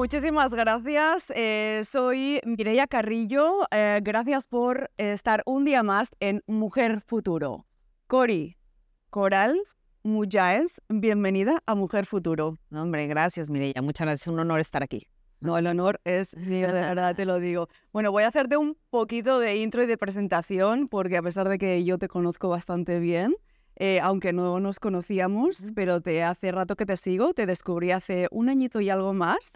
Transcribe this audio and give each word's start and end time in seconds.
Muchísimas 0.00 0.54
gracias. 0.54 1.30
Eh, 1.36 1.82
soy 1.84 2.40
Mireia 2.46 2.86
Carrillo. 2.86 3.66
Eh, 3.70 4.00
gracias 4.02 4.46
por 4.46 4.90
estar 4.96 5.42
un 5.44 5.66
día 5.66 5.82
más 5.82 6.16
en 6.20 6.42
Mujer 6.46 7.02
Futuro. 7.02 7.66
Cori, 8.06 8.56
Coral, 9.10 9.60
Mujáez, 10.02 10.80
bienvenida 10.88 11.62
a 11.66 11.74
Mujer 11.74 12.06
Futuro. 12.06 12.56
hombre, 12.72 13.08
gracias 13.08 13.50
Mireia. 13.50 13.82
Muchas 13.82 14.06
gracias. 14.06 14.22
Es 14.22 14.28
un 14.28 14.40
honor 14.40 14.60
estar 14.60 14.82
aquí. 14.82 15.06
No, 15.38 15.58
el 15.58 15.66
honor 15.66 16.00
es 16.04 16.34
mío, 16.48 16.72
de 16.72 16.80
verdad 16.80 17.14
te 17.14 17.26
lo 17.26 17.38
digo. 17.38 17.68
Bueno, 17.92 18.10
voy 18.10 18.22
a 18.22 18.28
hacerte 18.28 18.56
un 18.56 18.78
poquito 18.88 19.38
de 19.38 19.56
intro 19.56 19.82
y 19.82 19.86
de 19.86 19.98
presentación, 19.98 20.88
porque 20.88 21.18
a 21.18 21.22
pesar 21.22 21.46
de 21.46 21.58
que 21.58 21.84
yo 21.84 21.98
te 21.98 22.08
conozco 22.08 22.48
bastante 22.48 23.00
bien, 23.00 23.34
eh, 23.76 24.00
aunque 24.02 24.32
no 24.32 24.60
nos 24.60 24.80
conocíamos, 24.80 25.72
pero 25.74 26.00
te 26.00 26.22
hace 26.22 26.52
rato 26.52 26.74
que 26.74 26.86
te 26.86 26.96
sigo, 26.96 27.34
te 27.34 27.44
descubrí 27.44 27.90
hace 27.90 28.28
un 28.30 28.48
añito 28.48 28.80
y 28.80 28.88
algo 28.88 29.12
más. 29.12 29.52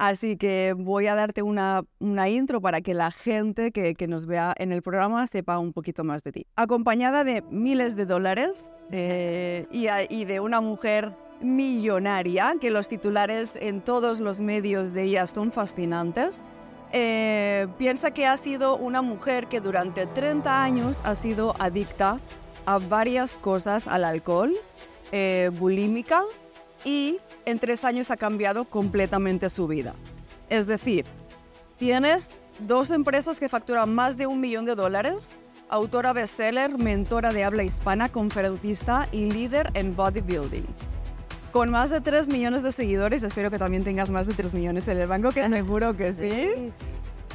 Así 0.00 0.38
que 0.38 0.74
voy 0.74 1.08
a 1.08 1.14
darte 1.14 1.42
una, 1.42 1.82
una 1.98 2.30
intro 2.30 2.62
para 2.62 2.80
que 2.80 2.94
la 2.94 3.10
gente 3.10 3.70
que, 3.70 3.94
que, 3.94 4.08
nos 4.08 4.24
vea 4.24 4.54
en 4.56 4.72
el 4.72 4.80
programa 4.80 5.26
sepa 5.26 5.58
un 5.58 5.74
poquito 5.74 6.04
más 6.04 6.24
de 6.24 6.32
ti. 6.32 6.46
Acompañada 6.56 7.22
de 7.22 7.42
miles 7.50 7.96
de 7.96 8.06
dólares 8.06 8.70
eh, 8.90 9.66
y, 9.70 9.88
y 10.08 10.24
de 10.24 10.40
una 10.40 10.62
mujer 10.62 11.12
millonaria, 11.42 12.54
que 12.58 12.70
los 12.70 12.88
titulares 12.88 13.52
en 13.56 13.82
todos 13.82 14.20
los 14.20 14.40
medios 14.40 14.94
de 14.94 15.02
ella 15.02 15.26
son 15.26 15.52
fascinantes. 15.52 16.46
Eh, 16.92 17.66
piensa 17.76 18.10
que 18.12 18.26
ha 18.26 18.38
sido 18.38 18.78
una 18.78 19.02
mujer 19.02 19.48
que 19.48 19.60
durante 19.60 20.06
30 20.06 20.62
años 20.62 21.02
ha 21.04 21.14
sido 21.14 21.54
adicta 21.58 22.18
a 22.64 22.78
varias 22.78 23.36
cosas, 23.36 23.86
al 23.86 24.04
alcohol, 24.04 24.56
eh, 25.12 25.50
bulímica 25.58 26.24
y 26.84 27.18
en 27.44 27.58
tres 27.58 27.84
años 27.84 28.10
ha 28.10 28.16
cambiado 28.16 28.64
completamente 28.64 29.50
su 29.50 29.66
vida. 29.66 29.94
Es 30.48 30.66
decir, 30.66 31.04
tienes 31.78 32.30
dos 32.60 32.90
empresas 32.90 33.40
que 33.40 33.48
facturan 33.48 33.94
más 33.94 34.16
de 34.16 34.26
un 34.26 34.40
millón 34.40 34.64
de 34.64 34.74
dólares, 34.74 35.38
autora 35.68 36.12
bestseller, 36.12 36.76
mentora 36.76 37.32
de 37.32 37.44
habla 37.44 37.62
hispana, 37.62 38.08
conferencista 38.08 39.08
y 39.12 39.30
líder 39.30 39.70
en 39.74 39.94
bodybuilding. 39.94 40.66
Con 41.52 41.70
más 41.70 41.90
de 41.90 42.00
3 42.00 42.28
millones 42.28 42.62
de 42.62 42.70
seguidores, 42.70 43.24
espero 43.24 43.50
que 43.50 43.58
también 43.58 43.82
tengas 43.82 44.10
más 44.10 44.28
de 44.28 44.34
3 44.34 44.54
millones 44.54 44.86
en 44.86 44.98
el 44.98 45.08
banco, 45.08 45.30
que 45.30 45.48
seguro 45.48 45.96
que 45.96 46.12
sí. 46.12 46.72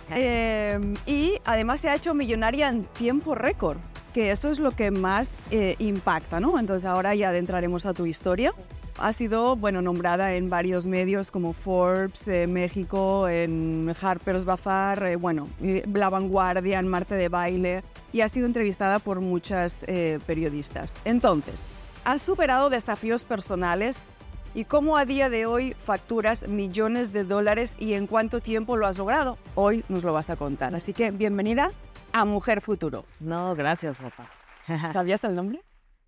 Em, 0.10 0.94
y 1.06 1.40
además 1.44 1.82
se 1.82 1.90
ha 1.90 1.96
hecho 1.96 2.14
millonaria 2.14 2.70
en 2.70 2.86
tiempo 2.86 3.36
récord, 3.36 3.78
que 4.14 4.32
eso 4.32 4.50
es 4.50 4.60
lo 4.60 4.72
que 4.72 4.92
más 4.92 5.32
eh, 5.52 5.76
impacta, 5.80 6.40
¿no? 6.40 6.58
Entonces 6.60 6.86
ahora 6.86 7.14
ya 7.16 7.30
adentraremos 7.30 7.86
a 7.86 7.94
tu 7.94 8.06
historia. 8.06 8.54
Ha 8.98 9.14
sido, 9.14 9.56
bueno, 9.56 9.82
nombrada 9.82 10.36
en 10.36 10.50
varios 10.50 10.86
medios 10.86 11.32
como 11.32 11.54
Forbes, 11.54 12.28
eh, 12.28 12.48
México, 12.48 13.28
en 13.28 13.94
Harper's 14.02 14.46
Bazaar, 14.46 15.04
eh, 15.04 15.16
bueno, 15.16 15.50
La 15.94 16.10
Vanguardia, 16.10 16.80
en 16.80 16.88
Marte 16.88 17.16
de 17.16 17.30
Baile, 17.30 17.84
y 18.14 18.22
ha 18.22 18.30
sido 18.30 18.46
entrevistada 18.46 19.00
por 19.00 19.20
muchas 19.20 19.86
periodistas. 20.26 20.94
Entonces, 21.04 21.64
¿Has 22.06 22.22
superado 22.22 22.70
desafíos 22.70 23.24
personales? 23.24 24.10
¿Y 24.54 24.66
cómo 24.66 24.96
a 24.96 25.06
día 25.06 25.28
de 25.28 25.48
hoy 25.48 25.74
facturas 25.74 26.48
millones 26.48 27.12
de 27.12 27.24
dólares 27.24 27.76
y 27.80 27.94
en 27.94 28.06
cuánto 28.06 28.42
tiempo 28.42 28.78
lo 28.78 28.86
has 28.86 29.00
logrado? 29.00 29.40
Hoy 29.56 29.84
nos 29.90 30.04
lo 30.04 30.14
vas 30.14 30.30
a 30.30 30.36
contar. 30.36 30.76
Así 30.76 30.94
que 30.94 31.10
bienvenida 31.10 31.72
a 32.14 32.24
Mujer 32.24 32.62
Futuro. 32.62 33.06
No, 33.20 33.56
gracias, 33.56 33.98
papá. 33.98 34.30
¿Sabías 34.94 35.24
el 35.24 35.36
nombre? 35.36 35.64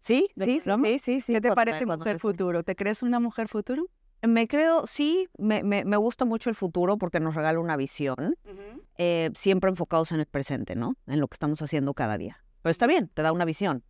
Sí, 0.08 0.30
sí, 0.38 0.62
sí, 1.00 1.22
sí, 1.22 1.34
¿Qué 1.34 1.42
te 1.42 1.54
parece 1.54 1.86
Mujer 1.86 2.20
Futuro? 2.20 2.64
¿Te 2.64 2.78
crees 2.78 3.04
una 3.04 3.20
mujer 3.20 3.50
futuro? 3.50 3.88
Me 4.22 4.48
creo, 4.48 4.86
sí, 4.86 5.28
me, 5.38 5.64
me, 5.64 5.98
gusta 5.98 6.24
mucho 6.24 6.50
el 6.50 6.56
futuro 6.56 6.98
porque 6.98 7.20
nos 7.20 7.36
regala 7.36 7.60
una 7.60 7.76
visión, 7.76 8.36
eh, 8.98 9.30
siempre 9.36 9.70
enfocados 9.70 10.14
en 10.14 10.22
el 10.22 10.26
presente, 10.26 10.76
¿no? 10.76 10.96
En 11.08 11.20
lo 11.20 11.28
que 11.28 11.36
estamos 11.36 11.62
haciendo 11.62 11.94
cada 11.94 12.18
día. 12.18 12.42
Pero 12.62 12.72
está 12.72 12.88
bien, 12.88 13.10
te 13.14 13.22
da 13.22 13.34
una 13.34 13.44
visión. 13.46 13.84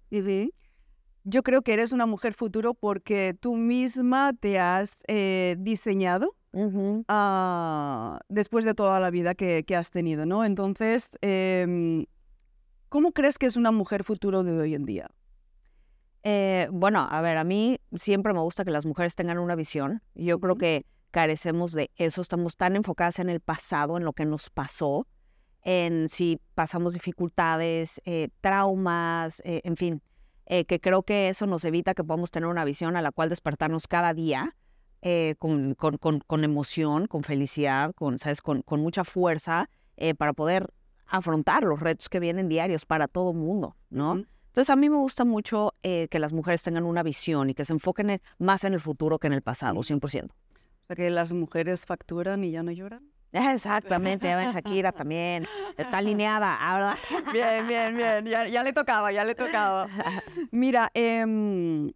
Yo 1.24 1.44
creo 1.44 1.62
que 1.62 1.74
eres 1.74 1.92
una 1.92 2.08
mujer 2.08 2.34
futuro 2.34 2.74
porque 2.74 3.38
tú 3.40 3.56
misma 3.56 4.34
te 4.34 4.60
has 4.60 5.04
eh, 5.08 5.56
diseñado 5.60 6.36
ah, 7.08 8.20
después 8.28 8.66
de 8.66 8.74
toda 8.74 9.00
la 9.00 9.12
vida 9.12 9.36
que, 9.36 9.64
has 9.76 9.92
tenido, 9.92 10.26
¿no? 10.26 10.46
Entonces, 10.46 11.12
em, 11.22 12.06
¿cómo 12.90 13.12
crees 13.12 13.38
que 13.38 13.46
es 13.46 13.56
una 13.56 13.72
mujer 13.72 14.04
futuro 14.04 14.44
de 14.44 14.58
hoy 14.58 14.74
en 14.74 14.86
día? 14.86 15.12
Eh, 16.30 16.68
bueno, 16.72 17.08
a 17.10 17.22
ver, 17.22 17.38
a 17.38 17.44
mí 17.44 17.80
siempre 17.96 18.34
me 18.34 18.42
gusta 18.42 18.66
que 18.66 18.72
las 18.72 18.86
mujeres 18.86 19.16
tengan 19.16 19.38
una 19.38 19.56
visión. 19.56 20.02
Yo 20.14 20.40
creo 20.40 20.56
que 20.56 20.86
carecemos 21.12 21.72
de 21.72 21.90
eso, 21.96 22.20
estamos 22.20 22.58
tan 22.58 22.76
enfocadas 22.76 23.20
en 23.20 23.30
el 23.30 23.40
pasado, 23.40 23.96
en 23.96 24.04
lo 24.04 24.12
que 24.12 24.26
nos 24.26 24.50
pasó, 24.50 25.08
en 25.62 26.10
si 26.10 26.42
pasamos 26.54 26.94
dificultades, 26.94 28.02
eh, 28.04 28.30
traumas, 28.42 29.42
en 29.46 29.78
fin 29.78 30.02
eh, 30.50 30.64
que 30.64 30.80
creo 30.80 31.04
que 31.04 31.28
eso 31.28 31.46
nos 31.46 31.66
evita 31.66 31.94
que 31.94 32.06
podamos 32.06 32.32
tener 32.32 32.48
una 32.48 32.64
visión 32.64 32.96
a 32.96 33.02
la 33.02 33.12
cual 33.12 33.28
despertarnos 33.28 33.88
cada 33.88 34.14
día 34.14 34.56
eh, 35.02 35.36
con, 35.40 35.76
con, 35.76 35.98
con, 35.98 36.44
emoción, 36.46 37.08
con 37.08 37.24
felicidad, 37.24 37.94
con, 37.94 38.18
¿sabes? 38.18 38.42
con, 38.42 38.64
mucha 38.70 39.04
fuerza 39.04 39.70
eh, 39.98 40.16
para 40.16 40.32
poder 40.32 40.74
afrontar 41.06 41.64
los 41.64 41.82
retos 41.82 42.08
que 42.08 42.22
vienen 42.22 42.48
diarios 42.48 42.86
para 42.86 43.10
todo 43.10 43.34
mundo, 43.34 43.76
¿no? 43.90 44.24
Entonces 44.58 44.72
a 44.72 44.76
mí 44.76 44.90
me 44.90 44.96
gusta 44.96 45.24
mucho 45.24 45.76
que 45.84 46.18
las 46.18 46.34
mujeres 46.34 46.64
tengan 46.64 46.84
una 46.84 47.04
visión 47.04 47.48
y 47.48 47.54
que 47.54 47.64
se 47.64 47.74
enfoquen 47.74 48.20
más 48.40 48.64
en 48.64 48.74
el 48.74 48.80
futuro 48.80 49.20
que 49.20 49.28
en 49.28 49.34
el 49.34 49.44
pasado, 49.44 49.82
100%. 49.82 50.02
O 50.02 50.34
sea, 50.88 50.96
que 50.96 51.12
las 51.12 51.32
mujeres 51.32 51.86
facturan 51.86 52.44
y 52.44 52.50
ya 52.50 52.64
no 52.64 52.72
lloran. 52.72 53.08
Exactamente, 53.32 54.26
ya 54.26 54.52
Shakira 54.52 54.92
también. 54.92 55.46
Está 55.78 56.00
alineada, 56.00 56.58
¿verdad? 56.74 56.98
Bien, 57.32 57.68
bien, 57.68 57.96
bien. 57.96 58.26
Ya, 58.26 58.64
le 58.64 58.74
tocaba, 58.74 59.12
ya 59.12 59.24
le 59.24 59.36
tocaba. 59.36 59.90
Mira, 60.50 60.90
em, 60.96 61.92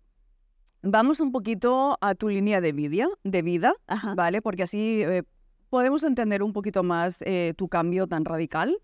vamos 0.84 1.20
un 1.20 1.32
poquito 1.32 1.98
a 2.00 2.14
tu 2.14 2.30
línea 2.30 2.62
de 2.62 2.74
vida, 2.74 3.08
de 3.24 3.42
vida 3.42 3.74
¿vale? 4.16 4.44
Porque 4.44 4.62
así 4.62 5.02
eh, 5.02 5.24
podemos 5.72 6.04
entender 6.04 6.44
un 6.44 6.54
poquito 6.54 6.84
más 6.84 7.24
eh, 7.24 7.56
tu 7.58 7.68
cambio 7.70 8.06
tan 8.06 8.24
radical. 8.24 8.78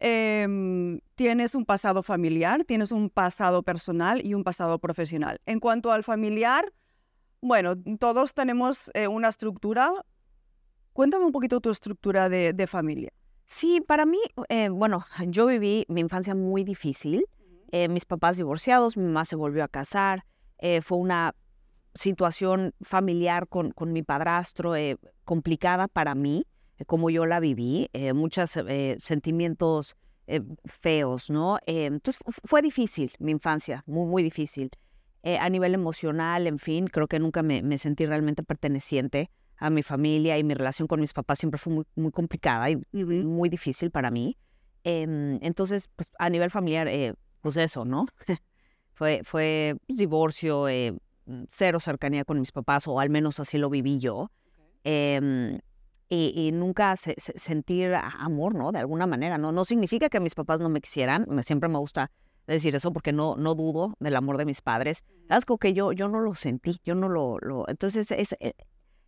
Em, 0.00 1.00
tienes 1.14 1.54
un 1.54 1.64
pasado 1.64 2.02
familiar, 2.02 2.64
tienes 2.64 2.92
un 2.92 3.10
pasado 3.10 3.62
personal 3.62 4.24
y 4.24 4.34
un 4.34 4.44
pasado 4.44 4.78
profesional. 4.78 5.40
En 5.46 5.60
cuanto 5.60 5.90
al 5.90 6.04
familiar, 6.04 6.72
bueno, 7.40 7.74
todos 7.98 8.34
tenemos 8.34 8.90
eh, 8.94 9.08
una 9.08 9.28
estructura 9.28 9.92
Cuéntame 10.98 11.24
un 11.24 11.30
poquito 11.30 11.60
tu 11.60 11.70
estructura 11.70 12.28
de, 12.28 12.66
familia. 12.66 13.12
Sí, 13.46 13.80
para 13.80 14.04
mí, 14.04 14.18
eh, 14.48 14.68
bueno, 14.68 15.06
yo 15.28 15.46
viví 15.46 15.84
mi 15.88 16.00
infancia 16.00 16.34
muy 16.34 16.64
difícil. 16.64 17.24
Eh, 17.70 17.86
mis 17.86 18.04
papás 18.04 18.36
divorciados, 18.36 18.96
mi 18.96 19.04
mamá 19.04 19.24
se 19.24 19.36
volvió 19.36 19.62
a 19.62 19.68
casar. 19.68 20.24
Eh, 20.58 20.82
fue 20.82 20.98
una 20.98 21.36
situación 21.94 22.74
familiar 22.80 23.46
con, 23.46 23.70
con 23.70 23.92
mi 23.92 24.02
padrastro 24.02 24.72
complicada 25.22 25.86
para 25.86 26.16
mí, 26.16 26.48
como 26.86 27.10
yo 27.10 27.26
la 27.26 27.40
viví. 27.40 27.90
muchos 28.14 28.58
sentimientos 29.00 29.96
feos, 30.66 31.30
¿no? 31.30 31.58
entonces 31.66 32.22
fue 32.44 32.60
difícil 32.60 33.12
mi 33.18 33.32
infancia, 33.32 33.82
muy, 33.86 34.06
muy 34.06 34.22
difícil. 34.22 34.70
a 35.24 35.48
nivel 35.48 35.74
emocional, 35.74 36.46
en 36.46 36.58
fin, 36.58 36.86
creo 36.86 37.08
que 37.08 37.18
nunca 37.18 37.42
me, 37.42 37.62
me 37.62 37.78
sentí 37.78 38.04
realmente 38.06 38.42
perteneciente 38.42 39.30
a 39.56 39.70
mi 39.70 39.82
familia 39.82 40.38
y 40.38 40.44
mi 40.44 40.54
relación 40.54 40.86
con 40.86 41.00
mis 41.00 41.12
papás 41.12 41.38
siempre 41.38 41.58
fue 41.58 41.72
muy, 41.72 41.84
muy 41.96 42.12
complicada 42.12 42.70
y 42.70 42.78
muy 42.92 43.48
difícil 43.48 43.90
para 43.90 44.10
mí. 44.10 44.36
Em, 44.84 45.38
entonces, 45.42 45.90
pues, 45.94 46.08
a 46.18 46.30
nivel 46.30 46.50
familiar, 46.50 46.88
eh, 46.88 47.14
pues 47.40 47.56
eso, 47.56 47.84
¿no? 47.84 48.06
fue, 48.94 49.20
fue 49.24 49.76
divorcio, 49.88 50.68
eh, 50.68 50.96
cero 51.48 51.80
cercanía 51.80 52.24
con 52.24 52.40
mis 52.40 52.52
papás, 52.52 52.88
o 52.88 53.00
al 53.00 53.10
menos 53.10 53.40
así 53.40 53.58
lo 53.58 53.68
viví 53.68 53.98
yo. 53.98 54.30
Y, 56.10 56.52
nunca 56.54 56.96
sentir 56.96 57.94
amor, 57.94 58.54
¿no? 58.54 58.72
De 58.72 58.78
alguna 58.78 59.06
manera, 59.06 59.36
¿no? 59.36 59.52
No 59.52 59.66
significa 59.66 60.08
que 60.08 60.20
mis 60.20 60.34
papás 60.34 60.58
no 60.58 60.70
me 60.70 60.80
quisieran, 60.80 61.26
me, 61.28 61.42
siempre 61.42 61.68
me 61.68 61.78
gusta 61.78 62.10
decir 62.46 62.74
eso 62.74 62.92
porque 62.92 63.12
no, 63.12 63.36
no 63.36 63.54
dudo 63.54 63.94
del 64.00 64.16
amor 64.16 64.38
de 64.38 64.46
mis 64.46 64.62
padres. 64.62 65.04
Es 65.28 65.44
como 65.44 65.58
que 65.58 65.74
yo, 65.74 65.92
yo 65.92 66.08
no 66.08 66.20
lo 66.20 66.34
sentí, 66.34 66.80
yo 66.82 66.94
no 66.94 67.08
lo... 67.08 67.38
lo 67.40 67.68
entonces, 67.68 68.10
es, 68.10 68.34
eh, 68.40 68.54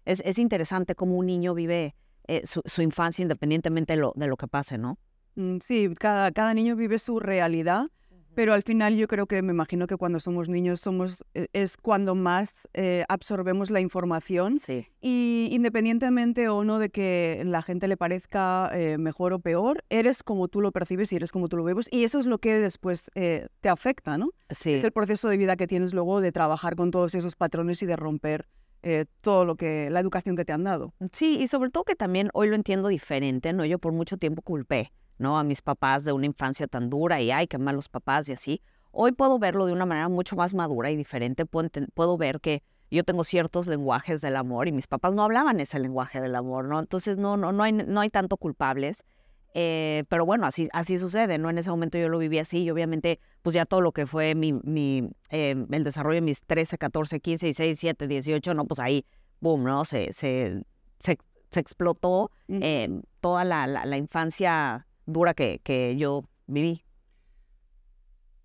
es, 0.04 0.38
interesante 0.38 0.94
cómo 0.94 1.16
un 1.16 1.26
niño 1.26 1.54
vive 1.54 1.94
eh, 2.28 2.42
su, 2.44 2.82
infancia 2.82 3.22
independientemente 3.22 3.94
de 3.94 3.98
lo, 3.98 4.12
de 4.14 4.26
lo 4.26 4.36
que 4.36 4.46
pase, 4.46 4.76
¿no? 4.76 4.98
Mm, 5.36 5.56
sí, 5.62 5.94
cada, 5.98 6.32
cada 6.32 6.52
niño 6.54 6.76
vive 6.76 6.98
su 6.98 7.18
realidad, 7.18 7.86
pero 8.34 8.52
al 8.54 8.62
final 8.62 8.96
yo 8.96 9.08
creo 9.08 9.26
que 9.26 9.42
me 9.42 9.52
imagino 9.52 9.86
que 9.86 9.96
cuando 9.96 10.20
somos 10.20 10.48
niños 10.48 10.80
somos, 10.80 11.24
e, 11.34 11.48
es 11.52 11.76
cuando 11.76 12.14
más 12.14 12.68
eh, 12.74 13.04
absorbemos 13.08 13.70
la 13.70 13.80
información. 13.80 14.58
Sí. 14.58 14.86
Y 15.00 15.48
independientemente 15.52 16.48
o 16.48 16.64
no 16.64 16.78
de 16.78 16.90
que 16.90 17.42
la 17.44 17.62
gente 17.62 17.88
le 17.88 17.96
parezca 17.96 18.70
eh, 18.72 18.98
mejor 18.98 19.32
o 19.32 19.38
peor, 19.38 19.84
eres 19.90 20.22
como 20.22 20.48
tú 20.48 20.60
lo 20.60 20.72
percibes 20.72 21.12
y 21.12 21.16
eres 21.16 21.32
como 21.32 21.48
tú 21.48 21.56
lo 21.56 21.64
ves. 21.64 21.88
Y 21.90 22.04
eso 22.04 22.18
es 22.18 22.26
lo 22.26 22.38
que 22.38 22.54
después 22.54 23.10
te 23.14 23.68
afecta, 23.68 24.18
¿no? 24.18 24.30
Sí. 24.50 24.74
Es 24.74 24.84
el 24.84 24.92
proceso 24.92 25.28
de 25.28 25.36
vida 25.36 25.56
que 25.56 25.66
tienes 25.66 25.94
luego 25.94 26.20
de 26.20 26.32
trabajar 26.32 26.76
con 26.76 26.90
todos 26.90 27.14
esos 27.14 27.36
patrones 27.36 27.82
y 27.82 27.86
de 27.86 27.96
romper 27.96 28.46
eh, 28.82 29.04
todo 29.20 29.44
lo 29.44 29.56
que, 29.56 29.90
la 29.90 30.00
educación 30.00 30.36
que 30.36 30.44
te 30.46 30.52
han 30.52 30.64
dado. 30.64 30.94
Sí, 31.12 31.38
y 31.38 31.48
sobre 31.48 31.68
todo 31.68 31.84
que 31.84 31.96
también 31.96 32.30
hoy 32.32 32.48
lo 32.48 32.54
entiendo 32.54 32.88
diferente, 32.88 33.52
¿no? 33.52 33.66
Yo 33.66 33.78
por 33.78 33.92
mucho 33.92 34.16
tiempo 34.16 34.40
culpé, 34.40 34.92
¿no? 35.20 35.38
A 35.38 35.44
mis 35.44 35.62
papás 35.62 36.02
de 36.02 36.12
una 36.12 36.26
infancia 36.26 36.66
tan 36.66 36.88
dura 36.88 37.20
y, 37.20 37.30
ay, 37.30 37.46
qué 37.46 37.58
malos 37.58 37.88
papás 37.88 38.28
y 38.30 38.32
así. 38.32 38.62
Hoy 38.90 39.12
puedo 39.12 39.38
verlo 39.38 39.66
de 39.66 39.72
una 39.72 39.86
manera 39.86 40.08
mucho 40.08 40.34
más 40.34 40.54
madura 40.54 40.90
y 40.90 40.96
diferente. 40.96 41.46
Puedo, 41.46 41.68
puedo 41.94 42.16
ver 42.16 42.40
que 42.40 42.62
yo 42.90 43.04
tengo 43.04 43.22
ciertos 43.22 43.66
lenguajes 43.66 44.22
del 44.22 44.34
amor 44.34 44.66
y 44.66 44.72
mis 44.72 44.86
papás 44.86 45.14
no 45.14 45.22
hablaban 45.22 45.60
ese 45.60 45.78
lenguaje 45.78 46.20
del 46.20 46.34
amor, 46.34 46.64
¿no? 46.64 46.80
Entonces 46.80 47.18
no, 47.18 47.36
no, 47.36 47.52
no, 47.52 47.62
hay, 47.62 47.72
no 47.72 48.00
hay 48.00 48.08
tanto 48.08 48.38
culpables. 48.38 49.04
Eh, 49.52 50.04
pero 50.08 50.24
bueno, 50.24 50.46
así, 50.46 50.68
así 50.72 50.98
sucede, 50.98 51.36
¿no? 51.36 51.50
En 51.50 51.58
ese 51.58 51.70
momento 51.70 51.98
yo 51.98 52.08
lo 52.08 52.18
viví 52.18 52.38
así 52.38 52.62
y 52.62 52.70
obviamente 52.70 53.20
pues 53.42 53.52
ya 53.54 53.66
todo 53.66 53.82
lo 53.82 53.92
que 53.92 54.06
fue 54.06 54.34
mi, 54.34 54.54
mi 54.54 55.10
eh, 55.28 55.66
el 55.70 55.84
desarrollo 55.84 56.16
de 56.16 56.20
mis 56.22 56.44
13, 56.44 56.78
14, 56.78 57.20
15, 57.20 57.46
16, 57.46 57.80
17, 57.80 58.08
18, 58.08 58.54
no, 58.54 58.64
pues 58.64 58.80
ahí, 58.80 59.04
boom, 59.40 59.64
¿no? 59.64 59.84
Se, 59.84 60.12
se, 60.12 60.62
se, 61.00 61.18
explotó 61.60 62.30
eh, 62.48 62.88
toda 63.20 63.44
la, 63.44 63.66
la, 63.66 63.84
la, 63.84 63.96
infancia 63.96 64.86
dura 65.06 65.34
que, 65.34 65.60
que 65.62 65.96
yo 65.96 66.24
viví. 66.46 66.84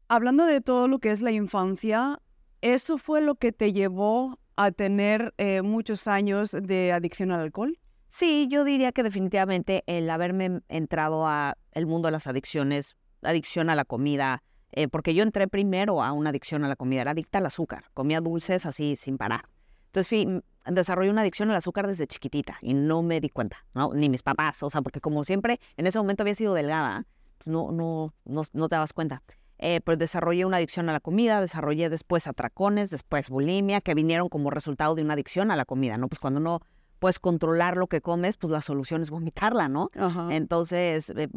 Hablando 0.07 0.45
de 0.45 0.61
todo 0.61 0.87
lo 0.87 0.99
que 0.99 1.11
es 1.11 1.21
la 1.21 1.31
infancia, 1.31 2.19
¿eso 2.61 2.97
fue 2.97 3.21
lo 3.21 3.35
que 3.35 3.51
te 3.51 3.73
llevó 3.73 4.39
a 4.55 4.71
tener 4.71 5.33
muchos 5.63 6.07
años 6.07 6.51
de 6.51 6.91
adicción 6.91 7.31
al 7.31 7.41
alcohol? 7.41 7.77
Sí, 8.17 8.47
yo 8.49 8.63
diría 8.63 8.91
que 8.91 9.03
definitivamente 9.03 9.83
el 9.87 10.09
haberme 10.09 10.61
entrado 10.69 11.27
a 11.27 11.57
el 11.71 11.85
mundo 11.85 12.07
de 12.07 12.13
las 12.13 12.27
adicciones, 12.27 12.95
adicción 13.21 13.69
a 13.69 13.75
la 13.75 13.83
comida, 13.83 14.41
eh, 14.71 14.87
porque 14.87 15.13
yo 15.13 15.23
entré 15.23 15.47
primero 15.47 16.01
a 16.01 16.13
una 16.13 16.29
adicción 16.29 16.63
a 16.63 16.69
la 16.69 16.75
comida, 16.75 17.01
era 17.01 17.11
adicta 17.11 17.39
al 17.39 17.45
azúcar, 17.47 17.85
comía 17.93 18.21
dulces 18.21 18.65
así 18.65 18.95
sin 18.95 19.17
parar. 19.17 19.49
Entonces 19.95 20.07
sí, 20.09 20.41
desarrollé 20.65 21.09
una 21.09 21.21
adicción 21.21 21.49
al 21.51 21.55
azúcar 21.55 21.87
desde 21.87 22.05
chiquitita 22.05 22.57
y 22.61 22.73
no 22.73 23.01
me 23.01 23.21
di 23.21 23.29
cuenta, 23.29 23.65
¿no? 23.73 23.93
ni 23.93 24.09
mis 24.09 24.23
papás, 24.23 24.61
o 24.61 24.69
sea, 24.69 24.81
porque 24.81 24.99
como 24.99 25.23
siempre 25.23 25.61
en 25.77 25.87
ese 25.87 25.97
momento 25.99 26.23
había 26.23 26.35
sido 26.35 26.53
delgada, 26.53 27.05
pues 27.37 27.47
no, 27.47 27.71
no, 27.71 28.13
no, 28.25 28.41
no 28.51 28.67
te 28.67 28.75
dabas 28.75 28.91
cuenta. 28.91 29.23
Eh, 29.57 29.79
pues 29.85 29.97
desarrollé 29.97 30.43
una 30.43 30.57
adicción 30.57 30.89
a 30.89 30.91
la 30.91 30.99
comida, 30.99 31.39
desarrollé 31.39 31.87
después 31.87 32.27
atracones, 32.27 32.89
después 32.89 33.29
bulimia, 33.29 33.79
que 33.79 33.93
vinieron 33.93 34.27
como 34.27 34.49
resultado 34.49 34.95
de 34.95 35.01
una 35.01 35.13
adicción 35.13 35.49
a 35.49 35.55
la 35.55 35.63
comida, 35.63 35.97
¿no? 35.97 36.09
Pues 36.09 36.19
cuando 36.19 36.41
uno 36.41 36.59
puedes 36.99 37.19
controlar 37.19 37.77
lo 37.77 37.87
que 37.87 38.01
comes, 38.01 38.35
pues 38.35 38.51
la 38.51 38.61
solución 38.61 39.01
es 39.01 39.09
vomitarla, 39.09 39.69
¿no? 39.69 39.91
Entonces, 40.29 41.09
eh, 41.15 41.29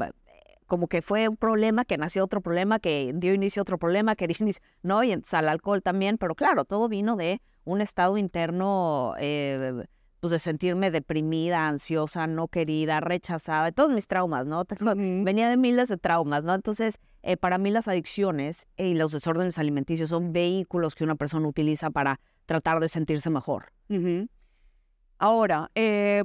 como 0.66 0.88
que 0.88 1.00
fue 1.00 1.28
un 1.28 1.36
problema, 1.36 1.84
que 1.84 1.96
nació 1.96 2.24
otro 2.24 2.40
problema, 2.40 2.80
que 2.80 3.12
dio 3.14 3.34
inicio 3.34 3.60
a 3.60 3.62
otro 3.62 3.78
problema, 3.78 4.16
que 4.16 4.26
dio 4.26 4.36
inicio, 4.40 4.64
¿no? 4.82 5.04
Y 5.04 5.12
entonces, 5.12 5.34
al 5.34 5.48
alcohol 5.48 5.80
también, 5.80 6.18
pero 6.18 6.34
claro, 6.34 6.64
todo 6.64 6.88
vino 6.88 7.14
de 7.14 7.40
un 7.68 7.82
estado 7.82 8.16
interno, 8.16 9.14
eh, 9.18 9.84
pues 10.20 10.30
de 10.30 10.38
sentirme 10.38 10.90
deprimida, 10.90 11.68
ansiosa, 11.68 12.26
no 12.26 12.48
querida, 12.48 13.00
rechazada, 13.00 13.70
todos 13.72 13.90
mis 13.90 14.06
traumas, 14.06 14.46
¿no? 14.46 14.64
Venía 14.96 15.50
de 15.50 15.56
miles 15.58 15.88
de 15.88 15.98
traumas, 15.98 16.44
¿no? 16.44 16.54
Entonces, 16.54 16.98
eh, 17.22 17.36
para 17.36 17.58
mí 17.58 17.70
las 17.70 17.86
adicciones 17.86 18.66
y 18.78 18.94
los 18.94 19.12
desórdenes 19.12 19.58
alimenticios 19.58 20.08
son 20.08 20.32
vehículos 20.32 20.94
que 20.94 21.04
una 21.04 21.16
persona 21.16 21.46
utiliza 21.46 21.90
para 21.90 22.20
tratar 22.46 22.80
de 22.80 22.88
sentirse 22.88 23.28
mejor. 23.28 23.72
Ahora, 25.18 25.70
eh, 25.74 26.24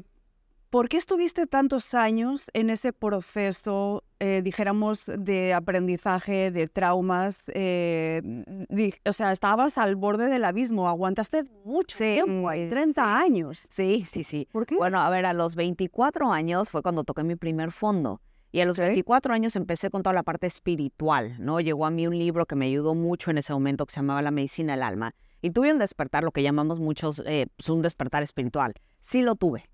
¿por 0.73 0.89
qué 0.89 0.97
estuviste 0.97 1.45
tantos 1.45 1.93
años 1.93 2.49
en 2.53 2.71
ese 2.71 2.93
proceso, 2.93 4.03
eh, 4.17 4.41
dijéramos, 4.43 5.05
de 5.05 5.53
aprendizaje, 5.53 6.49
de 6.49 6.67
traumas? 6.67 7.43
Eh, 7.53 8.23
o 9.05 9.13
sea, 9.13 9.31
estabas 9.31 9.77
al 9.77 9.95
borde 9.95 10.29
del 10.29 10.43
abismo, 10.43 10.89
aguantaste 10.89 11.43
mucho 11.63 11.99
tiempo, 11.99 12.49
30 12.49 13.19
años. 13.19 13.67
Sí, 13.69 14.07
sí, 14.11 14.23
sí. 14.23 14.47
¿Por 14.51 14.65
qué? 14.65 14.75
Bueno, 14.75 14.99
a 14.99 15.11
ver, 15.11 15.27
a 15.27 15.33
los 15.33 15.53
24 15.53 16.33
años 16.33 16.71
fue 16.71 16.81
cuando 16.81 17.03
toqué 17.03 17.23
mi 17.23 17.35
primer 17.35 17.71
fondo. 17.71 18.19
Y 18.51 18.59
a 18.61 18.65
los 18.65 18.79
24 18.79 19.31
años 19.31 19.55
empecé 19.55 19.91
con 19.91 20.01
toda 20.01 20.15
la 20.15 20.23
parte 20.23 20.47
espiritual, 20.47 21.35
¿no? 21.37 21.59
Llegó 21.59 21.85
a 21.85 21.91
mí 21.91 22.07
un 22.07 22.17
libro 22.17 22.47
que 22.47 22.55
me 22.55 22.65
ayudó 22.65 22.95
mucho 22.95 23.29
en 23.29 23.37
ese 23.37 23.53
momento 23.53 23.85
que 23.85 23.93
se 23.93 23.99
llamaba 23.99 24.23
La 24.23 24.31
Medicina 24.31 24.73
del 24.73 24.81
Alma. 24.81 25.13
Y 25.39 25.51
tuve 25.51 25.71
un 25.71 25.77
despertar, 25.77 26.23
lo 26.23 26.31
que 26.31 26.41
llamamos 26.41 26.79
muchos, 26.79 27.21
eh, 27.27 27.45
pues 27.57 27.69
un 27.69 27.83
despertar 27.83 28.23
espiritual. 28.23 28.73
Sí 29.01 29.21
lo 29.21 29.35
tuve. 29.35 29.69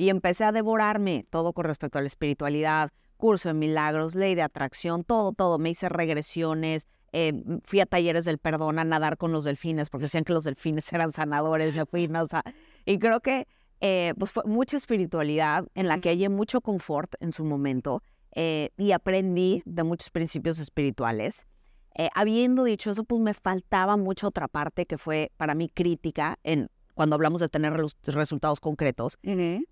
Y 0.00 0.08
empecé 0.08 0.44
a 0.44 0.52
devorarme 0.52 1.26
todo 1.28 1.52
con 1.52 1.66
respecto 1.66 1.98
a 1.98 2.00
la 2.00 2.06
espiritualidad, 2.06 2.90
curso 3.18 3.50
de 3.50 3.54
milagros, 3.54 4.14
ley 4.14 4.34
de 4.34 4.40
atracción, 4.40 5.04
todo, 5.04 5.32
todo. 5.32 5.58
Me 5.58 5.68
hice 5.68 5.90
regresiones, 5.90 6.88
eh, 7.12 7.34
fui 7.64 7.80
a 7.80 7.86
talleres 7.86 8.24
del 8.24 8.38
perdón, 8.38 8.78
a 8.78 8.84
nadar 8.84 9.18
con 9.18 9.30
los 9.30 9.44
delfines, 9.44 9.90
porque 9.90 10.04
decían 10.04 10.24
que 10.24 10.32
los 10.32 10.44
delfines 10.44 10.90
eran 10.94 11.12
sanadores, 11.12 11.74
me 11.74 11.84
fui, 11.84 12.08
¿no? 12.08 12.22
O 12.22 12.26
sea, 12.26 12.42
y 12.86 12.98
creo 12.98 13.20
que 13.20 13.46
eh, 13.82 14.14
pues 14.18 14.32
fue 14.32 14.42
mucha 14.46 14.78
espiritualidad 14.78 15.66
en 15.74 15.86
la 15.86 16.00
que 16.00 16.08
hallé 16.08 16.30
mucho 16.30 16.62
confort 16.62 17.12
en 17.20 17.34
su 17.34 17.44
momento 17.44 18.02
y 18.34 18.92
aprendí 18.92 19.62
de 19.66 19.82
muchos 19.82 20.08
principios 20.08 20.58
espirituales. 20.60 21.46
Eh, 21.96 22.08
habiendo 22.14 22.64
dicho 22.64 22.90
eso, 22.90 23.04
pues 23.04 23.20
me 23.20 23.34
faltaba 23.34 23.98
mucha 23.98 24.28
otra 24.28 24.48
parte 24.48 24.86
que 24.86 24.96
fue 24.96 25.30
para 25.36 25.54
mí 25.54 25.68
crítica 25.68 26.38
en 26.42 26.70
cuando 27.00 27.14
hablamos 27.14 27.40
de 27.40 27.48
tener 27.48 27.72
resultados 28.02 28.60
concretos, 28.60 29.18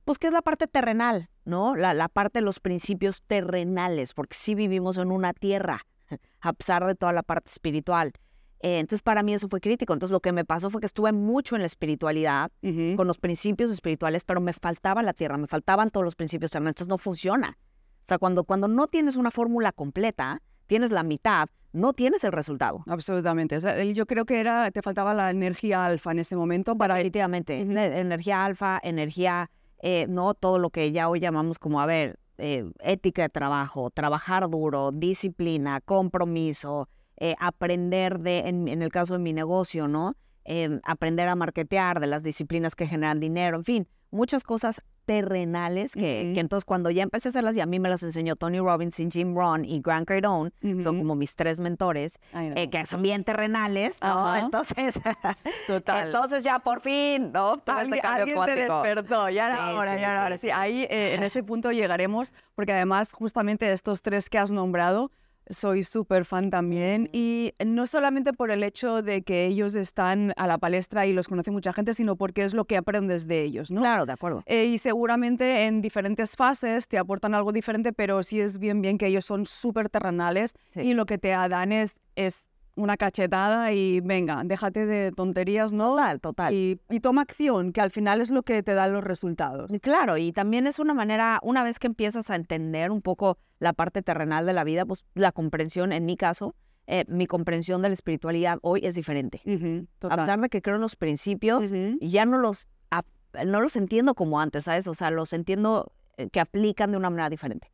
pues 0.07 0.19
que 0.19 0.29
es 0.29 0.33
la 0.33 0.41
parte 0.41 0.67
terrenal, 0.67 1.29
¿no? 1.45 1.77
La, 1.77 1.93
la, 1.93 2.09
parte 2.09 2.39
de 2.39 2.43
los 2.43 2.59
principios 2.59 3.21
terrenales, 3.21 4.15
porque 4.15 4.35
sí 4.35 4.55
vivimos 4.55 4.97
en 4.97 5.13
una 5.13 5.35
tierra, 5.35 5.85
a 6.41 6.55
pesar 6.55 6.87
de 6.87 6.95
toda 6.95 7.13
la 7.13 7.23
parte 7.23 7.51
espiritual. 7.51 8.15
Eh, 8.61 8.79
entonces, 8.79 9.03
para 9.03 9.23
mí 9.23 9.35
eso 9.35 9.47
fue 9.51 9.61
crítico. 9.61 9.93
Entonces, 9.93 10.11
lo 10.11 10.21
que 10.21 10.33
me 10.33 10.47
pasó 10.47 10.71
fue 10.71 10.81
que 10.81 10.87
estuve 10.87 11.13
mucho 11.13 11.55
en 11.55 11.61
la 11.61 11.67
espiritualidad, 11.67 12.51
con 12.97 13.07
los 13.07 13.19
principios 13.19 13.71
espirituales, 13.71 14.25
pero 14.25 14.41
me 14.41 14.55
faltaba 14.55 15.03
la 15.03 15.13
tierra, 15.13 15.37
me 15.37 15.49
faltaban 15.49 15.91
todos 15.91 16.05
los 16.05 16.15
principios 16.15 16.51
terrenales. 16.51 16.77
Entonces, 16.77 16.89
no 16.89 16.97
funciona. 16.97 17.59
O 18.05 18.07
sea, 18.07 18.17
cuando, 18.17 18.45
cuando 18.45 18.69
no 18.69 18.87
tienes 18.87 19.17
una 19.17 19.31
fórmula 19.31 19.73
completa, 19.73 20.41
tienes 20.67 20.93
la 20.93 21.03
mitad, 21.03 21.51
no 21.73 21.93
tienes 21.93 22.25
el 22.25 22.33
resultado. 22.33 22.83
Absolutamente. 22.87 23.59
yo 23.95 24.07
creo 24.07 24.25
que 24.25 24.41
era, 24.41 24.71
te 24.71 24.83
faltaba 24.83 25.15
la 25.15 25.31
energía 25.31 25.85
alfa 25.85 26.13
en 26.13 26.21
ese 26.21 26.37
momento 26.37 26.77
para... 26.77 26.95
Definitivamente. 26.95 27.61
Energía 27.61 28.45
alfa, 28.45 28.81
energía, 28.83 29.51
eh, 29.81 30.07
no 30.09 30.35
todo 30.35 30.59
lo 30.59 30.71
que 30.71 30.93
ya 30.93 31.09
hoy 31.09 31.21
llamamos 31.21 31.59
como, 31.59 31.81
a 31.81 31.87
ver, 31.87 32.19
eh, 32.39 32.71
ética 32.81 33.23
de 33.23 33.29
trabajo, 33.29 33.91
trabajar 33.91 34.49
duro, 34.49 34.93
disciplina, 34.93 35.81
compromiso, 35.81 36.89
eh, 37.17 37.35
aprender 37.41 38.21
de, 38.21 38.49
en, 38.49 38.69
el 38.69 38.93
caso 38.93 39.15
de 39.15 39.19
mi 39.19 39.33
negocio, 39.33 39.89
¿no? 39.89 40.15
Aprender 40.85 41.29
a 41.29 41.35
marketear, 41.35 42.01
de 42.01 42.07
las 42.07 42.23
disciplinas 42.23 42.75
que 42.75 42.87
generan 42.87 43.21
dinero, 43.21 43.57
en 43.57 43.65
fin, 43.65 43.89
muchas 44.11 44.43
cosas 44.45 44.83
terrenales 45.09 45.95
que, 45.95 46.33
que, 46.35 46.41
entonces 46.41 46.67
cuando 46.67 46.91
ya 46.91 47.03
empecé 47.03 47.29
a 47.29 47.31
hacerlas 47.31 47.57
y 47.57 47.63
a 47.63 47.67
mí 47.67 47.81
me 47.81 47.89
las 47.89 48.03
enseñó 48.03 48.37
Tony 48.37 48.59
Robbins, 48.59 48.95
Jim 48.95 49.35
Rohn 49.35 49.65
y 49.65 49.81
Grant 49.81 50.07
Cardone, 50.07 50.51
son 50.83 50.99
como 50.99 51.15
mis 51.15 51.35
tres 51.35 51.61
mentores, 51.61 52.21
eh, 52.35 52.69
que 52.69 52.85
son 52.85 53.01
bien 53.01 53.25
terrenales, 53.25 53.99
¿no? 54.03 54.37
Entonces, 54.37 55.01
Total. 55.67 56.09
entonces 56.09 56.45
ya 56.45 56.59
por 56.59 56.83
fin, 56.83 57.33
¿no? 57.33 57.55
alguien, 57.67 58.05
alguien 58.05 58.45
te 58.45 58.55
despertó, 58.55 59.31
ya 59.31 59.47
era 59.47 59.75
hora, 59.75 59.97
ya 59.99 60.11
era 60.11 60.27
hora. 60.27 60.37
Sí, 60.37 60.51
ahí 60.51 60.83
eh, 60.91 61.15
en 61.15 61.23
ese 61.25 61.43
punto 61.43 61.73
llegaremos, 61.73 62.35
porque 62.55 62.75
además 62.75 63.13
justamente 63.13 63.73
estos 63.73 64.03
tres 64.03 64.29
que 64.29 64.37
has 64.37 64.53
nombrado, 64.53 65.11
soy 65.51 65.85
súper 65.85 66.25
fan 66.25 66.51
también 66.51 67.09
y 67.13 67.53
no 67.65 67.87
solamente 67.87 68.33
por 68.33 68.51
el 68.51 68.63
hecho 68.63 69.03
de 69.03 69.23
que 69.23 69.47
ellos 69.47 69.75
están 69.75 70.33
a 70.37 70.47
la 70.47 70.59
palestra 70.59 71.07
y 71.07 71.13
los 71.13 71.29
conoce 71.29 71.51
mucha 71.51 71.73
gente, 71.73 71.95
sino 71.95 72.17
porque 72.17 72.45
es 72.45 72.55
lo 72.55 72.65
que 72.65 72.77
aprendes 72.77 73.27
de 73.27 73.43
ellos, 73.43 73.71
¿no? 73.71 73.81
Claro, 73.81 74.07
de 74.07 74.13
acuerdo. 74.13 74.43
Eh, 74.47 74.67
y 74.67 74.79
seguramente 74.79 75.67
en 75.67 75.81
diferentes 75.81 76.37
fases 76.37 76.89
te 76.89 76.99
aportan 76.99 77.35
algo 77.35 77.53
diferente, 77.53 77.93
pero 77.93 78.23
sí 78.23 78.41
es 78.41 78.59
bien, 78.59 78.83
bien 78.83 78.99
que 78.99 79.07
ellos 79.07 79.25
son 79.25 79.47
súper 79.47 79.89
terrenales 79.89 80.55
y 80.75 80.95
lo 80.95 81.07
que 81.07 81.19
te 81.19 81.29
dan 81.29 81.73
es, 81.73 81.97
es 82.17 82.48
una 82.79 82.97
cachetada 82.97 83.73
y 83.73 84.01
venga, 84.01 84.43
déjate 84.45 84.87
de 84.87 85.13
tonterías, 85.13 85.73
¿no? 85.73 85.91
Total, 85.91 86.21
total. 86.21 86.55
Y, 86.55 86.79
toma 87.01 87.23
acción, 87.23 87.73
que 87.73 87.81
al 87.81 87.91
final 87.91 88.21
es 88.21 88.31
lo 88.31 88.43
que 88.43 88.63
te 88.63 88.75
da 88.75 88.87
los 88.87 89.03
resultados. 89.03 89.71
Claro, 89.83 90.17
y 90.17 90.33
también 90.33 90.67
es 90.67 90.79
una 90.79 90.95
manera, 90.95 91.41
una 91.43 91.63
vez 91.63 91.79
que 91.79 91.89
empiezas 91.89 92.31
a 92.31 92.37
entender 92.37 92.91
un 92.91 93.03
poco 93.03 93.39
la 93.59 93.73
parte 93.73 94.03
terrenal 94.03 94.47
de 94.47 94.53
la 94.53 94.65
vida, 94.65 94.87
pues 94.87 95.05
la 95.15 95.33
comprensión, 95.33 95.93
en 95.93 96.07
mi 96.07 96.17
caso, 96.17 96.55
eh, 96.87 97.05
mi 97.09 97.27
comprensión 97.27 97.83
de 97.83 97.89
la 97.89 97.95
espiritualidad 97.95 98.59
hoy 98.63 98.81
es 98.85 98.95
diferente. 98.95 99.43
a 100.09 100.17
pesar 100.17 100.41
de 100.41 100.49
que 100.49 100.63
creo 100.63 100.77
en 100.77 100.81
los 100.81 100.97
principios, 100.97 101.73
ya 102.01 102.25
no 102.25 102.39
los, 102.39 102.69
no 103.45 103.61
los 103.61 103.77
entiendo 103.77 104.15
como 104.15 104.41
antes, 104.41 104.65
¿sabes? 104.65 104.87
O 104.87 104.95
sea, 104.95 105.11
los 105.11 105.33
entiendo 105.33 105.93
eh, 106.17 106.29
que 106.31 106.41
aplican 106.41 106.93
de 106.93 106.97
una 106.97 107.11
manera 107.11 107.29
diferente. 107.29 107.71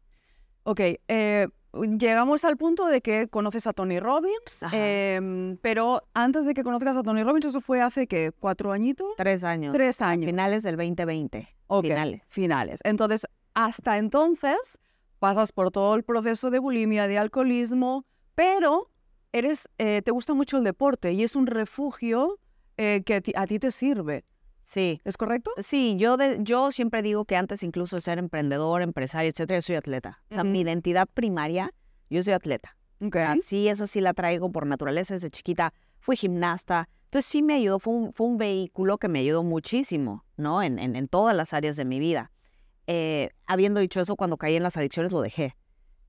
Ok, 0.65 0.81
eh, 0.81 1.49
llegamos 1.83 2.45
al 2.45 2.57
punto 2.57 2.87
de 2.87 3.01
que 3.01 3.29
conoces 3.29 3.67
a 3.67 3.73
Tony 3.73 4.01
Robbins, 4.01 4.65
em, 4.73 5.57
pero 5.59 6.03
antes 6.15 6.45
de 6.45 6.55
que 6.55 6.63
conozcas 6.63 6.97
a 6.97 7.03
Tony 7.03 7.23
Robbins, 7.23 7.47
eso 7.47 7.61
fue 7.61 7.81
hace 7.81 8.07
que 8.07 8.33
cuatro 8.39 8.73
añitos. 8.73 9.09
Tres 9.17 9.45
años. 9.45 9.73
Tres 9.73 10.01
años. 10.01 10.27
Finales 10.27 10.63
del 10.63 10.77
2020. 10.77 11.49
Ok, 11.67 11.85
finales. 11.85 12.23
Finales. 12.27 12.81
Entonces, 12.85 13.27
hasta 13.55 13.99
entonces 13.99 14.79
pasas 15.19 15.53
por 15.53 15.71
todo 15.71 15.95
el 15.95 16.03
proceso 16.03 16.51
de 16.51 16.59
bulimia, 16.59 17.09
de 17.09 17.19
alcoholismo, 17.19 18.05
pero 18.35 18.91
eres, 19.33 19.69
eh, 19.79 20.03
te 20.03 20.11
gusta 20.11 20.35
mucho 20.35 20.59
el 20.59 20.65
deporte 20.65 21.13
y 21.13 21.23
es 21.23 21.35
un 21.35 21.47
refugio 21.47 22.39
eh, 22.77 23.03
que 23.05 23.23
a 23.35 23.47
ti 23.47 23.59
te 23.59 23.71
sirve. 23.71 24.25
Sí. 24.65 25.01
¿Es 25.05 25.17
correcto? 25.17 25.51
Sí, 25.59 25.97
yo, 25.99 26.17
de, 26.17 26.39
yo 26.41 26.73
siempre 26.73 27.03
digo 27.03 27.25
que 27.25 27.37
antes 27.37 27.63
incluso 27.63 27.97
de 27.97 28.01
ser 28.03 28.19
emprendedor, 28.19 28.83
empresario, 28.83 29.31
etcétera, 29.31 29.59
yo 29.59 29.63
soy 29.63 29.77
atleta. 29.77 30.23
O 30.31 30.35
sea, 30.35 30.45
mi 30.45 30.61
identidad 30.61 31.07
primaria, 31.13 31.71
yo 32.11 32.23
soy 32.23 32.33
atleta. 32.33 32.77
Ok. 33.01 33.17
Sí, 33.43 33.69
eso 33.69 33.87
sí 33.87 34.01
la 34.01 34.15
traigo 34.15 34.51
por 34.51 34.67
naturaleza 34.67 35.15
desde 35.15 35.31
chiquita. 35.31 35.73
Fui 36.01 36.17
gimnasta. 36.17 36.89
Entonces 37.05 37.31
sí 37.31 37.43
me 37.43 37.55
ayudó, 37.55 37.79
fue 37.79 37.93
un, 37.95 38.13
fue 38.13 38.27
un 38.27 38.39
vehículo 38.39 38.99
que 38.99 39.09
me 39.09 39.21
ayudó 39.21 39.43
muchísimo, 39.45 40.25
¿no? 40.37 40.63
En, 40.63 40.79
en, 40.79 40.97
en 40.97 41.09
todas 41.09 41.37
las 41.37 41.53
áreas 41.53 41.77
de 41.77 41.85
mi 41.85 42.01
vida. 42.01 42.33
Eh, 42.87 43.31
habiendo 43.47 43.81
dicho 43.81 44.01
eso, 44.01 44.17
cuando 44.17 44.37
caí 44.37 44.57
en 44.57 44.63
las 44.63 44.77
adicciones 44.77 45.13
lo 45.13 45.21
dejé, 45.21 45.57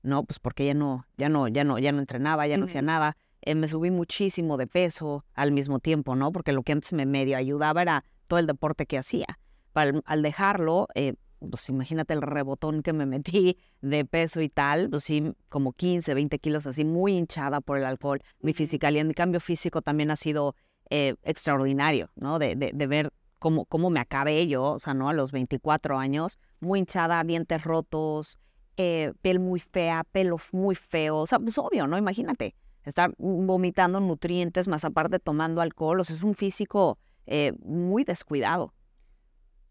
¿no? 0.02 0.24
Pues 0.24 0.38
porque 0.38 0.66
ya 0.66 0.74
no, 0.74 1.06
ya 1.16 1.28
no, 1.28 1.48
ya 1.48 1.64
no, 1.64 1.78
ya 1.78 1.92
no 1.92 2.00
entrenaba, 2.00 2.46
ya 2.46 2.56
no 2.56 2.64
hacía 2.64 2.82
nada. 2.82 3.16
Eh, 3.42 3.54
me 3.54 3.68
subí 3.68 3.90
muchísimo 3.90 4.56
de 4.56 4.66
peso 4.66 5.24
al 5.34 5.52
mismo 5.52 5.78
tiempo, 5.78 6.16
¿no? 6.16 6.32
Porque 6.32 6.52
lo 6.52 6.62
que 6.62 6.72
antes 6.72 6.92
me 6.92 7.06
medio 7.06 7.36
ayudaba 7.36 7.82
era 7.82 8.04
todo 8.26 8.38
el 8.38 8.46
deporte 8.46 8.86
que 8.86 8.98
hacía. 8.98 9.26
Al, 9.74 10.02
al 10.06 10.22
dejarlo, 10.22 10.88
eh, 10.94 11.14
pues 11.50 11.68
imagínate 11.68 12.14
el 12.14 12.22
rebotón 12.22 12.82
que 12.82 12.92
me 12.92 13.06
metí 13.06 13.58
de 13.80 14.04
peso 14.04 14.40
y 14.40 14.48
tal, 14.48 14.88
pues 14.90 15.04
sí, 15.04 15.32
como 15.48 15.72
15, 15.72 16.14
20 16.14 16.38
kilos 16.38 16.66
así, 16.66 16.84
muy 16.84 17.16
hinchada 17.16 17.60
por 17.60 17.78
el 17.78 17.84
alcohol. 17.84 18.22
Mi 18.40 18.52
fisicalidad, 18.52 19.04
mi 19.04 19.14
cambio 19.14 19.40
físico 19.40 19.82
también 19.82 20.10
ha 20.10 20.16
sido 20.16 20.54
eh, 20.90 21.14
extraordinario, 21.22 22.10
¿no? 22.16 22.38
De, 22.38 22.56
de, 22.56 22.72
de 22.74 22.86
ver 22.86 23.12
cómo, 23.38 23.64
cómo 23.66 23.90
me 23.90 24.00
acabé 24.00 24.46
yo, 24.46 24.72
o 24.72 24.78
sea, 24.78 24.94
¿no? 24.94 25.08
A 25.08 25.12
los 25.12 25.32
24 25.32 25.98
años, 25.98 26.38
muy 26.60 26.78
hinchada, 26.78 27.22
dientes 27.24 27.62
rotos, 27.62 28.38
eh, 28.76 29.12
piel 29.22 29.40
muy 29.40 29.60
fea, 29.60 30.04
pelo 30.10 30.36
muy 30.52 30.74
feo, 30.74 31.18
o 31.18 31.26
sea, 31.26 31.38
pues 31.38 31.56
obvio, 31.58 31.86
¿no? 31.86 31.96
Imagínate, 31.96 32.54
estar 32.84 33.14
vomitando 33.18 34.00
nutrientes, 34.00 34.68
más 34.68 34.84
aparte 34.84 35.18
tomando 35.18 35.60
alcohol, 35.60 36.00
o 36.00 36.04
sea, 36.04 36.14
es 36.14 36.22
un 36.22 36.34
físico 36.34 36.98
eh, 37.26 37.52
muy 37.62 38.04
descuidado. 38.04 38.72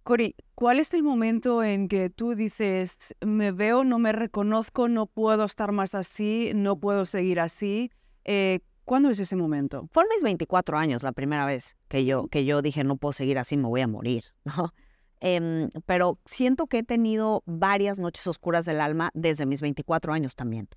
Cori, 0.04 0.36
¿cuál 0.54 0.80
es 0.80 0.94
el 0.94 1.02
momento 1.02 1.64
en 1.64 1.88
que 1.88 2.12
tú 2.12 2.36
dices, 2.36 3.16
me 3.22 3.52
veo, 3.52 3.84
no 3.84 3.98
me 3.98 4.12
reconozco, 4.12 4.88
no 4.88 5.08
puedo 5.08 5.46
estar 5.46 5.72
más 5.72 5.96
así, 5.96 6.52
no 6.54 6.80
puedo 6.80 7.08
seguir 7.08 7.40
así? 7.40 7.92
Eh, 8.24 8.60
¿Cuándo 8.84 9.10
es 9.10 9.18
ese 9.18 9.36
momento? 9.36 9.90
Fueron 9.92 10.12
mis 10.14 10.22
24 10.22 10.78
años 10.78 11.02
la 11.02 11.12
primera 11.12 11.44
vez 11.48 11.76
que 11.88 12.06
yo, 12.06 12.28
que 12.28 12.46
yo 12.46 12.62
dije, 12.62 12.84
no 12.84 12.98
puedo 12.98 13.14
seguir 13.14 13.40
así, 13.40 13.58
me 13.58 13.68
voy 13.68 13.82
a 13.82 13.88
morir, 13.88 14.26
¿no? 14.44 14.74
Em, 15.22 15.70
pero 15.88 16.20
siento 16.26 16.68
que 16.68 16.80
he 16.80 16.84
tenido 16.84 17.42
varias 17.48 17.98
noches 17.98 18.28
oscuras 18.28 18.66
del 18.66 18.82
alma 18.82 19.10
desde 19.16 19.48
mis 19.48 19.62
24 19.62 20.14
años 20.14 20.36
también. 20.36 20.68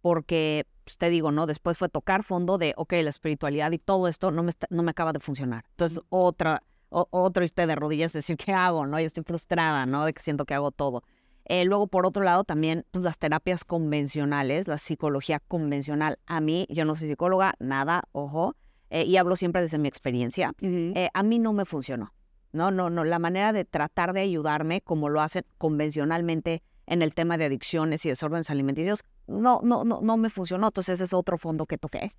Porque, 0.00 0.66
pues, 0.84 0.96
te 0.98 1.08
digo, 1.10 1.32
¿no? 1.32 1.46
Después 1.46 1.76
fue 1.78 1.88
tocar 1.88 2.22
fondo 2.22 2.58
de, 2.58 2.72
ok, 2.76 2.92
la 3.02 3.10
espiritualidad 3.10 3.72
y 3.72 3.78
todo 3.78 4.08
esto 4.08 4.30
no 4.30 4.42
me, 4.42 4.50
está- 4.50 4.66
no 4.70 4.82
me 4.82 4.90
acaba 4.90 5.12
de 5.12 5.20
funcionar. 5.20 5.64
Entonces, 5.70 6.00
otra, 6.08 6.62
o- 6.90 7.08
otro 7.10 7.44
irte 7.44 7.66
de 7.66 7.74
rodillas, 7.74 8.12
decir, 8.12 8.36
¿qué 8.36 8.52
hago? 8.52 8.86
¿No? 8.86 8.98
Yo 9.00 9.06
estoy 9.06 9.24
frustrada, 9.24 9.86
¿no? 9.86 10.04
De 10.04 10.12
que 10.12 10.22
siento 10.22 10.44
que 10.44 10.54
hago 10.54 10.70
todo. 10.70 11.02
Eh, 11.44 11.64
luego, 11.64 11.86
por 11.86 12.04
otro 12.06 12.22
lado, 12.22 12.44
también 12.44 12.84
pues, 12.90 13.02
las 13.02 13.18
terapias 13.18 13.64
convencionales, 13.64 14.68
la 14.68 14.78
psicología 14.78 15.40
convencional. 15.40 16.18
A 16.26 16.40
mí, 16.40 16.66
yo 16.68 16.84
no 16.84 16.94
soy 16.94 17.08
psicóloga, 17.08 17.54
nada, 17.58 18.02
ojo, 18.12 18.54
eh, 18.90 19.04
y 19.04 19.16
hablo 19.16 19.34
siempre 19.36 19.60
desde 19.62 19.78
mi 19.78 19.88
experiencia. 19.88 20.52
Eh, 20.60 21.08
a 21.12 21.22
mí 21.22 21.38
no 21.38 21.52
me 21.52 21.64
funcionó. 21.64 22.12
No, 22.52 22.70
no, 22.70 22.88
no. 22.88 23.04
La 23.04 23.18
manera 23.18 23.52
de 23.52 23.64
tratar 23.66 24.12
de 24.14 24.20
ayudarme, 24.20 24.80
como 24.80 25.08
lo 25.10 25.20
hacen 25.20 25.44
convencionalmente 25.58 26.62
en 26.86 27.02
el 27.02 27.14
tema 27.14 27.36
de 27.36 27.46
adicciones 27.46 28.04
y 28.06 28.08
desórdenes 28.10 28.50
alimenticios, 28.50 29.04
no, 29.28 29.60
no, 29.62 29.84
no, 29.84 30.00
no 30.02 30.16
me 30.16 30.30
funcionó. 30.30 30.66
Entonces, 30.68 30.94
ese 30.94 31.04
es 31.04 31.12
otro 31.12 31.38
fondo 31.38 31.66
que 31.66 31.78
toqué, 31.78 32.12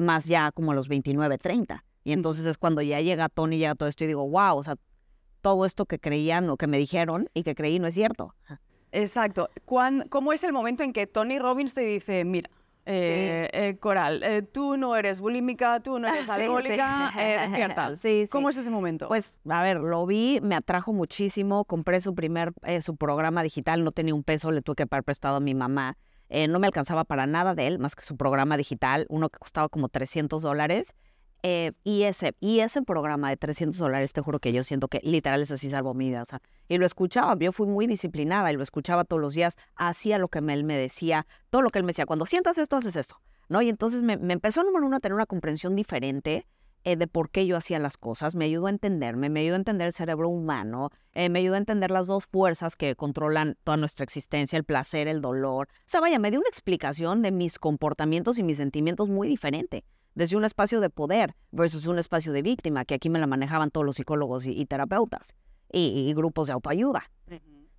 más 0.00 0.24
ya 0.26 0.50
como 0.52 0.72
a 0.72 0.74
los 0.74 0.88
29, 0.88 1.36
30. 1.38 1.84
Y 2.04 2.12
entonces 2.12 2.46
es 2.46 2.58
cuando 2.58 2.82
ya 2.82 3.00
llega 3.00 3.28
Tony, 3.28 3.58
llega 3.58 3.74
todo 3.74 3.88
esto 3.88 4.04
y 4.04 4.06
digo, 4.08 4.28
wow, 4.28 4.56
o 4.56 4.62
sea, 4.62 4.76
todo 5.40 5.64
esto 5.66 5.86
que 5.86 5.98
creían 5.98 6.48
o 6.50 6.56
que 6.56 6.66
me 6.66 6.78
dijeron 6.78 7.28
y 7.34 7.42
que 7.42 7.54
creí 7.54 7.78
no 7.78 7.86
es 7.86 7.94
cierto. 7.94 8.34
Exacto. 8.92 9.48
¿Cuán- 9.64 10.06
¿Cómo 10.08 10.32
es 10.32 10.44
el 10.44 10.52
momento 10.52 10.82
en 10.82 10.92
que 10.92 11.06
Tony 11.06 11.38
Robbins 11.38 11.74
te 11.74 11.80
dice, 11.82 12.24
mira, 12.24 12.50
eh, 12.84 13.48
eh, 13.52 13.76
Coral, 13.78 14.22
eh, 14.24 14.42
tú 14.42 14.76
no 14.76 14.96
eres 14.96 15.20
bulímica, 15.20 15.80
tú 15.80 15.98
no 16.00 16.08
eres 16.08 16.26
Sí, 16.26 16.32
sí. 16.34 16.40
alcohólica, 16.42 17.12
eh, 17.18 17.38
despierta? 17.48 17.96
Sí, 17.96 18.22
sí. 18.24 18.28
¿Cómo 18.28 18.48
es 18.50 18.56
ese 18.56 18.70
momento? 18.70 19.06
Pues, 19.08 19.38
a 19.48 19.62
ver, 19.62 19.78
lo 19.78 20.04
vi, 20.04 20.40
me 20.42 20.56
atrajo 20.56 20.92
muchísimo, 20.92 21.64
compré 21.64 22.00
su 22.00 22.14
primer, 22.14 22.52
eh, 22.62 22.82
su 22.82 22.96
programa 22.96 23.42
digital, 23.42 23.84
no 23.84 23.92
tenía 23.92 24.14
un 24.14 24.24
peso, 24.24 24.50
le 24.50 24.62
tuve 24.62 24.74
que 24.76 24.86
pagar 24.86 25.04
prestado 25.04 25.36
a 25.36 25.40
mi 25.40 25.54
mamá. 25.54 25.96
Eh, 26.34 26.48
no 26.48 26.58
me 26.58 26.66
alcanzaba 26.66 27.04
para 27.04 27.26
nada 27.26 27.54
de 27.54 27.66
él, 27.66 27.78
más 27.78 27.94
que 27.94 28.06
su 28.06 28.16
programa 28.16 28.56
digital, 28.56 29.04
uno 29.10 29.28
que 29.28 29.38
costaba 29.38 29.68
como 29.68 29.90
300 29.90 30.40
dólares. 30.40 30.94
Eh, 31.42 31.72
y, 31.84 32.04
ese, 32.04 32.34
y 32.40 32.60
ese 32.60 32.80
programa 32.80 33.28
de 33.28 33.36
300 33.36 33.76
dólares, 33.76 34.14
te 34.14 34.22
juro 34.22 34.38
que 34.38 34.50
yo 34.50 34.64
siento 34.64 34.88
que 34.88 35.00
literal 35.02 35.42
es 35.42 35.50
así 35.50 35.68
salvo 35.68 35.92
mi 35.92 36.08
vida. 36.08 36.24
y 36.68 36.78
lo 36.78 36.86
escuchaba, 36.86 37.36
yo 37.38 37.52
fui 37.52 37.66
muy 37.66 37.86
disciplinada 37.86 38.50
y 38.50 38.56
lo 38.56 38.62
escuchaba 38.62 39.04
todos 39.04 39.20
los 39.20 39.34
días, 39.34 39.58
hacía 39.76 40.16
lo 40.16 40.28
que 40.28 40.38
él 40.38 40.64
me 40.64 40.74
decía, 40.74 41.26
todo 41.50 41.60
lo 41.60 41.68
que 41.68 41.80
él 41.80 41.84
me 41.84 41.90
decía, 41.90 42.06
cuando 42.06 42.24
sientas 42.24 42.56
esto, 42.56 42.76
haces 42.76 42.96
esto. 42.96 43.20
¿no? 43.50 43.60
Y 43.60 43.68
entonces 43.68 44.02
me, 44.02 44.16
me 44.16 44.32
empezó, 44.32 44.64
número 44.64 44.86
uno, 44.86 44.96
a 44.96 45.00
tener 45.00 45.14
una 45.14 45.26
comprensión 45.26 45.76
diferente 45.76 46.46
eh, 46.84 46.96
de 46.96 47.06
por 47.06 47.30
qué 47.30 47.46
yo 47.46 47.56
hacía 47.56 47.78
las 47.78 47.96
cosas, 47.96 48.34
me 48.34 48.44
ayudó 48.46 48.66
a 48.66 48.70
entenderme, 48.70 49.28
me 49.28 49.40
ayudó 49.40 49.54
a 49.54 49.58
entender 49.58 49.86
el 49.86 49.92
cerebro 49.92 50.28
humano, 50.28 50.90
eh, 51.12 51.28
me 51.28 51.38
ayudó 51.38 51.54
a 51.54 51.58
entender 51.58 51.90
las 51.90 52.06
dos 52.06 52.26
fuerzas 52.26 52.76
que 52.76 52.96
controlan 52.96 53.56
toda 53.64 53.76
nuestra 53.76 54.04
existencia, 54.04 54.56
el 54.56 54.64
placer, 54.64 55.08
el 55.08 55.20
dolor. 55.20 55.68
O 55.70 55.84
sea, 55.86 56.00
vaya, 56.00 56.18
me 56.18 56.30
dio 56.30 56.40
una 56.40 56.48
explicación 56.48 57.22
de 57.22 57.30
mis 57.30 57.58
comportamientos 57.58 58.38
y 58.38 58.42
mis 58.42 58.56
sentimientos 58.56 59.10
muy 59.10 59.28
diferente, 59.28 59.84
desde 60.14 60.36
un 60.36 60.44
espacio 60.44 60.80
de 60.80 60.90
poder 60.90 61.34
versus 61.52 61.86
un 61.86 61.98
espacio 61.98 62.32
de 62.32 62.42
víctima, 62.42 62.84
que 62.84 62.94
aquí 62.94 63.08
me 63.08 63.18
la 63.18 63.26
manejaban 63.26 63.70
todos 63.70 63.86
los 63.86 63.96
psicólogos 63.96 64.46
y, 64.46 64.66
terapeutas 64.66 65.34
y 65.74 66.12
grupos 66.14 66.48
de 66.48 66.52
autoayuda. 66.52 67.10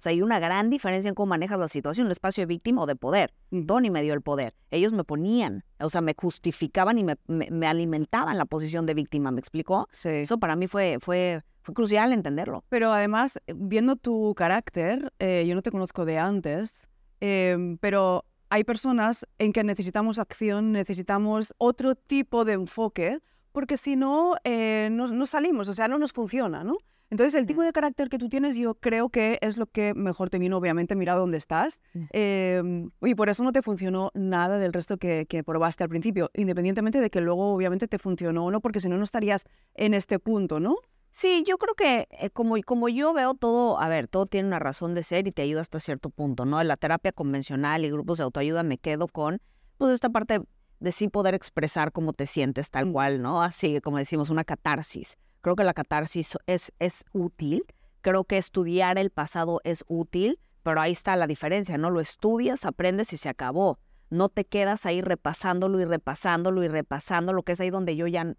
Sea, 0.03 0.09
hay 0.11 0.21
una 0.21 0.37
gran 0.39 0.69
diferencia 0.69 1.07
en 1.07 1.15
cómo 1.15 1.27
manejas 1.27 1.57
la 1.57 1.69
situación, 1.69 2.07
el 2.07 2.11
espacio 2.11 2.41
de 2.41 2.47
víctima 2.47 2.81
o 2.81 2.85
de 2.85 2.97
poder. 2.97 3.33
Tony 3.65 3.89
me 3.89 4.01
dio 4.01 4.13
el 4.13 4.21
poder. 4.21 4.53
Ellos 4.69 4.91
me 4.91 5.05
ponían, 5.05 5.63
o 5.79 5.89
sea, 5.89 6.01
me 6.01 6.13
justificaban 6.13 6.97
y 6.97 7.05
me, 7.05 7.15
me- 7.27 7.49
me 7.49 7.67
alimentaban 7.67 8.37
la 8.37 8.43
posición 8.45 8.85
de 8.85 8.95
víctima, 8.95 9.31
¿me 9.31 9.39
explicó? 9.39 9.87
Sí. 9.93 10.09
Eso 10.09 10.37
para 10.39 10.57
mí 10.57 10.67
fue, 10.67 10.97
fue, 10.99 11.41
fue 11.61 11.73
crucial 11.73 12.11
entenderlo. 12.11 12.65
Pero 12.67 12.91
además, 12.91 13.39
eh, 13.47 13.53
viendo 13.55 13.95
tu 13.95 14.33
carácter, 14.35 15.13
eh, 15.19 15.45
yo 15.47 15.55
no 15.55 15.61
te 15.61 15.71
conozco 15.71 16.03
de 16.03 16.19
antes, 16.19 16.89
em, 17.21 17.77
pero 17.77 18.25
hay 18.49 18.65
personas 18.65 19.25
en 19.39 19.53
que 19.53 19.63
necesitamos 19.63 20.19
acción, 20.19 20.73
necesitamos 20.73 21.53
otro 21.57 21.95
tipo 21.95 22.43
de 22.43 22.53
enfoque, 22.53 23.19
porque 23.53 23.77
si 23.77 23.95
no, 23.95 24.35
eh, 24.43 24.89
no, 24.91 25.07
no 25.07 25.25
salimos, 25.25 25.69
o 25.69 25.73
sea, 25.73 25.87
no 25.87 25.97
nos 25.97 26.11
funciona, 26.11 26.65
¿no? 26.65 26.75
Entonces, 27.13 27.39
el 27.39 27.45
tipo 27.45 27.61
de 27.61 27.71
carácter 27.71 28.09
que 28.09 28.17
tú 28.17 28.27
tienes, 28.27 28.55
yo 28.55 28.73
creo 28.73 29.09
que 29.09 29.37
es 29.41 29.55
lo 29.55 29.67
que 29.67 29.93
mejor 29.93 30.31
te 30.31 30.39
vino, 30.39 30.57
obviamente, 30.57 30.95
mira 30.95 31.13
dónde 31.13 31.37
estás. 31.37 31.79
Em, 32.09 32.89
y 33.03 33.13
por 33.13 33.29
eso 33.29 33.43
no 33.43 33.51
te 33.51 33.61
funcionó 33.61 34.09
nada 34.15 34.57
del 34.57 34.73
resto 34.73 34.97
que, 34.97 35.27
que 35.29 35.43
probaste 35.43 35.83
al 35.83 35.89
principio, 35.89 36.31
independientemente 36.33 36.99
de 36.99 37.11
que 37.11 37.21
luego, 37.21 37.53
obviamente, 37.53 37.87
te 37.87 37.99
funcionó 37.99 38.45
o 38.45 38.49
no, 38.51 38.61
porque 38.61 38.79
si 38.79 38.89
no, 38.89 38.97
no 38.97 39.03
estarías 39.03 39.43
en 39.75 39.93
este 39.93 40.17
punto, 40.17 40.59
¿no? 40.59 40.75
Sí, 41.11 41.43
yo 41.47 41.59
creo 41.59 41.75
que 41.75 42.07
eh, 42.09 42.31
como, 42.31 42.55
como 42.65 42.89
yo 42.89 43.13
veo 43.13 43.35
todo, 43.35 43.79
a 43.79 43.89
ver, 43.89 44.07
todo 44.07 44.25
tiene 44.25 44.47
una 44.47 44.57
razón 44.57 44.95
de 44.95 45.03
ser 45.03 45.27
y 45.27 45.31
te 45.31 45.43
ayuda 45.43 45.61
hasta 45.61 45.77
cierto 45.77 46.09
punto, 46.09 46.45
¿no? 46.45 46.59
En 46.59 46.67
la 46.67 46.77
terapia 46.77 47.11
convencional 47.11 47.85
y 47.85 47.91
grupos 47.91 48.17
de 48.17 48.23
autoayuda 48.23 48.63
me 48.63 48.79
quedo 48.79 49.07
con, 49.07 49.39
pues, 49.77 49.93
esta 49.93 50.09
parte 50.09 50.41
de 50.79 50.91
sí 50.91 51.09
poder 51.09 51.35
expresar 51.35 51.91
cómo 51.91 52.11
te 52.11 52.25
sientes 52.25 52.71
tal 52.71 52.87
Mm. 52.87 52.91
cual, 52.91 53.21
¿no? 53.21 53.43
Así, 53.43 53.79
como 53.81 53.97
decimos, 53.99 54.31
una 54.31 54.43
catarsis. 54.43 55.15
Creo 55.43 55.57
que 55.57 55.65
la 55.65 55.73
catarsis 55.73 56.37
es, 56.47 56.71
es 56.79 57.03
útil, 57.11 57.65
creo 57.99 58.23
que 58.23 58.37
estudiar 58.37 58.97
el 58.97 59.09
pasado 59.09 59.59
es 59.65 59.83
útil, 59.89 60.39
pero 60.63 60.79
ahí 60.79 60.93
está 60.93 61.17
la 61.17 61.27
diferencia, 61.27 61.77
¿no? 61.77 61.89
Lo 61.89 61.99
estudias, 61.99 62.63
aprendes 62.63 63.11
y 63.11 63.17
se 63.17 63.27
acabó. 63.27 63.77
No 64.09 64.29
te 64.29 64.45
quedas 64.45 64.85
ahí 64.85 65.01
repasándolo 65.01 65.81
y 65.81 65.85
repasándolo 65.85 66.63
y 66.63 66.69
repasando, 66.69 67.33
que 67.43 67.51
es 67.51 67.59
ahí 67.59 67.71
donde 67.71 67.97
yo 67.97 68.07
ya 68.07 68.33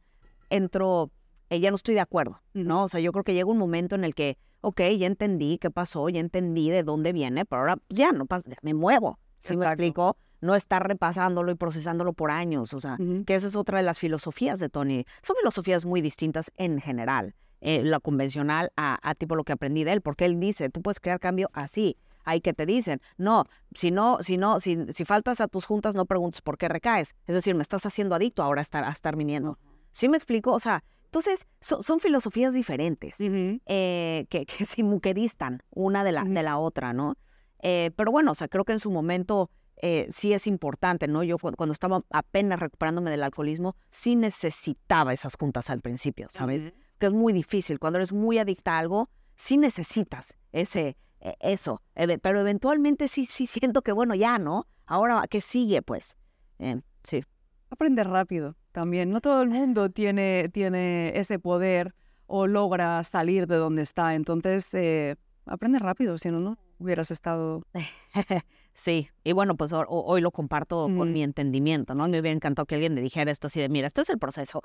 entro, 0.48 1.10
eh, 1.50 1.60
ya 1.60 1.68
no 1.68 1.76
estoy 1.76 1.94
de 1.94 2.00
acuerdo, 2.00 2.40
¿no? 2.54 2.84
O 2.84 2.88
sea, 2.88 3.00
yo 3.00 3.12
creo 3.12 3.22
que 3.22 3.34
llega 3.34 3.50
un 3.50 3.58
momento 3.58 3.96
en 3.96 4.04
el 4.04 4.14
que, 4.14 4.38
ok, 4.62 4.80
ya 4.96 5.06
entendí 5.06 5.58
qué 5.58 5.70
pasó, 5.70 6.08
ya 6.08 6.20
entendí 6.20 6.70
de 6.70 6.84
dónde 6.84 7.12
viene, 7.12 7.44
pero 7.44 7.60
ahora 7.60 7.76
ya 7.90 8.12
no 8.12 8.24
pasa, 8.24 8.48
ya 8.48 8.56
me 8.62 8.72
muevo. 8.72 9.18
¿Sí 9.36 9.58
me 9.58 9.66
explico? 9.66 10.16
No 10.44 10.54
estar 10.54 10.86
repasándolo 10.86 11.50
y 11.50 11.54
procesándolo 11.54 12.12
por 12.12 12.30
años, 12.30 12.74
o 12.74 12.80
sea, 12.80 12.96
que 13.26 13.34
esa 13.34 13.46
es 13.46 13.56
otra 13.56 13.78
de 13.78 13.84
las 13.84 13.98
filosofías 13.98 14.58
de 14.60 14.68
Tony. 14.68 15.04
Son 15.22 15.36
filosofías 15.36 15.84
muy 15.84 16.00
distintas 16.00 16.50
en 16.56 16.80
general. 16.80 17.34
eh, 17.66 17.82
la 17.82 17.98
convencional 17.98 18.70
a, 18.76 18.98
a 19.02 19.14
tipo 19.14 19.36
lo 19.36 19.44
que 19.44 19.52
aprendí 19.52 19.84
de 19.84 19.92
él, 19.94 20.02
porque 20.02 20.26
él 20.26 20.38
dice, 20.38 20.68
tú 20.68 20.82
puedes 20.82 21.00
crear 21.00 21.18
cambio 21.18 21.48
así. 21.54 21.96
Hay 22.26 22.40
que 22.42 22.52
te 22.52 22.66
dicen, 22.66 23.00
no, 23.16 23.44
si 23.74 23.90
no, 23.90 24.18
si 24.20 24.36
no, 24.36 24.60
si, 24.60 24.76
si 24.92 25.04
faltas 25.06 25.40
a 25.40 25.48
tus 25.48 25.64
juntas, 25.64 25.94
no 25.94 26.04
preguntes 26.04 26.42
por 26.42 26.58
qué 26.58 26.68
recaes. 26.68 27.14
Es 27.26 27.34
decir, 27.34 27.54
me 27.54 27.62
estás 27.62 27.86
haciendo 27.86 28.14
adicto 28.14 28.42
ahora 28.42 28.60
a 28.60 28.62
estar, 28.62 28.84
a 28.84 28.90
estar 28.90 29.16
viniendo. 29.16 29.58
¿Sí 29.92 30.08
me 30.10 30.18
explico? 30.18 30.52
O 30.52 30.58
sea, 30.60 30.84
entonces 31.06 31.46
son, 31.60 31.82
son 31.82 32.00
filosofías 32.00 32.52
diferentes 32.52 33.16
eh, 33.20 34.26
que, 34.28 34.44
que 34.44 34.66
se 34.66 34.82
muqueristan 34.82 35.62
una 35.70 36.04
de 36.04 36.12
la, 36.12 36.24
de 36.24 36.42
la 36.42 36.58
otra, 36.58 36.92
¿no? 36.92 37.16
Eh, 37.62 37.92
pero 37.96 38.10
bueno, 38.12 38.32
o 38.32 38.34
sea, 38.34 38.48
creo 38.48 38.64
que 38.66 38.72
en 38.72 38.78
su 38.80 38.90
momento 38.90 39.50
eh, 39.76 40.06
sí 40.10 40.32
es 40.32 40.46
importante, 40.46 41.08
¿no? 41.08 41.22
Yo 41.22 41.38
cu- 41.38 41.52
cuando 41.56 41.72
estaba 41.72 42.02
apenas 42.10 42.60
recuperándome 42.60 43.10
del 43.10 43.22
alcoholismo, 43.22 43.76
sí 43.90 44.16
necesitaba 44.16 45.12
esas 45.12 45.36
juntas 45.36 45.70
al 45.70 45.80
principio, 45.80 46.28
¿sabes? 46.30 46.68
Ujú. 46.68 46.76
que 46.98 47.06
es 47.06 47.12
muy 47.12 47.32
difícil. 47.32 47.78
Cuando 47.78 47.98
eres 47.98 48.12
muy 48.12 48.38
adicta 48.38 48.76
a 48.76 48.78
algo, 48.78 49.08
sí 49.36 49.56
necesitas 49.58 50.34
ese, 50.52 50.96
e, 51.20 51.34
eso. 51.40 51.82
Pero 52.22 52.40
eventualmente 52.40 53.08
sí, 53.08 53.26
sí 53.26 53.46
siento 53.46 53.82
que, 53.82 53.92
bueno, 53.92 54.14
ya, 54.14 54.38
¿no? 54.38 54.66
Ahora, 54.86 55.22
¿qué 55.28 55.40
sigue, 55.40 55.82
pues? 55.82 56.16
Eh, 56.60 56.80
sí. 57.02 57.24
Aprender 57.70 58.08
rápido 58.08 58.54
también. 58.72 59.10
No 59.10 59.20
todo 59.20 59.42
el 59.42 59.48
mundo 59.50 59.90
tiene, 59.90 60.48
tiene 60.52 61.18
ese 61.18 61.38
poder 61.40 61.94
o 62.26 62.46
logra 62.46 63.02
salir 63.02 63.46
de 63.48 63.56
donde 63.56 63.82
está. 63.82 64.14
Entonces, 64.14 64.72
eh, 64.74 65.16
aprende 65.46 65.78
rápido, 65.80 66.16
si 66.18 66.30
no, 66.30 66.38
no 66.40 66.56
hubieras 66.78 67.10
estado... 67.10 67.62
Sí, 68.76 69.08
y 69.22 69.32
bueno, 69.32 69.56
pues 69.56 69.72
hoy, 69.72 70.20
lo 70.20 70.32
comparto 70.32 70.90
con 70.96 71.12
mi 71.12 71.22
entendimiento, 71.22 71.94
¿no? 71.94 72.08
Me 72.08 72.18
hubiera 72.18 72.34
encantado 72.34 72.66
que 72.66 72.74
alguien 72.74 72.92
me 72.92 73.00
dijera 73.00 73.30
esto 73.30 73.46
así 73.46 73.60
de, 73.60 73.68
mira, 73.68 73.86
este 73.86 74.00
es 74.00 74.10
el 74.10 74.18
proceso. 74.18 74.60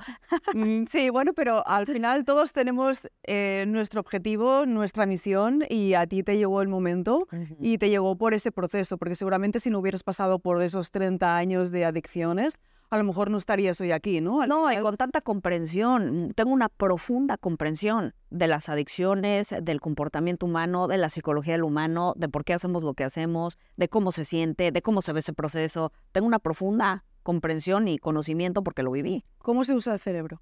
Mm, 0.56 0.86
sí, 0.88 1.12
bueno, 1.12 1.34
pero 1.34 1.66
al 1.68 1.86
final 1.86 2.26
todos 2.26 2.52
tenemos 2.52 3.08
eh, 3.24 3.66
nuestro 3.68 4.00
objetivo, 4.02 4.66
nuestra 4.66 5.06
misión 5.06 5.64
y 5.70 5.94
a 5.94 6.08
ti 6.08 6.24
te 6.24 6.38
llegó 6.38 6.64
el 6.64 6.68
momento 6.68 7.28
y 7.60 7.78
te 7.78 7.90
llegó 7.90 8.18
por 8.18 8.34
ese 8.34 8.52
proceso, 8.52 8.98
porque 8.98 9.16
seguramente 9.16 9.60
si 9.60 9.70
no 9.70 9.78
hubieras 9.78 10.02
pasado 10.02 10.40
por 10.40 10.62
esos 10.64 10.90
30 10.90 11.38
años 11.38 11.70
de 11.70 11.86
adicciones, 11.86 12.60
a 12.90 12.98
lo 12.98 13.04
mejor 13.04 13.30
no 13.30 13.38
estarías 13.38 13.80
hoy 13.82 13.92
aquí, 13.92 14.20
¿no? 14.20 14.46
no, 14.48 14.72
y 14.72 14.82
con 14.82 14.98
tanta 14.98 15.22
comprensión, 15.22 16.34
tengo 16.36 16.52
una 16.52 16.70
profunda 16.70 17.38
comprensión 17.38 18.16
de 18.32 18.48
las 18.48 18.68
adicciones, 18.68 19.54
del 19.62 19.80
comportamiento 19.80 20.48
humano, 20.48 20.88
de 20.88 20.98
la 20.98 21.10
psicología 21.10 21.54
del 21.54 21.64
humano, 21.64 22.14
de 22.18 22.30
por 22.30 22.44
qué 22.44 22.54
hacemos 22.54 22.82
lo 22.82 22.96
que 22.96 23.04
hacemos, 23.04 23.60
de 23.78 23.90
cómo 23.90 24.12
se 24.12 24.26
siente, 24.26 24.72
de 24.72 24.82
cómo 24.82 25.02
se 25.02 25.14
ve 25.14 25.20
ese 25.20 25.34
proceso. 25.34 25.92
Tengo 26.12 26.28
una 26.28 26.40
profunda 26.40 27.06
comprensión 27.22 27.88
y 27.88 28.00
conocimiento 28.00 28.64
porque 28.64 28.82
lo 28.82 28.92
viví. 28.92 29.24
¿Cómo 29.38 29.64
se 29.64 29.76
usa 29.76 29.94
el 29.94 30.00
cerebro? 30.00 30.42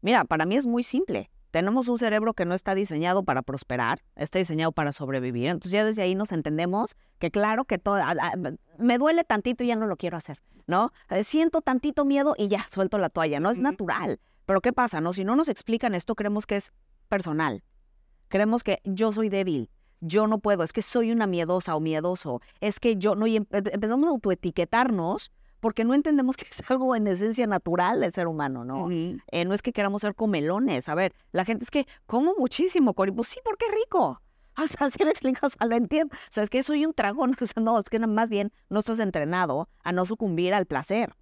Mira, 0.00 0.24
para 0.24 0.46
mí 0.46 0.56
es 0.56 0.66
muy 0.66 0.82
simple. 0.82 1.30
Tenemos 1.56 1.88
un 1.88 1.96
cerebro 1.96 2.34
que 2.34 2.44
no 2.44 2.54
está 2.54 2.74
diseñado 2.74 3.22
para 3.22 3.40
prosperar, 3.40 4.02
está 4.14 4.38
diseñado 4.38 4.72
para 4.72 4.92
sobrevivir. 4.92 5.46
Entonces 5.46 5.72
ya 5.72 5.86
desde 5.86 6.02
ahí 6.02 6.14
nos 6.14 6.32
entendemos 6.32 6.96
que 7.18 7.30
claro 7.30 7.64
que 7.64 7.78
todo, 7.78 7.98
me 8.76 8.98
duele 8.98 9.24
tantito 9.24 9.64
y 9.64 9.68
ya 9.68 9.76
no 9.76 9.86
lo 9.86 9.96
quiero 9.96 10.18
hacer. 10.18 10.42
¿no? 10.66 10.92
Eh, 11.08 11.24
siento 11.24 11.62
tantito 11.62 12.04
miedo 12.04 12.34
y 12.36 12.48
ya 12.48 12.66
suelto 12.70 12.98
la 12.98 13.08
toalla, 13.08 13.40
¿no? 13.40 13.48
Es 13.48 13.58
natural. 13.58 14.20
Pero 14.44 14.60
¿qué 14.60 14.74
pasa, 14.74 15.00
no? 15.00 15.14
Si 15.14 15.24
no 15.24 15.34
nos 15.34 15.48
explican 15.48 15.94
esto, 15.94 16.14
creemos 16.14 16.44
que 16.44 16.56
es 16.56 16.74
personal. 17.08 17.64
Creemos 18.28 18.62
que 18.62 18.82
yo 18.84 19.10
soy 19.10 19.30
débil, 19.30 19.70
yo 20.00 20.26
no 20.26 20.40
puedo, 20.40 20.62
es 20.62 20.74
que 20.74 20.82
soy 20.82 21.10
una 21.10 21.26
miedosa 21.26 21.74
o 21.74 21.80
miedoso, 21.80 22.42
es 22.60 22.80
que 22.80 22.96
yo 22.96 23.14
no... 23.14 23.26
Y 23.26 23.36
em, 23.36 23.46
empezamos 23.50 24.08
a 24.08 24.10
autoetiquetarnos 24.10 25.32
porque 25.66 25.82
no 25.82 25.94
entendemos 25.94 26.36
que 26.36 26.46
es 26.48 26.62
algo 26.70 26.94
en 26.94 27.08
esencia 27.08 27.44
natural 27.44 27.98
del 27.98 28.12
ser 28.12 28.28
humano, 28.28 28.64
¿no? 28.64 28.88
Eh, 28.88 29.44
no 29.44 29.52
es 29.52 29.62
que 29.62 29.72
queramos 29.72 30.02
ser 30.02 30.14
comelones. 30.14 30.88
A 30.88 30.94
ver, 30.94 31.12
la 31.32 31.44
gente 31.44 31.64
es 31.64 31.72
que 31.72 31.88
como 32.06 32.36
muchísimo, 32.38 32.94
Cori. 32.94 33.10
Pues 33.10 33.26
sí, 33.26 33.40
porque 33.44 33.64
es 33.66 33.74
rico. 33.74 34.22
O 34.56 34.68
sea, 34.68 34.88
si 34.88 35.04
me 35.04 35.10
explicas, 35.10 35.42
o 35.42 35.58
sea, 35.58 35.66
lo 35.66 35.74
entiendo. 35.74 36.14
O 36.14 36.30
sea, 36.30 36.44
es 36.44 36.50
que 36.50 36.62
soy 36.62 36.86
un 36.86 36.94
dragón. 36.96 37.34
O 37.40 37.46
sea, 37.48 37.60
no, 37.60 37.80
es 37.80 37.90
que 37.90 37.98
más 37.98 38.30
bien 38.30 38.52
no 38.68 38.78
estás 38.78 39.00
entrenado 39.00 39.68
a 39.82 39.90
no 39.90 40.06
sucumbir 40.06 40.54
al 40.54 40.66
placer. 40.66 41.16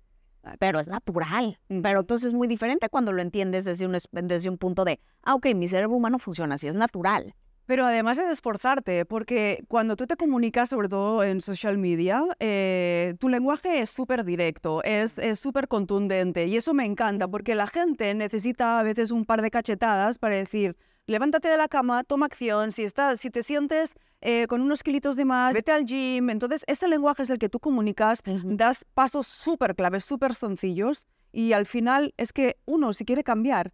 Pero 0.58 0.78
es 0.78 0.88
natural. 0.88 1.58
Pero 1.68 2.00
entonces 2.00 2.26
es 2.26 2.34
muy 2.34 2.46
diferente 2.46 2.90
cuando 2.90 3.12
lo 3.12 3.22
entiendes 3.22 3.64
desde 3.64 3.86
un, 3.86 3.96
desde 4.12 4.50
un 4.50 4.58
punto 4.58 4.84
de, 4.84 5.00
ah, 5.22 5.36
ok, 5.36 5.54
mi 5.54 5.68
cerebro 5.68 5.96
humano 5.96 6.18
funciona 6.18 6.56
así, 6.56 6.68
es 6.68 6.74
natural. 6.74 7.34
Pero 7.66 7.86
además 7.86 8.18
es 8.18 8.30
esforzarte, 8.30 9.06
porque 9.06 9.64
cuando 9.68 9.96
tú 9.96 10.06
te 10.06 10.16
comunicas, 10.16 10.68
sobre 10.68 10.88
todo 10.88 11.24
en 11.24 11.40
social 11.40 11.78
media, 11.78 12.22
eh, 12.38 13.14
tu 13.18 13.28
lenguaje 13.28 13.80
es 13.80 13.90
súper 13.90 14.24
directo, 14.24 14.82
es 14.82 15.18
súper 15.38 15.66
contundente 15.66 16.46
y 16.46 16.56
eso 16.56 16.74
me 16.74 16.84
encanta, 16.84 17.26
porque 17.26 17.54
la 17.54 17.66
gente 17.66 18.14
necesita 18.14 18.78
a 18.78 18.82
veces 18.82 19.10
un 19.10 19.24
par 19.24 19.40
de 19.40 19.50
cachetadas 19.50 20.18
para 20.18 20.36
decir, 20.36 20.76
levántate 21.06 21.48
de 21.48 21.56
la 21.56 21.68
cama, 21.68 22.04
toma 22.04 22.26
acción, 22.26 22.72
si, 22.72 22.82
estás, 22.82 23.20
si 23.20 23.30
te 23.30 23.42
sientes 23.42 23.94
eh, 24.20 24.46
con 24.46 24.60
unos 24.60 24.82
kilitos 24.82 25.16
de 25.16 25.24
más, 25.24 25.54
vete 25.54 25.72
al 25.72 25.84
gym. 25.84 26.30
Entonces, 26.30 26.64
ese 26.66 26.88
lenguaje 26.88 27.22
es 27.22 27.30
el 27.30 27.38
que 27.38 27.48
tú 27.48 27.60
comunicas, 27.60 28.22
das 28.44 28.84
pasos 28.94 29.26
súper 29.26 29.74
claves, 29.74 30.04
súper 30.04 30.34
sencillos 30.34 31.08
y 31.32 31.52
al 31.52 31.66
final 31.66 32.14
es 32.16 32.32
que 32.32 32.56
uno, 32.64 32.92
si 32.92 33.04
quiere 33.04 33.24
cambiar, 33.24 33.72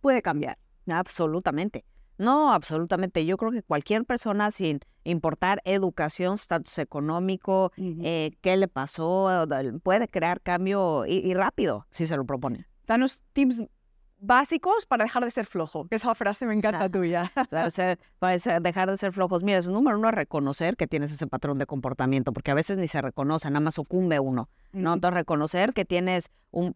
puede 0.00 0.22
cambiar. 0.22 0.58
Absolutamente. 0.86 1.84
No, 2.20 2.52
absolutamente. 2.52 3.24
Yo 3.24 3.38
creo 3.38 3.50
que 3.50 3.62
cualquier 3.62 4.04
persona 4.04 4.50
sin 4.50 4.80
importar 5.04 5.62
educación, 5.64 6.34
estatus 6.34 6.76
económico, 6.78 7.72
eh, 7.78 8.32
qué 8.42 8.58
le 8.58 8.68
pasó, 8.68 9.46
puede 9.82 10.06
crear 10.06 10.42
cambio 10.42 11.06
y, 11.06 11.14
y 11.14 11.32
rápido 11.32 11.86
si 11.90 12.06
se 12.06 12.18
lo 12.18 12.26
propone. 12.26 12.66
Danos 12.86 13.22
tips 13.32 13.64
básicos 14.20 14.86
para 14.86 15.04
dejar 15.04 15.24
de 15.24 15.30
ser 15.30 15.46
flojo. 15.46 15.86
Esa 15.90 16.14
frase 16.14 16.46
me 16.46 16.54
encanta 16.54 16.88
tuya. 16.90 17.32
para 18.18 18.60
dejar 18.60 18.90
de 18.90 18.96
ser 18.96 19.12
flojos. 19.12 19.42
Mira, 19.42 19.58
es 19.58 19.68
número 19.68 19.98
uno 19.98 20.10
reconocer 20.10 20.76
que 20.76 20.86
tienes 20.86 21.10
ese 21.10 21.26
patrón 21.26 21.58
de 21.58 21.66
comportamiento, 21.66 22.32
porque 22.32 22.50
a 22.50 22.54
veces 22.54 22.78
ni 22.78 22.86
se 22.86 23.00
reconoce, 23.00 23.48
nada 23.48 23.60
más 23.60 23.74
sucumbe 23.74 24.20
uno, 24.20 24.50
¿no? 24.72 24.94
Entonces, 24.94 25.14
reconocer 25.14 25.72
que 25.72 25.84
tienes 25.84 26.30
un, 26.50 26.74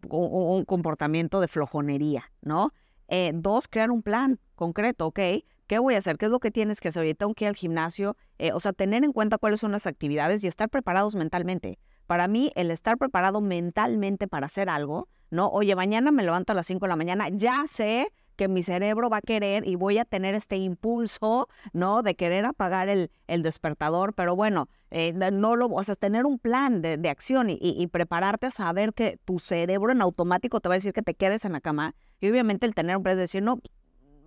comportamiento 0.65 1.39
de 1.39 1.47
flojonería, 1.47 2.31
¿no? 2.41 2.73
Eh, 3.07 3.31
dos, 3.33 3.67
crear 3.67 3.91
un 3.91 4.01
plan 4.01 4.39
concreto, 4.55 5.07
¿ok? 5.07 5.19
¿Qué 5.67 5.79
voy 5.79 5.95
a 5.95 5.97
hacer? 5.97 6.17
¿Qué 6.17 6.25
es 6.25 6.31
lo 6.31 6.39
que 6.39 6.51
tienes 6.51 6.79
que 6.79 6.89
hacer? 6.89 7.01
Oye, 7.01 7.15
tengo 7.15 7.33
que 7.33 7.45
ir 7.45 7.49
al 7.49 7.55
gimnasio. 7.55 8.17
Eh, 8.37 8.51
o 8.51 8.59
sea, 8.59 8.73
tener 8.73 9.03
en 9.03 9.13
cuenta 9.13 9.37
cuáles 9.37 9.59
son 9.59 9.71
las 9.71 9.87
actividades 9.87 10.43
y 10.43 10.47
estar 10.47 10.69
preparados 10.69 11.15
mentalmente. 11.15 11.79
Para 12.07 12.27
mí, 12.27 12.51
el 12.55 12.69
estar 12.69 12.97
preparado 12.97 13.41
mentalmente 13.41 14.27
para 14.27 14.45
hacer 14.45 14.69
algo 14.69 15.07
¿no? 15.29 15.49
Oye, 15.49 15.75
mañana 15.75 16.11
me 16.11 16.23
levanto 16.23 16.53
a 16.53 16.55
las 16.55 16.67
5 16.67 16.85
de 16.85 16.89
la 16.89 16.95
mañana, 16.95 17.29
ya 17.29 17.65
sé 17.69 18.11
que 18.35 18.47
mi 18.47 18.63
cerebro 18.63 19.09
va 19.09 19.17
a 19.17 19.21
querer 19.21 19.65
y 19.65 19.75
voy 19.75 19.97
a 19.97 20.03
tener 20.03 20.35
este 20.35 20.57
impulso, 20.57 21.47
¿no? 21.71 22.03
De 22.03 22.15
querer 22.15 22.45
apagar 22.45 22.89
el, 22.89 23.09
el 23.27 23.43
despertador, 23.43 24.13
pero 24.13 24.35
bueno, 24.35 24.67
eh, 24.91 25.13
no 25.13 25.55
lo, 25.55 25.67
o 25.67 25.83
sea, 25.83 25.95
tener 25.95 26.25
un 26.25 26.37
plan 26.37 26.81
de, 26.81 26.97
de 26.97 27.09
acción 27.09 27.49
y, 27.49 27.57
y, 27.61 27.87
prepararte 27.87 28.47
a 28.47 28.51
saber 28.51 28.93
que 28.93 29.17
tu 29.23 29.39
cerebro 29.39 29.91
en 29.91 30.01
automático 30.01 30.59
te 30.59 30.67
va 30.67 30.75
a 30.75 30.77
decir 30.77 30.91
que 30.91 31.01
te 31.01 31.13
quedes 31.13 31.45
en 31.45 31.53
la 31.53 31.61
cama 31.61 31.95
y 32.19 32.29
obviamente 32.29 32.65
el 32.65 32.73
tener 32.73 32.97
un 32.97 33.03
plan 33.03 33.15
de 33.15 33.21
decir, 33.21 33.43
no, 33.43 33.59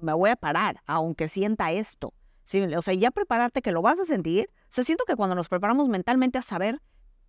me 0.01 0.13
voy 0.13 0.31
a 0.31 0.37
parar, 0.37 0.83
aunque 0.87 1.29
sienta 1.29 1.73
esto. 1.73 2.15
Sí, 2.45 2.61
o 2.61 2.83
sea, 2.83 2.95
ya 2.95 3.11
prepararte 3.11 3.61
que 3.61 3.73
lo 3.73 3.83
vas 3.83 4.01
a 4.01 4.05
sentir. 4.05 4.49
O 4.63 4.67
sea, 4.71 4.85
siento 4.85 5.05
que 5.07 5.17
cuando 5.17 5.35
nos 5.35 5.49
preparamos 5.49 5.89
mentalmente 5.89 6.39
a 6.39 6.43
saber 6.43 6.81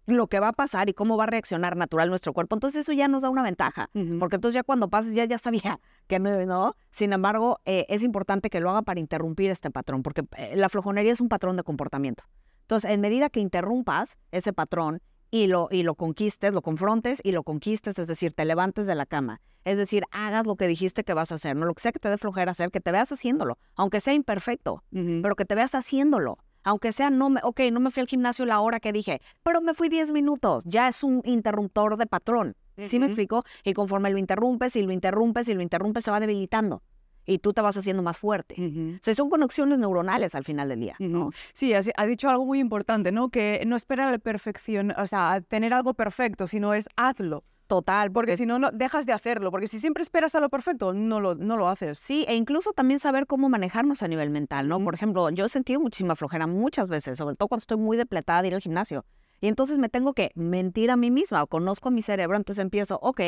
lo 0.05 0.27
que 0.27 0.39
va 0.39 0.49
a 0.49 0.53
pasar 0.53 0.89
y 0.89 0.93
cómo 0.93 1.17
va 1.17 1.25
a 1.25 1.27
reaccionar 1.27 1.75
natural 1.75 2.09
nuestro 2.09 2.33
cuerpo. 2.33 2.55
Entonces 2.55 2.81
eso 2.81 2.93
ya 2.93 3.07
nos 3.07 3.23
da 3.23 3.29
una 3.29 3.43
ventaja, 3.43 3.89
porque 4.19 4.37
entonces 4.37 4.55
ya 4.55 4.63
cuando 4.63 4.89
pases 4.89 5.13
ya, 5.13 5.25
ya 5.25 5.37
sabía 5.37 5.79
que 6.07 6.19
no, 6.19 6.45
¿no? 6.45 6.75
Sin 6.91 7.13
embargo, 7.13 7.59
eh, 7.65 7.85
es 7.89 8.03
importante 8.03 8.49
que 8.49 8.59
lo 8.59 8.69
haga 8.69 8.81
para 8.81 8.99
interrumpir 8.99 9.51
este 9.51 9.69
patrón, 9.71 10.03
porque 10.03 10.23
eh, 10.37 10.55
la 10.55 10.69
flojonería 10.69 11.11
es 11.11 11.21
un 11.21 11.29
patrón 11.29 11.57
de 11.57 11.63
comportamiento. 11.63 12.23
Entonces, 12.61 12.91
en 12.91 13.01
medida 13.01 13.29
que 13.29 13.39
interrumpas 13.39 14.17
ese 14.31 14.53
patrón 14.53 15.01
y 15.31 15.47
lo, 15.47 15.67
y 15.71 15.83
lo 15.83 15.95
conquistes, 15.95 16.53
lo 16.53 16.61
confrontes 16.61 17.19
y 17.23 17.31
lo 17.31 17.43
conquistes, 17.43 17.99
es 17.99 18.07
decir, 18.07 18.33
te 18.33 18.45
levantes 18.45 18.87
de 18.87 18.95
la 18.95 19.05
cama, 19.05 19.41
es 19.65 19.77
decir, 19.77 20.03
hagas 20.11 20.45
lo 20.45 20.55
que 20.55 20.67
dijiste 20.67 21.03
que 21.03 21.13
vas 21.13 21.31
a 21.31 21.35
hacer, 21.35 21.55
no 21.55 21.65
lo 21.65 21.73
que 21.73 21.81
sea 21.81 21.91
que 21.91 21.99
te 21.99 22.09
dé 22.09 22.17
flojera 22.17 22.51
hacer, 22.51 22.71
que 22.71 22.79
te 22.79 22.91
veas 22.91 23.11
haciéndolo, 23.11 23.57
aunque 23.75 23.99
sea 23.99 24.13
imperfecto, 24.13 24.83
pero 24.91 25.35
que 25.35 25.45
te 25.45 25.55
veas 25.55 25.75
haciéndolo. 25.75 26.37
Aunque 26.63 26.91
sea, 26.91 27.09
no 27.09 27.29
me, 27.29 27.39
ok, 27.41 27.61
no 27.71 27.79
me 27.79 27.89
fui 27.89 28.01
al 28.01 28.07
gimnasio 28.07 28.45
la 28.45 28.59
hora 28.59 28.81
que 28.81 28.91
dije, 28.91 29.21
pero 29.43 29.61
me 29.61 29.73
fui 29.73 29.87
10 29.87 30.11
minutos, 30.11 30.65
ya 30.65 30.89
es 30.89 31.05
un 31.05 31.21
interruptor 31.23 31.95
de 31.95 32.05
patrón. 32.05 32.57
¿Sí 32.77 32.99
me 32.99 33.05
explico? 33.05 33.43
Y 33.63 33.73
conforme 33.73 34.09
lo 34.09 34.17
interrumpes 34.17 34.75
y 34.75 34.83
lo 34.83 34.91
interrumpes 34.91 35.47
y 35.49 35.53
lo 35.53 35.61
interrumpes, 35.61 36.03
se 36.03 36.11
va 36.11 36.19
debilitando 36.19 36.81
y 37.29 37.39
tú 37.39 37.53
te 37.53 37.61
vas 37.61 37.77
haciendo 37.77 38.03
más 38.03 38.17
fuerte. 38.17 38.55
O 38.57 39.03
sea, 39.03 39.15
son 39.15 39.29
conexiones 39.29 39.79
neuronales 39.79 40.35
al 40.35 40.43
final 40.43 40.69
del 40.69 40.79
día. 40.79 40.95
¿no? 40.99 41.31
Sí, 41.53 41.73
ha 41.73 42.05
dicho 42.05 42.29
algo 42.29 42.45
muy 42.45 42.59
importante, 42.59 43.11
¿no? 43.11 43.29
Que 43.29 43.63
no 43.65 43.75
espera 43.75 44.09
la 44.11 44.17
perfección, 44.17 44.93
o 44.97 45.07
sea, 45.07 45.41
tener 45.47 45.73
algo 45.73 45.93
perfecto, 45.93 46.47
sino 46.47 46.73
es 46.73 46.89
hazlo. 46.95 47.43
Total. 47.67 48.11
Porque 48.11 48.35
si 48.35 48.47
no, 48.47 48.57
no, 48.57 48.71
dejas 48.71 49.05
de 49.05 49.13
hacerlo. 49.13 49.51
Porque 49.51 49.67
si 49.67 49.79
siempre 49.79 50.01
esperas 50.01 50.33
a 50.33 50.39
lo 50.39 50.49
perfecto, 50.49 50.91
no 50.91 51.19
lo, 51.19 51.35
no 51.35 51.55
lo 51.55 51.67
haces. 51.67 51.99
Sí, 51.99 52.25
e 52.27 52.33
incluso 52.33 52.73
también 52.73 52.99
saber 52.99 53.27
cómo 53.27 53.47
manejarnos 53.47 54.01
a 54.01 54.07
nivel 54.07 54.31
mental, 54.31 54.67
¿no? 54.67 54.83
Por 54.83 54.95
ejemplo, 54.95 55.29
yo 55.29 55.45
he 55.45 55.49
sentido 55.49 55.79
muchísima 55.79 56.15
flojera 56.15 56.47
muchas 56.47 56.89
veces, 56.89 57.19
sobre 57.19 57.35
todo 57.35 57.47
cuando 57.47 57.59
estoy 57.59 57.77
muy 57.77 57.95
depletada 57.95 58.41
de 58.41 58.47
ir 58.47 58.55
al 58.55 58.61
gimnasio. 58.61 59.05
Y 59.39 59.47
entonces 59.47 59.77
me 59.77 59.87
tengo 59.87 60.13
que 60.13 60.31
mentir 60.33 60.89
a 60.89 60.97
mí 60.97 61.11
misma 61.11 61.43
o 61.43 61.47
conozco 61.47 61.89
a 61.89 61.91
mi 61.91 62.01
cerebro, 62.01 62.37
entonces 62.37 62.63
empiezo, 62.63 62.97
ok, 63.03 63.21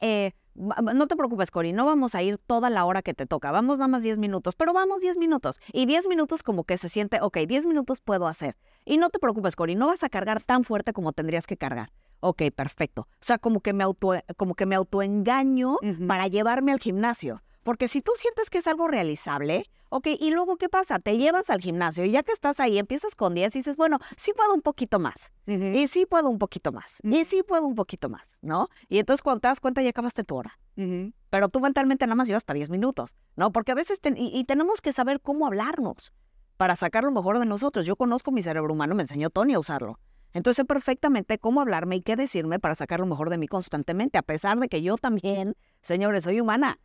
eh, 0.00 0.32
no 0.56 1.06
te 1.06 1.16
preocupes, 1.16 1.50
Cori, 1.50 1.72
no 1.72 1.86
vamos 1.86 2.14
a 2.14 2.22
ir 2.22 2.38
toda 2.38 2.70
la 2.70 2.84
hora 2.84 3.02
que 3.02 3.14
te 3.14 3.26
toca, 3.26 3.50
vamos 3.50 3.78
nada 3.78 3.88
más 3.88 4.02
10 4.02 4.18
minutos, 4.18 4.54
pero 4.54 4.72
vamos 4.72 5.00
10 5.00 5.18
minutos. 5.18 5.60
Y 5.72 5.86
10 5.86 6.08
minutos 6.08 6.42
como 6.42 6.64
que 6.64 6.76
se 6.76 6.88
siente, 6.88 7.20
ok, 7.20 7.38
10 7.46 7.66
minutos 7.66 8.00
puedo 8.00 8.26
hacer. 8.26 8.56
Y 8.84 8.98
no 8.98 9.10
te 9.10 9.18
preocupes, 9.18 9.56
Cori, 9.56 9.74
no 9.74 9.86
vas 9.86 10.02
a 10.02 10.08
cargar 10.08 10.42
tan 10.42 10.64
fuerte 10.64 10.92
como 10.92 11.12
tendrías 11.12 11.46
que 11.46 11.56
cargar. 11.56 11.92
Ok, 12.20 12.42
perfecto. 12.54 13.02
O 13.02 13.06
sea, 13.20 13.38
como 13.38 13.60
que 13.60 13.72
me, 13.72 13.84
auto, 13.84 14.14
como 14.36 14.54
que 14.54 14.66
me 14.66 14.74
autoengaño 14.74 15.76
para 16.08 16.28
llevarme 16.28 16.72
al 16.72 16.80
gimnasio. 16.80 17.42
Porque 17.62 17.88
si 17.88 18.00
tú 18.00 18.12
sientes 18.16 18.48
que 18.48 18.58
es 18.58 18.66
algo 18.66 18.88
realizable, 18.88 19.66
Ok, 19.88 20.08
y 20.18 20.30
luego, 20.30 20.56
¿qué 20.56 20.68
pasa? 20.68 20.98
Te 20.98 21.16
llevas 21.16 21.48
al 21.48 21.60
gimnasio 21.60 22.04
y 22.04 22.10
ya 22.10 22.22
que 22.22 22.32
estás 22.32 22.58
ahí, 22.60 22.78
empiezas 22.78 23.14
con 23.14 23.34
10 23.34 23.54
y 23.54 23.58
dices, 23.60 23.76
bueno, 23.76 23.98
sí 24.16 24.32
puedo 24.36 24.52
un 24.52 24.62
poquito 24.62 24.98
más. 24.98 25.30
Y 25.46 25.86
sí 25.86 26.06
puedo 26.06 26.28
un 26.28 26.38
poquito 26.38 26.72
más. 26.72 26.98
Y 27.04 27.24
sí 27.24 27.42
puedo 27.46 27.66
un 27.66 27.76
poquito 27.76 28.08
más, 28.08 28.36
¿no? 28.42 28.68
Y 28.88 28.98
entonces 28.98 29.22
cuando 29.22 29.40
te 29.40 29.48
das 29.48 29.60
cuenta 29.60 29.82
ya 29.82 29.90
acabaste 29.90 30.24
tu 30.24 30.36
hora. 30.36 30.58
Pero 31.30 31.48
tú 31.48 31.60
mentalmente 31.60 32.06
nada 32.06 32.16
más 32.16 32.28
llevas 32.28 32.44
para 32.44 32.56
10 32.56 32.70
minutos, 32.70 33.14
¿no? 33.36 33.52
Porque 33.52 33.72
a 33.72 33.74
veces, 33.74 34.00
y, 34.16 34.44
tenemos 34.44 34.80
que 34.80 34.92
saber 34.92 35.20
cómo 35.20 35.46
hablarnos 35.46 36.12
para 36.56 36.74
sacar 36.76 37.04
lo 37.04 37.12
mejor 37.12 37.38
de 37.38 37.46
nosotros. 37.46 37.86
Yo 37.86 37.96
conozco 37.96 38.32
mi 38.32 38.42
cerebro 38.42 38.72
humano, 38.72 38.94
me 38.94 39.02
enseñó 39.02 39.30
Tony 39.30 39.54
a 39.54 39.58
usarlo. 39.58 39.98
Entonces 40.32 40.56
sé 40.56 40.64
perfectamente 40.66 41.38
cómo 41.38 41.62
hablarme 41.62 41.96
y 41.96 42.02
qué 42.02 42.16
decirme 42.16 42.58
para 42.58 42.74
sacar 42.74 43.00
lo 43.00 43.06
mejor 43.06 43.30
de 43.30 43.38
mí 43.38 43.48
constantemente, 43.48 44.18
a 44.18 44.22
pesar 44.22 44.58
de 44.58 44.68
que 44.68 44.82
yo 44.82 44.96
también, 44.96 45.56
señores, 45.80 46.24
soy 46.24 46.40
humana. 46.40 46.78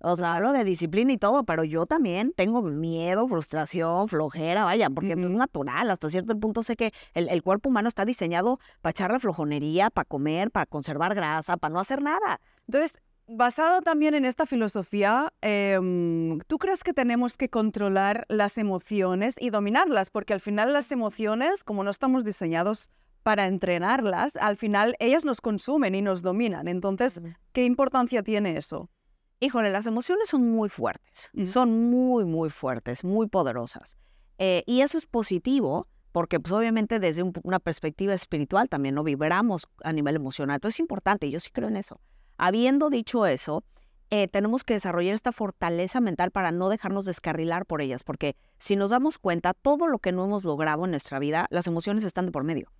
O 0.00 0.16
sea, 0.16 0.34
hablo 0.34 0.52
de 0.52 0.64
disciplina 0.64 1.12
y 1.12 1.18
todo, 1.18 1.44
pero 1.44 1.64
yo 1.64 1.86
también 1.86 2.32
tengo 2.36 2.62
miedo, 2.62 3.26
frustración, 3.28 4.08
flojera, 4.08 4.64
vaya, 4.64 4.90
porque 4.90 5.12
es 5.12 5.18
natural. 5.18 5.90
Hasta 5.90 6.10
cierto 6.10 6.38
punto 6.38 6.62
sé 6.62 6.76
que 6.76 6.92
el, 7.14 7.42
cuerpo 7.42 7.70
humano 7.70 7.88
está 7.88 8.04
diseñado 8.04 8.58
para 8.82 8.90
echarle 8.90 9.20
flojonería, 9.20 9.90
para 9.90 10.04
comer, 10.04 10.50
para 10.50 10.66
conservar 10.66 11.14
grasa, 11.14 11.56
para 11.56 11.72
no 11.72 11.80
hacer 11.80 12.02
nada. 12.02 12.40
Entonces, 12.66 12.94
basado 13.26 13.80
también 13.80 14.14
en 14.14 14.24
esta 14.24 14.46
filosofía, 14.46 15.32
em, 15.40 16.38
¿tú 16.46 16.58
crees 16.58 16.84
que 16.84 16.92
tenemos 16.92 17.36
que 17.36 17.48
controlar 17.48 18.26
las 18.28 18.58
emociones 18.58 19.36
y 19.40 19.50
dominarlas? 19.50 20.10
Porque 20.10 20.34
al 20.34 20.40
final 20.40 20.72
las 20.72 20.92
emociones, 20.92 21.64
como 21.64 21.84
no 21.84 21.90
estamos 21.90 22.24
diseñados 22.24 22.90
para 23.22 23.46
entrenarlas, 23.46 24.36
al 24.36 24.56
final 24.56 24.94
ellas 25.00 25.24
nos 25.24 25.40
consumen 25.40 25.94
y 25.94 26.02
nos 26.02 26.22
dominan. 26.22 26.68
Entonces, 26.68 27.20
¿qué 27.52 27.64
importancia 27.64 28.22
tiene 28.22 28.56
eso? 28.56 28.88
Híjole, 29.38 29.70
las 29.70 29.86
emociones 29.86 30.30
son 30.30 30.50
muy 30.50 30.70
fuertes, 30.70 31.30
son 31.44 31.90
muy, 31.90 32.24
muy 32.24 32.48
fuertes, 32.48 33.04
muy 33.04 33.28
poderosas. 33.28 33.98
Eh, 34.38 34.62
y 34.66 34.80
eso 34.80 34.96
es 34.96 35.04
positivo 35.06 35.88
porque 36.12 36.40
pues 36.40 36.52
obviamente 36.52 36.98
desde 36.98 37.22
una 37.42 37.58
perspectiva 37.58 38.14
espiritual 38.14 38.70
también 38.70 38.94
no 38.94 39.04
vibramos 39.04 39.68
a 39.84 39.92
nivel 39.92 40.16
emocional. 40.16 40.54
Entonces 40.54 40.76
es 40.76 40.80
importante, 40.80 41.30
yo 41.30 41.38
sí 41.40 41.50
creo 41.50 41.68
en 41.68 41.76
eso. 41.76 42.00
Habiendo 42.38 42.88
dicho 42.88 43.26
eso, 43.26 43.64
eh, 44.08 44.26
tenemos 44.26 44.64
que 44.64 44.72
desarrollar 44.72 45.14
esta 45.14 45.32
fortaleza 45.32 46.00
mental 46.00 46.30
para 46.30 46.52
no 46.52 46.70
dejarnos 46.70 47.04
descarrilar 47.04 47.66
por 47.66 47.82
ellas, 47.82 48.04
porque 48.04 48.36
si 48.58 48.76
nos 48.76 48.88
damos 48.88 49.18
cuenta, 49.18 49.52
todo 49.52 49.88
lo 49.88 49.98
que 49.98 50.12
no 50.12 50.24
hemos 50.24 50.44
logrado 50.44 50.86
en 50.86 50.92
nuestra 50.92 51.18
vida, 51.18 51.46
las 51.50 51.66
emociones 51.66 52.04
están 52.04 52.24
de 52.24 52.32
por 52.32 52.44
medio. 52.44 52.72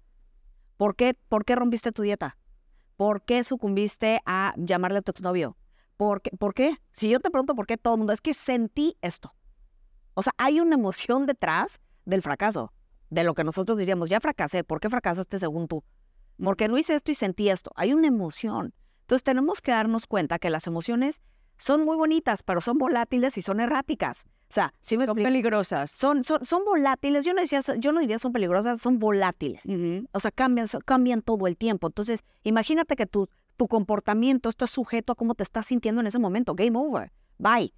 ¿Por 0.78 0.96
qué, 0.96 1.14
¿Por 1.28 1.44
qué 1.44 1.56
rompiste 1.56 1.92
tu 1.92 2.00
dieta? 2.00 2.38
¿Por 2.96 3.22
qué 3.22 3.44
sucumbiste 3.44 4.20
a 4.24 4.54
llamarle 4.56 5.00
a 5.00 5.02
tu 5.02 5.10
exnovio? 5.10 5.58
¿Por 5.96 6.20
qué? 6.22 6.30
¿Por 6.36 6.54
qué? 6.54 6.76
Si 6.92 7.08
yo 7.08 7.20
te 7.20 7.30
pregunto 7.30 7.54
por 7.54 7.66
qué 7.66 7.76
todo 7.76 7.94
el 7.94 7.98
mundo, 7.98 8.12
es 8.12 8.20
que 8.20 8.34
sentí 8.34 8.96
esto. 9.00 9.34
O 10.14 10.22
sea, 10.22 10.32
hay 10.38 10.60
una 10.60 10.74
emoción 10.74 11.26
detrás 11.26 11.80
del 12.04 12.22
fracaso, 12.22 12.72
de 13.10 13.24
lo 13.24 13.34
que 13.34 13.44
nosotros 13.44 13.78
diríamos, 13.78 14.08
ya 14.08 14.20
fracasé, 14.20 14.64
¿por 14.64 14.80
qué 14.80 14.88
fracasaste 14.88 15.38
según 15.38 15.68
tú? 15.68 15.84
Porque 16.42 16.68
no 16.68 16.78
hice 16.78 16.94
esto 16.94 17.10
y 17.10 17.14
sentí 17.14 17.48
esto. 17.48 17.70
Hay 17.76 17.92
una 17.92 18.08
emoción. 18.08 18.74
Entonces 19.02 19.22
tenemos 19.22 19.62
que 19.62 19.72
darnos 19.72 20.06
cuenta 20.06 20.38
que 20.38 20.50
las 20.50 20.66
emociones 20.66 21.22
son 21.58 21.84
muy 21.84 21.96
bonitas, 21.96 22.42
pero 22.42 22.60
son 22.60 22.78
volátiles 22.78 23.38
y 23.38 23.42
son 23.42 23.60
erráticas. 23.60 24.26
O 24.48 24.52
sea, 24.52 24.72
si 24.80 24.96
me 24.96 25.06
son 25.06 25.16
peligrosas. 25.16 25.90
Son, 25.90 26.22
son, 26.24 26.44
son 26.44 26.64
volátiles. 26.64 27.24
Yo 27.24 27.34
no, 27.34 27.40
decía, 27.40 27.60
yo 27.78 27.92
no 27.92 28.00
diría 28.00 28.18
son 28.18 28.32
peligrosas, 28.32 28.80
son 28.80 28.98
volátiles. 28.98 29.62
O 30.12 30.20
sea, 30.20 30.30
cambian, 30.30 30.68
cambian 30.84 31.22
todo 31.22 31.46
el 31.46 31.56
tiempo. 31.56 31.88
Entonces, 31.88 32.24
imagínate 32.42 32.96
que 32.96 33.06
tú 33.06 33.28
tu 33.56 33.68
comportamiento 33.68 34.48
está 34.48 34.66
sujeto 34.66 35.12
a 35.12 35.16
cómo 35.16 35.34
te 35.34 35.42
estás 35.42 35.66
sintiendo 35.66 36.00
en 36.00 36.06
ese 36.06 36.18
momento. 36.18 36.54
Game 36.54 36.78
over. 36.78 37.12
Bye. 37.38 37.72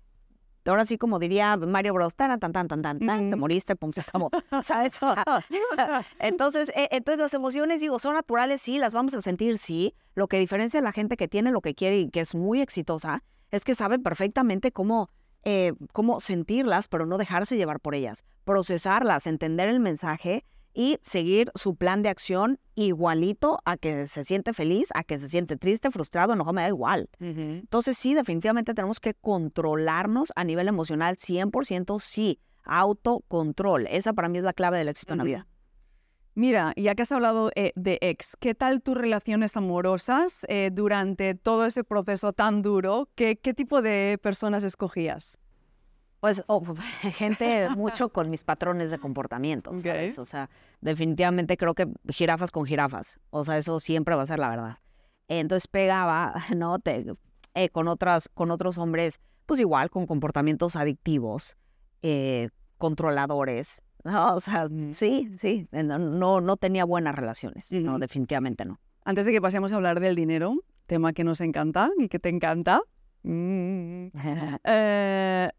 Ahora 0.66 0.84
sí, 0.84 0.98
como 0.98 1.18
diría 1.18 1.56
Mario 1.56 1.94
Bros, 1.94 2.14
tan, 2.14 2.38
tan, 2.38 2.52
tan, 2.52 2.68
tan, 2.68 2.82
tan, 2.82 2.98
te 2.98 3.36
moriste, 3.36 3.74
pum, 3.74 3.92
se 3.92 4.02
acabó. 4.02 4.30
¿Sabes? 4.62 4.98
entonces, 6.18 6.70
eh, 6.74 6.88
entonces, 6.90 7.20
las 7.20 7.32
emociones, 7.32 7.80
digo, 7.80 7.98
son 7.98 8.14
naturales, 8.14 8.60
sí, 8.60 8.78
las 8.78 8.92
vamos 8.92 9.14
a 9.14 9.22
sentir, 9.22 9.56
sí. 9.56 9.94
Lo 10.14 10.28
que 10.28 10.38
diferencia 10.38 10.80
a 10.80 10.82
la 10.82 10.92
gente 10.92 11.16
que 11.16 11.26
tiene 11.26 11.52
lo 11.52 11.62
que 11.62 11.74
quiere 11.74 11.98
y 12.00 12.10
que 12.10 12.20
es 12.20 12.34
muy 12.34 12.60
exitosa 12.60 13.24
es 13.50 13.64
que 13.64 13.74
sabe 13.74 13.98
perfectamente 13.98 14.70
cómo, 14.70 15.08
eh, 15.42 15.72
cómo 15.92 16.20
sentirlas, 16.20 16.86
pero 16.88 17.06
no 17.06 17.16
dejarse 17.16 17.56
llevar 17.56 17.80
por 17.80 17.94
ellas. 17.94 18.24
Procesarlas, 18.44 19.26
entender 19.26 19.70
el 19.70 19.80
mensaje 19.80 20.44
y 20.78 21.00
seguir 21.02 21.50
su 21.56 21.74
plan 21.74 22.02
de 22.02 22.08
acción 22.08 22.60
igualito 22.76 23.58
a 23.64 23.76
que 23.76 24.06
se 24.06 24.24
siente 24.24 24.52
feliz, 24.52 24.90
a 24.94 25.02
que 25.02 25.18
se 25.18 25.26
siente 25.26 25.56
triste, 25.56 25.90
frustrado, 25.90 26.36
no 26.36 26.44
me 26.52 26.62
da 26.62 26.68
igual. 26.68 27.10
Entonces 27.18 27.98
sí, 27.98 28.14
definitivamente 28.14 28.74
tenemos 28.74 29.00
que 29.00 29.14
controlarnos 29.14 30.32
a 30.36 30.44
nivel 30.44 30.68
emocional 30.68 31.16
100%, 31.16 31.98
sí, 31.98 32.38
autocontrol. 32.62 33.88
Esa 33.88 34.12
para 34.12 34.28
mí 34.28 34.38
es 34.38 34.44
la 34.44 34.52
clave 34.52 34.78
del 34.78 34.86
éxito 34.86 35.14
en 35.14 35.18
la 35.18 35.24
vida. 35.24 35.46
Mira, 36.36 36.72
ya 36.76 36.94
que 36.94 37.02
has 37.02 37.10
hablado 37.10 37.50
eh, 37.56 37.72
de 37.74 37.98
ex, 38.00 38.36
¿qué 38.38 38.54
tal 38.54 38.80
tus 38.80 38.96
relaciones 38.96 39.56
amorosas 39.56 40.46
eh, 40.48 40.70
durante 40.72 41.34
todo 41.34 41.66
ese 41.66 41.82
proceso 41.82 42.32
tan 42.32 42.62
duro? 42.62 43.08
¿Qué, 43.16 43.36
¿Qué 43.36 43.52
tipo 43.52 43.82
de 43.82 44.16
personas 44.22 44.62
escogías? 44.62 45.40
Pues 46.20 46.42
oh, 46.48 46.64
gente 47.14 47.68
mucho 47.76 48.09
con 48.11 48.31
mis 48.31 48.44
patrones 48.44 48.90
de 48.90 48.98
comportamiento, 48.98 49.70
O 49.70 50.24
sea, 50.24 50.50
definitivamente 50.81 51.57
creo 51.57 51.74
que 51.74 51.88
jirafas 52.09 52.50
con 52.50 52.64
jirafas. 52.64 53.20
O 53.31 53.44
sea, 53.44 53.57
eso 53.57 53.78
siempre 53.78 54.14
va 54.14 54.22
a 54.22 54.26
ser 54.26 54.38
la 54.38 54.48
verdad. 54.48 54.78
Entonces 55.28 55.68
pegaba, 55.68 56.35
¿no? 56.57 56.78
Te, 56.78 57.04
eh, 57.54 57.68
con, 57.68 57.88
otras, 57.88 58.28
con 58.28 58.50
otros 58.50 58.78
hombres, 58.78 59.20
pues 59.46 59.61
igual, 59.61 59.90
con 59.90 60.07
comportamientos 60.07 60.76
adictivos, 60.76 61.57
eh, 62.02 62.50
controladores. 62.78 63.83
O 64.04 64.40
sea, 64.40 64.68
sí, 64.94 65.28
sí, 65.37 65.68
no, 65.72 66.40
no 66.40 66.57
tenía 66.57 66.85
buenas 66.85 67.14
relaciones, 67.14 67.70
no, 67.72 67.98
definitivamente 67.98 68.64
no. 68.64 68.81
Antes 69.04 69.26
de 69.26 69.33
que 69.33 69.40
pasemos 69.42 69.72
a 69.72 69.76
hablar 69.76 70.00
del 70.00 70.14
dinero, 70.14 70.54
tema 70.87 71.12
que 71.12 71.24
nos 71.24 71.40
encanta 71.42 71.90
y 71.98 72.09
que 72.09 72.18
te 72.18 72.31
encanta, 72.31 72.81
mm, 73.24 74.07
eh, 74.64 75.50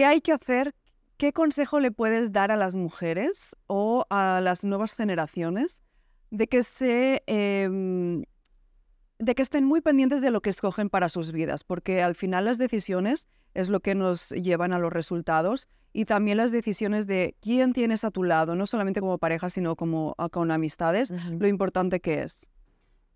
¿Qué 0.00 0.06
hay 0.06 0.22
que 0.22 0.32
hacer? 0.32 0.74
¿Qué 1.18 1.34
consejo 1.34 1.78
le 1.78 1.90
puedes 1.90 2.32
dar 2.32 2.50
a 2.50 2.56
las 2.56 2.74
mujeres 2.74 3.54
o 3.66 4.06
a 4.08 4.40
las 4.40 4.64
nuevas 4.64 4.96
generaciones 4.96 5.82
de 6.30 6.46
que 6.46 6.62
se 6.62 7.22
em, 7.26 8.24
de 9.18 9.34
que 9.34 9.42
estén 9.42 9.66
muy 9.66 9.82
pendientes 9.82 10.22
de 10.22 10.30
lo 10.30 10.40
que 10.40 10.48
escogen 10.48 10.88
para 10.88 11.10
sus 11.10 11.32
vidas, 11.32 11.64
porque 11.64 12.00
al 12.00 12.14
final 12.14 12.46
las 12.46 12.56
decisiones 12.56 13.28
es 13.52 13.68
lo 13.68 13.80
que 13.80 13.94
nos 13.94 14.30
llevan 14.30 14.72
a 14.72 14.78
los 14.78 14.90
resultados 14.90 15.68
y 15.92 16.06
también 16.06 16.38
las 16.38 16.50
decisiones 16.50 17.06
de 17.06 17.36
quién 17.42 17.74
tienes 17.74 18.02
a 18.02 18.10
tu 18.10 18.22
lado, 18.22 18.56
no 18.56 18.64
solamente 18.64 19.00
como 19.00 19.18
pareja, 19.18 19.50
sino 19.50 19.76
como 19.76 20.16
con 20.32 20.50
amistades, 20.50 21.12
lo 21.28 21.46
importante 21.46 22.00
que 22.00 22.22
es. 22.22 22.48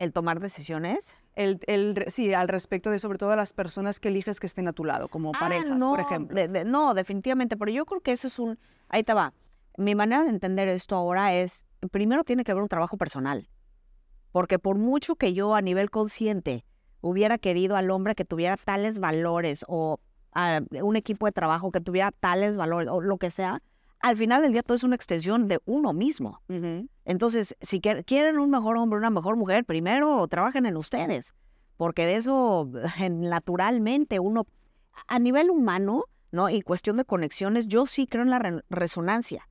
El 0.05 0.13
tomar 0.13 0.39
decisiones. 0.39 1.17
El, 1.35 1.61
el, 1.67 2.05
sí, 2.09 2.35
al 2.35 2.49
respecto 2.49 2.91
de 2.91 2.99
sobre 2.99 3.17
todo 3.17 3.33
a 3.33 3.37
las 3.37 3.53
personas 3.55 3.99
que 3.99 4.09
eliges 4.09 4.39
que 4.39 4.47
estén 4.47 4.69
a 4.69 4.73
tu 4.73 4.85
lado, 4.85 5.09
como 5.09 5.33
ah, 5.35 5.39
parejas, 5.41 5.83
por 5.83 5.99
ejemplo. 5.99 6.39
no, 6.67 6.93
definitivamente, 6.93 7.57
pero 7.57 7.73
yo 7.73 7.87
creo 7.87 8.01
que 8.01 8.13
eso 8.13 8.27
es 8.27 8.39
un... 8.39 8.59
Ahí 8.89 9.03
te 9.03 9.15
va. 9.15 9.33
Mi 9.79 9.95
manera 9.95 10.23
de 10.23 10.29
entender 10.29 10.69
esto 10.69 10.95
ahora 10.95 11.35
es, 11.35 11.67
primero 11.91 12.23
tiene 12.23 12.45
que 12.45 12.53
haber 12.53 12.63
un 12.63 12.69
trabajo 12.69 12.97
personal, 12.99 13.49
porque 14.31 14.59
por 14.59 14.77
mucho 14.77 15.17
que 15.17 15.33
yo 15.33 15.55
a 15.55 15.63
nivel 15.63 15.91
consciente 15.91 16.65
hubiera 17.01 17.39
querido 17.39 17.77
al 17.77 17.91
hombre 17.91 18.15
que 18.15 18.25
tuviera 18.25 18.57
tales 18.57 18.99
valores 18.99 19.65
o 19.67 20.01
a 20.33 20.61
un 20.83 20.97
equipo 20.97 21.27
de 21.27 21.33
trabajo 21.33 21.73
que 21.73 21.81
tuviera 21.81 22.11
tales 22.13 22.57
valores 22.57 22.89
o 22.89 23.01
lo 23.01 23.17
que 23.17 23.31
sea, 23.31 23.63
al 24.05 24.19
final 24.19 24.43
del 24.43 24.53
día 24.53 24.63
todo 24.63 24.75
es 24.75 24.85
una 24.85 24.97
extensión 24.97 25.49
de 25.49 25.61
uno 25.65 25.95
mismo. 25.95 26.43
Entonces, 27.07 27.57
si 27.63 27.81
quieren 27.81 28.39
un 28.39 28.51
mejor 28.51 28.77
hombre, 28.77 28.99
una 28.99 29.09
mejor 29.09 29.37
mujer, 29.37 29.65
primero 29.65 30.29
trabajen 30.29 30.67
en 30.67 30.77
ustedes, 30.77 31.35
porque 31.79 32.05
de 32.05 32.17
eso 32.17 32.71
naturalmente 33.11 34.21
uno, 34.21 34.47
a 35.07 35.19
nivel 35.19 35.49
humano, 35.49 36.05
¿no? 36.33 36.51
Y 36.51 36.61
cuestión 36.61 36.99
de 36.99 37.07
conexiones, 37.07 37.67
yo 37.67 37.87
sí 37.87 38.07
creo 38.07 38.25
en 38.25 38.31
la 38.31 38.63
resonancia. 38.69 39.49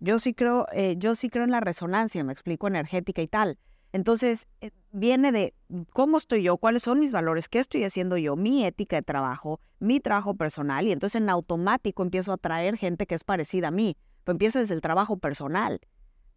Yo 0.00 0.18
sí 0.18 0.32
creo, 0.32 0.66
eh, 0.72 0.94
yo 0.96 1.14
sí 1.14 1.28
creo 1.28 1.44
en 1.44 1.50
la 1.50 1.60
resonancia, 1.60 2.24
me 2.24 2.32
explico, 2.32 2.68
energética 2.68 3.20
y 3.20 3.28
tal. 3.28 3.58
Entonces, 3.92 4.48
eh, 4.60 4.70
viene 4.90 5.32
de 5.32 5.54
cómo 5.92 6.18
estoy 6.18 6.42
yo, 6.42 6.56
cuáles 6.56 6.82
son 6.82 6.98
mis 6.98 7.12
valores, 7.12 7.48
qué 7.48 7.58
estoy 7.58 7.84
haciendo 7.84 8.16
yo, 8.16 8.36
mi 8.36 8.64
ética 8.64 8.96
de 8.96 9.02
trabajo, 9.02 9.60
mi 9.80 10.00
trabajo 10.00 10.34
personal, 10.34 10.86
y 10.86 10.92
entonces 10.92 11.20
en 11.20 11.28
automático 11.28 12.02
empiezo 12.02 12.32
a 12.32 12.36
atraer 12.36 12.76
gente 12.76 13.06
que 13.06 13.14
es 13.14 13.24
parecida 13.24 13.68
a 13.68 13.70
mí. 13.70 13.96
Pues 14.24 14.34
empieza 14.34 14.60
desde 14.60 14.74
el 14.74 14.80
trabajo 14.80 15.18
personal. 15.18 15.80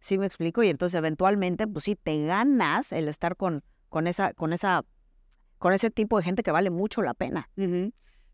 ¿Sí 0.00 0.18
me 0.18 0.26
explico? 0.26 0.62
Y 0.62 0.68
entonces 0.68 0.96
eventualmente, 0.96 1.66
pues 1.66 1.84
sí, 1.84 1.96
te 1.96 2.24
ganas 2.26 2.92
el 2.92 3.08
estar 3.08 3.36
con, 3.36 3.64
con, 3.88 4.06
esa, 4.06 4.34
con, 4.34 4.52
esa, 4.52 4.84
con 5.58 5.72
ese 5.72 5.90
tipo 5.90 6.18
de 6.18 6.24
gente 6.24 6.42
que 6.42 6.50
vale 6.50 6.70
mucho 6.70 7.02
la 7.02 7.14
pena. 7.14 7.48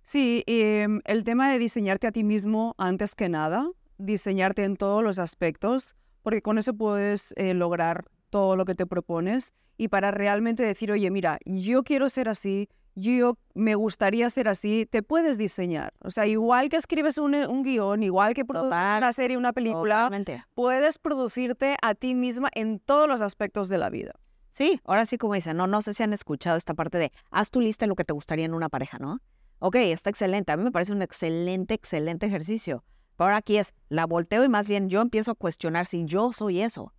Sí, 0.02 0.42
em, 0.46 1.00
el 1.04 1.22
tema 1.22 1.52
de 1.52 1.58
diseñarte 1.58 2.08
a 2.08 2.12
ti 2.12 2.24
mismo 2.24 2.74
antes 2.76 3.14
que 3.14 3.28
nada, 3.28 3.70
diseñarte 3.98 4.64
en 4.64 4.76
todos 4.76 5.04
los 5.04 5.20
aspectos, 5.20 5.94
porque 6.22 6.42
con 6.42 6.58
eso 6.58 6.74
puedes 6.74 7.34
eh, 7.36 7.54
lograr 7.54 8.06
todo 8.32 8.56
lo 8.56 8.64
que 8.64 8.74
te 8.74 8.86
propones 8.86 9.52
y 9.76 9.88
para 9.88 10.10
realmente 10.10 10.62
decir, 10.62 10.90
oye, 10.90 11.10
mira, 11.10 11.38
yo 11.44 11.82
quiero 11.84 12.08
ser 12.08 12.30
así, 12.30 12.68
yo 12.94 13.36
me 13.54 13.74
gustaría 13.74 14.28
ser 14.30 14.48
así, 14.48 14.86
te 14.90 15.02
puedes 15.02 15.36
diseñar. 15.36 15.92
O 16.00 16.10
sea, 16.10 16.26
igual 16.26 16.70
que 16.70 16.76
escribes 16.76 17.18
un, 17.18 17.34
un 17.34 17.62
guion, 17.62 18.02
igual 18.02 18.32
que 18.32 18.44
produces 18.44 18.70
Total, 18.70 18.98
una 19.02 19.12
serie, 19.12 19.36
una 19.36 19.52
película, 19.52 19.96
Totalmente. 19.96 20.44
puedes 20.54 20.98
producirte 20.98 21.76
a 21.82 21.94
ti 21.94 22.14
misma 22.14 22.48
en 22.54 22.80
todos 22.80 23.06
los 23.06 23.20
aspectos 23.20 23.68
de 23.68 23.76
la 23.78 23.90
vida. 23.90 24.12
Sí, 24.50 24.80
ahora 24.84 25.04
sí 25.04 25.18
como 25.18 25.34
dicen, 25.34 25.56
no, 25.58 25.66
no 25.66 25.82
sé 25.82 25.92
si 25.92 26.02
han 26.02 26.12
escuchado 26.14 26.56
esta 26.56 26.74
parte 26.74 26.98
de 26.98 27.12
haz 27.30 27.50
tu 27.50 27.60
lista 27.60 27.84
de 27.84 27.88
lo 27.88 27.96
que 27.96 28.04
te 28.04 28.14
gustaría 28.14 28.46
en 28.46 28.54
una 28.54 28.70
pareja, 28.70 28.98
¿no? 28.98 29.20
Ok, 29.58 29.76
está 29.76 30.08
excelente, 30.10 30.52
a 30.52 30.56
mí 30.56 30.64
me 30.64 30.72
parece 30.72 30.92
un 30.92 31.02
excelente, 31.02 31.74
excelente 31.74 32.26
ejercicio. 32.26 32.82
Pero 33.16 33.26
ahora 33.26 33.36
aquí 33.36 33.58
es, 33.58 33.74
la 33.88 34.06
volteo 34.06 34.42
y 34.42 34.48
más 34.48 34.68
bien 34.68 34.88
yo 34.88 35.02
empiezo 35.02 35.30
a 35.32 35.34
cuestionar 35.34 35.86
si 35.86 36.04
yo 36.06 36.32
soy 36.32 36.60
eso. 36.62 36.92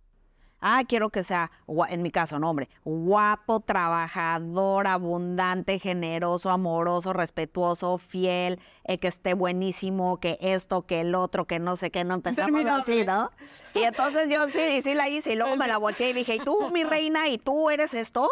Ah, 0.66 0.82
quiero 0.88 1.10
que 1.10 1.22
sea, 1.22 1.50
en 1.90 2.00
mi 2.00 2.10
caso, 2.10 2.38
no, 2.38 2.48
hombre, 2.48 2.70
guapo, 2.86 3.60
trabajador, 3.60 4.86
abundante, 4.86 5.78
generoso, 5.78 6.48
amoroso, 6.48 7.12
respetuoso, 7.12 7.98
fiel, 7.98 8.58
eh, 8.84 8.96
que 8.96 9.08
esté 9.08 9.34
buenísimo, 9.34 10.20
que 10.20 10.38
esto, 10.40 10.86
que 10.86 11.02
el 11.02 11.14
otro, 11.14 11.44
que 11.44 11.58
no 11.58 11.76
sé 11.76 11.90
qué, 11.90 12.02
no 12.04 12.14
empezamos 12.14 12.64
así. 12.64 13.04
¿no? 13.04 13.30
Y 13.74 13.82
entonces 13.82 14.30
yo 14.30 14.48
sí, 14.48 14.80
sí 14.80 14.94
la 14.94 15.10
hice 15.10 15.34
y 15.34 15.36
luego 15.36 15.54
me 15.56 15.68
la 15.68 15.76
volteé 15.76 16.08
y 16.08 16.12
dije, 16.14 16.36
¿y 16.36 16.38
tú, 16.38 16.70
mi 16.70 16.82
reina, 16.82 17.28
y 17.28 17.36
tú 17.36 17.68
eres 17.68 17.92
esto? 17.92 18.30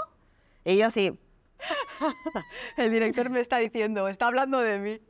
Y 0.64 0.78
yo 0.78 0.86
así, 0.86 1.12
El 2.76 2.90
director 2.90 3.30
me 3.30 3.40
está 3.40 3.58
diciendo, 3.58 4.08
está 4.08 4.26
hablando 4.26 4.60
de 4.60 4.78
mí. 4.78 5.00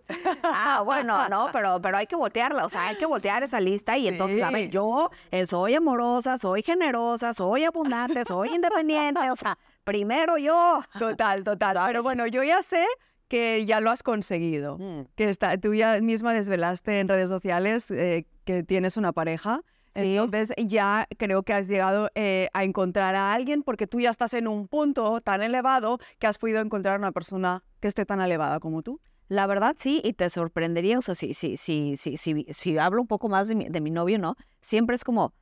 ah, 0.42 0.82
bueno, 0.84 1.28
no, 1.28 1.48
pero, 1.52 1.80
pero 1.80 1.96
hay 1.96 2.06
que 2.06 2.16
voltearla, 2.16 2.64
o 2.64 2.68
sea, 2.68 2.88
hay 2.88 2.96
que 2.96 3.06
voltear 3.06 3.42
esa 3.42 3.60
lista 3.60 3.96
y 3.96 4.08
entonces, 4.08 4.42
a 4.42 4.50
ver, 4.50 4.66
Sí. 4.66 4.70
yo 4.70 5.10
eh, 5.30 5.46
soy 5.46 5.74
amorosa, 5.74 6.38
soy 6.38 6.62
generosa, 6.62 7.34
soy 7.34 7.64
abundante, 7.64 8.24
soy 8.24 8.50
independiente, 8.50 9.30
o 9.30 9.36
sea, 9.36 9.58
primero 9.84 10.36
yo. 10.38 10.82
Total, 10.98 11.42
total. 11.44 11.74
¿Sabes? 11.74 11.88
Pero 11.90 12.02
bueno, 12.02 12.26
yo 12.26 12.42
ya 12.42 12.62
sé 12.62 12.84
que 13.28 13.64
ya 13.64 13.80
lo 13.80 13.90
has 13.90 14.02
conseguido. 14.02 14.76
Mm. 14.78 15.06
Que 15.16 15.30
está, 15.30 15.56
tú 15.58 15.74
ya 15.74 16.00
misma 16.00 16.34
desvelaste 16.34 17.00
en 17.00 17.08
redes 17.08 17.30
sociales 17.30 17.90
eh, 17.90 18.26
que 18.44 18.62
tienes 18.62 18.96
una 18.96 19.12
pareja. 19.12 19.62
Sí. 19.94 20.16
Entonces 20.16 20.54
ya 20.56 21.06
creo 21.18 21.42
que 21.42 21.52
has 21.52 21.68
llegado 21.68 22.10
eh, 22.14 22.48
a 22.54 22.64
encontrar 22.64 23.14
a 23.14 23.34
alguien 23.34 23.62
porque 23.62 23.86
tú 23.86 24.00
ya 24.00 24.10
estás 24.10 24.32
en 24.34 24.48
un 24.48 24.66
punto 24.68 25.20
tan 25.20 25.42
elevado 25.42 25.98
que 26.18 26.26
has 26.26 26.38
podido 26.38 26.60
encontrar 26.60 26.98
una 26.98 27.12
persona 27.12 27.62
que 27.80 27.88
esté 27.88 28.06
tan 28.06 28.20
elevada 28.20 28.58
como 28.58 28.82
tú. 28.82 29.00
La 29.28 29.46
verdad 29.46 29.74
sí, 29.78 30.00
y 30.04 30.12
te 30.14 30.28
sorprendería, 30.30 30.98
o 30.98 31.02
sea, 31.02 31.14
si, 31.14 31.34
si, 31.34 31.56
si, 31.56 31.96
si, 31.96 32.16
si, 32.16 32.46
si 32.50 32.78
hablo 32.78 33.00
un 33.00 33.08
poco 33.08 33.28
más 33.28 33.48
de 33.48 33.54
mi, 33.54 33.68
de 33.68 33.80
mi 33.80 33.90
novio, 33.90 34.18
¿no? 34.18 34.36
Siempre 34.60 34.94
es 34.96 35.04
como, 35.04 35.32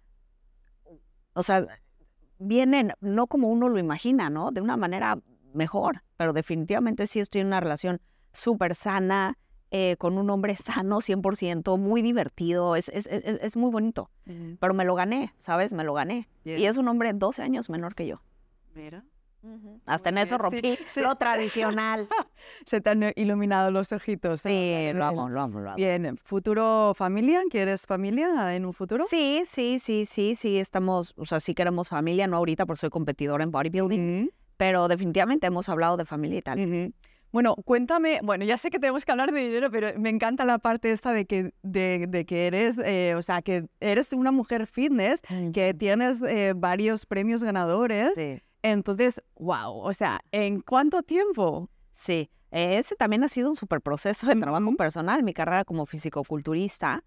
o 1.32 1.42
sea, 1.42 1.66
vienen, 2.38 2.92
no 3.00 3.26
como 3.26 3.48
uno 3.48 3.68
lo 3.68 3.78
imagina, 3.78 4.30
¿no? 4.30 4.50
De 4.50 4.60
una 4.60 4.76
manera 4.76 5.18
mejor, 5.54 6.02
pero 6.16 6.32
definitivamente 6.32 7.06
sí 7.06 7.20
estoy 7.20 7.40
en 7.42 7.48
una 7.48 7.60
relación 7.60 8.00
súper 8.32 8.74
sana, 8.74 9.38
eh, 9.70 9.96
con 9.98 10.18
un 10.18 10.30
hombre 10.30 10.56
sano 10.56 11.00
100%, 11.00 11.78
muy 11.78 12.02
divertido, 12.02 12.76
es, 12.76 12.88
es, 12.88 13.06
es, 13.06 13.24
es 13.24 13.56
muy 13.56 13.70
bonito, 13.70 14.10
pero 14.58 14.74
me 14.74 14.84
lo 14.84 14.94
gané, 14.94 15.32
¿sabes? 15.38 15.72
Me 15.72 15.84
lo 15.84 15.94
gané. 15.94 16.28
Y 16.44 16.56
Bien. 16.56 16.70
es 16.70 16.76
un 16.76 16.88
hombre 16.88 17.12
12 17.12 17.42
años 17.42 17.70
menor 17.70 17.94
que 17.94 18.06
yo. 18.06 18.20
Mira. 18.74 19.04
Hasta 19.86 20.10
en 20.10 20.18
eso 20.18 20.36
bien, 20.36 20.50
sí, 20.50 20.76
rompí 20.76 20.84
sí. 20.86 21.00
lo 21.00 21.14
tradicional. 21.16 22.08
Se 22.66 22.80
te 22.80 22.90
han 22.90 23.12
iluminado 23.16 23.70
los 23.70 23.90
ojitos. 23.90 24.42
Sí, 24.42 24.90
lo 24.92 25.04
amo, 25.04 25.28
lo 25.30 25.40
amo, 25.40 25.60
lo 25.60 25.68
amo. 25.68 25.76
Bien, 25.76 26.18
futuro 26.22 26.92
familia, 26.94 27.40
¿quieres 27.50 27.86
familia 27.86 28.54
en 28.54 28.66
un 28.66 28.74
futuro? 28.74 29.06
Sí, 29.08 29.42
sí, 29.46 29.78
sí, 29.78 30.04
sí, 30.04 30.34
sí, 30.36 30.58
estamos, 30.58 31.14
o 31.16 31.24
sea, 31.24 31.40
sí 31.40 31.54
queremos 31.54 31.88
familia, 31.88 32.26
no 32.26 32.36
ahorita 32.36 32.66
porque 32.66 32.80
soy 32.80 32.90
competidora 32.90 33.42
en 33.42 33.50
bodybuilding, 33.50 34.24
Ujú, 34.24 34.32
pero 34.58 34.88
definitivamente 34.88 35.46
hemos 35.46 35.70
hablado 35.70 35.96
de 35.96 36.04
familia 36.04 36.38
y 36.38 36.42
tal. 36.42 36.92
Bueno, 37.32 37.54
cuéntame, 37.64 38.20
bueno, 38.22 38.44
ya 38.44 38.56
sé 38.56 38.70
que 38.70 38.78
tenemos 38.78 39.04
que 39.04 39.12
hablar 39.12 39.32
de 39.32 39.40
dinero, 39.40 39.70
pero 39.70 39.88
me 39.98 40.10
encanta 40.10 40.44
la 40.44 40.58
parte 40.58 40.90
esta 40.90 41.12
de 41.12 41.26
que, 41.26 41.52
de, 41.62 42.06
de 42.08 42.26
que 42.26 42.48
eres, 42.48 42.78
eh, 42.78 43.14
o 43.14 43.22
sea, 43.22 43.40
que 43.42 43.68
eres 43.78 44.12
una 44.12 44.32
mujer 44.32 44.66
fitness, 44.66 45.22
que 45.52 45.74
tienes 45.74 46.20
eh, 46.22 46.54
varios 46.56 47.06
premios 47.06 47.44
ganadores. 47.44 48.12
Sí, 48.16 48.42
Entonces, 48.62 49.22
wow, 49.36 49.78
o 49.78 49.92
sea, 49.92 50.20
¿en 50.32 50.60
cuánto 50.60 51.02
tiempo? 51.02 51.68
sí. 51.94 52.30
Eh, 52.52 52.78
ese 52.78 52.96
también 52.96 53.22
ha 53.22 53.28
sido 53.28 53.48
un 53.48 53.54
súper 53.54 53.80
proceso 53.80 54.26
de 54.26 54.34
trabajo 54.34 54.74
personal, 54.74 55.22
mi 55.22 55.32
carrera 55.32 55.64
como 55.64 55.86
fisicoculturista. 55.86 57.04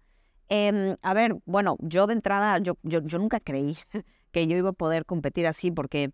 Em, 0.48 0.96
a 1.02 1.12
ver, 1.12 1.36
bueno, 1.44 1.76
yo 1.80 2.06
de 2.06 2.14
entrada, 2.14 2.58
yo, 2.58 2.78
yo, 2.82 3.02
yo 3.02 3.18
nunca 3.18 3.40
creí 3.40 3.76
que 4.32 4.46
yo 4.46 4.56
iba 4.56 4.70
a 4.70 4.72
poder 4.72 5.04
competir 5.04 5.46
así 5.46 5.70
porque 5.70 6.12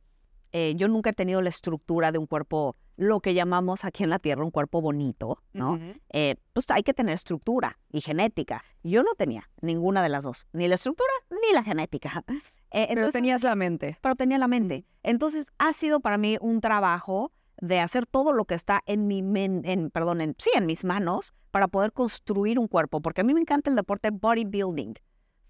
eh, 0.53 0.75
yo 0.77 0.89
nunca 0.89 1.11
he 1.11 1.13
tenido 1.13 1.43
la 1.43 1.49
estructura 1.49 2.13
de 2.13 2.19
un 2.19 2.27
cuerpo, 2.27 2.77
lo 2.97 3.21
que 3.21 3.35
llamamos 3.35 3.85
aquí 3.85 4.05
en 4.05 4.11
la 4.11 4.19
Tierra 4.19 4.45
un 4.45 4.51
cuerpo 4.51 4.81
bonito, 4.81 5.43
¿no? 5.53 5.79
Eh, 6.11 6.37
pues 6.53 6.67
hay 6.71 6.83
que 6.83 6.93
tener 6.95 7.15
estructura 7.15 7.79
y 7.91 8.01
genética. 8.01 8.63
Yo 8.83 9.03
no 9.03 9.15
tenía 9.17 9.49
ninguna 9.63 10.03
de 10.03 10.09
las 10.11 10.25
dos, 10.25 10.47
ni 10.53 10.69
la 10.69 10.75
estructura 10.77 11.11
ni 11.31 11.55
la 11.55 11.63
genética. 11.63 12.25
Eh, 12.73 12.87
Pero 12.87 13.01
entonces- 13.01 13.15
tenías 13.15 13.43
la 13.43 13.57
mente. 13.57 13.99
pero 14.01 14.15
tenía 14.15 14.39
la 14.39 14.47
mente. 14.47 14.85
Entonces 15.03 15.49
ha 15.59 15.73
sido 15.73 15.99
para 15.99 16.19
mí 16.19 16.37
un 16.41 16.61
trabajo 16.61 17.33
de 17.61 17.81
hacer 17.81 18.07
todo 18.07 18.33
lo 18.33 18.45
que 18.45 18.55
está 18.55 18.81
en 18.87 19.09
mi 19.09 19.23
men- 19.23 19.63
en, 19.65 19.91
perdón, 19.91 20.21
en, 20.21 20.37
sí, 20.39 20.51
en 20.55 20.67
mis 20.67 20.85
manos 20.85 21.33
para 21.51 21.67
poder 21.67 21.93
construir 21.93 22.61
un 22.61 22.69
cuerpo, 22.69 23.01
porque 23.01 23.23
a 23.23 23.25
mí 23.25 23.35
me 23.35 23.41
encanta 23.41 23.71
el 23.71 23.75
deporte 23.77 24.11
bodybuilding, 24.13 24.95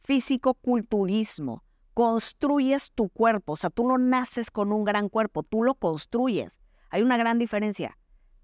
físico-culturismo. 0.03 1.63
Construyes 2.01 2.93
tu 2.93 3.11
cuerpo, 3.11 3.53
o 3.53 3.57
sea, 3.57 3.69
tú 3.69 3.87
no 3.87 3.99
naces 3.99 4.51
con 4.51 4.73
un 4.73 4.85
gran 4.85 5.11
cuerpo, 5.11 5.43
tú 5.43 5.63
lo 5.63 5.75
construyes. 5.75 6.59
Hay 6.89 7.03
una 7.03 7.19
gran 7.19 7.39
diferencia. 7.39 7.99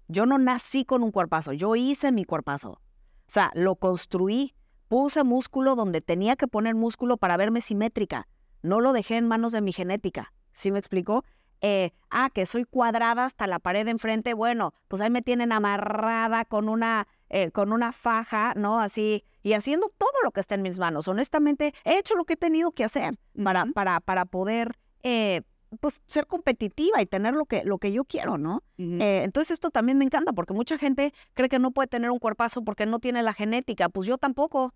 Yo 0.07 0.27
no 0.27 0.37
nací 0.37 0.85
con 0.85 1.01
un 1.01 1.09
cuerpazo, 1.09 1.53
yo 1.53 1.75
hice 1.75 2.11
mi 2.11 2.23
cuerpazo. 2.23 2.73
O 2.73 2.79
sea, 3.25 3.49
lo 3.55 3.75
construí, 3.77 4.53
puse 4.89 5.23
músculo 5.23 5.73
donde 5.75 6.01
tenía 6.01 6.35
que 6.35 6.47
poner 6.47 6.75
músculo 6.75 7.17
para 7.17 7.35
verme 7.35 7.61
simétrica. 7.61 8.27
No 8.61 8.79
lo 8.79 8.93
dejé 8.93 9.17
en 9.17 9.27
manos 9.27 9.53
de 9.53 9.61
mi 9.61 9.73
genética. 9.73 10.33
¿Sí 10.51 10.69
me 10.69 10.77
explicó? 10.77 11.25
Eh, 11.61 11.93
ah, 12.11 12.29
que 12.29 12.45
soy 12.45 12.63
cuadrada 12.63 13.25
hasta 13.25 13.47
la 13.47 13.57
pared 13.57 13.85
de 13.85 13.89
enfrente. 13.89 14.35
Bueno, 14.35 14.75
pues 14.87 15.01
ahí 15.01 15.09
me 15.09 15.23
tienen 15.23 15.51
amarrada 15.51 16.45
con 16.45 16.69
una, 16.69 17.07
eh, 17.29 17.49
con 17.49 17.73
una 17.73 17.91
faja, 17.91 18.53
¿no? 18.55 18.79
Así, 18.79 19.23
y 19.41 19.53
haciendo 19.53 19.91
todo 19.97 20.06
lo 20.23 20.31
que 20.31 20.39
está 20.39 20.55
en 20.55 20.61
mis 20.61 20.79
manos. 20.79 21.07
Honestamente, 21.07 21.73
he 21.83 21.97
hecho 21.97 22.15
lo 22.15 22.25
que 22.25 22.33
he 22.33 22.37
tenido 22.37 22.71
que 22.71 22.83
hacer 22.83 23.17
para, 23.43 23.65
para, 23.73 23.99
para 23.99 24.25
poder, 24.25 24.77
eh, 25.03 25.41
pues, 25.79 26.01
ser 26.05 26.27
competitiva 26.27 27.01
y 27.01 27.05
tener 27.05 27.33
lo 27.33 27.45
que, 27.45 27.63
lo 27.63 27.77
que 27.77 27.91
yo 27.91 28.05
quiero, 28.05 28.37
¿no? 28.37 28.63
Eh, 28.77 29.21
entonces 29.23 29.51
esto 29.51 29.69
también 29.69 29.97
me 29.97 30.05
encanta 30.05 30.33
porque 30.33 30.53
mucha 30.53 30.77
gente 30.77 31.13
cree 31.33 31.49
que 31.49 31.59
no 31.59 31.71
puede 31.71 31.87
tener 31.87 32.11
un 32.11 32.19
cuerpazo 32.19 32.63
porque 32.63 32.85
no 32.85 32.99
tiene 32.99 33.23
la 33.23 33.33
genética. 33.33 33.89
Pues 33.89 34.07
yo 34.07 34.17
tampoco. 34.17 34.73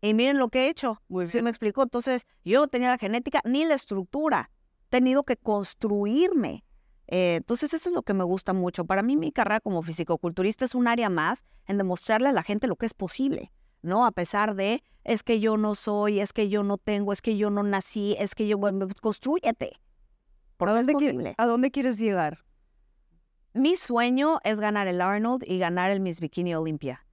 Y 0.00 0.14
miren 0.14 0.38
lo 0.38 0.48
que 0.48 0.66
he 0.66 0.68
hecho. 0.68 1.02
Muy 1.08 1.26
¿Sí 1.26 1.42
me 1.42 1.50
explicó? 1.50 1.82
Entonces 1.82 2.26
yo 2.44 2.60
no 2.60 2.68
tenía 2.68 2.88
la 2.88 2.98
genética 2.98 3.40
ni 3.44 3.64
la 3.64 3.74
estructura. 3.74 4.50
He 4.86 4.90
tenido 4.90 5.24
que 5.24 5.36
construirme. 5.36 6.64
Eh, 7.08 7.36
entonces 7.36 7.72
eso 7.72 7.88
es 7.88 7.94
lo 7.94 8.02
que 8.02 8.14
me 8.14 8.24
gusta 8.24 8.52
mucho. 8.52 8.84
Para 8.84 9.02
mí 9.02 9.16
mi 9.16 9.32
carrera 9.32 9.60
como 9.60 9.82
fisicoculturista 9.82 10.64
es 10.64 10.74
un 10.74 10.86
área 10.86 11.08
más 11.08 11.44
en 11.66 11.78
demostrarle 11.78 12.28
a 12.28 12.32
la 12.32 12.42
gente 12.42 12.66
lo 12.66 12.76
que 12.76 12.86
es 12.86 12.94
posible. 12.94 13.50
¿No? 13.82 14.04
A 14.06 14.12
pesar 14.12 14.54
de, 14.54 14.82
es 15.04 15.22
que 15.22 15.40
yo 15.40 15.56
no 15.56 15.74
soy, 15.74 16.20
es 16.20 16.32
que 16.32 16.48
yo 16.48 16.62
no 16.62 16.78
tengo, 16.78 17.12
es 17.12 17.22
que 17.22 17.36
yo 17.36 17.50
no 17.50 17.62
nací, 17.62 18.16
es 18.18 18.34
que 18.34 18.46
yo, 18.46 18.58
bueno, 18.58 18.86
pues, 18.86 19.00
construyete. 19.00 19.72
¿A 20.58 20.72
dónde. 20.92 21.34
¿A 21.38 21.46
dónde 21.46 21.70
quieres 21.70 21.98
llegar? 21.98 22.38
Mi 23.54 23.76
sueño 23.76 24.40
es 24.44 24.60
ganar 24.60 24.86
el 24.88 25.00
Arnold 25.00 25.44
y 25.46 25.58
ganar 25.58 25.90
el 25.90 26.00
Miss 26.00 26.20
Bikini 26.20 26.54
Olympia. 26.54 27.04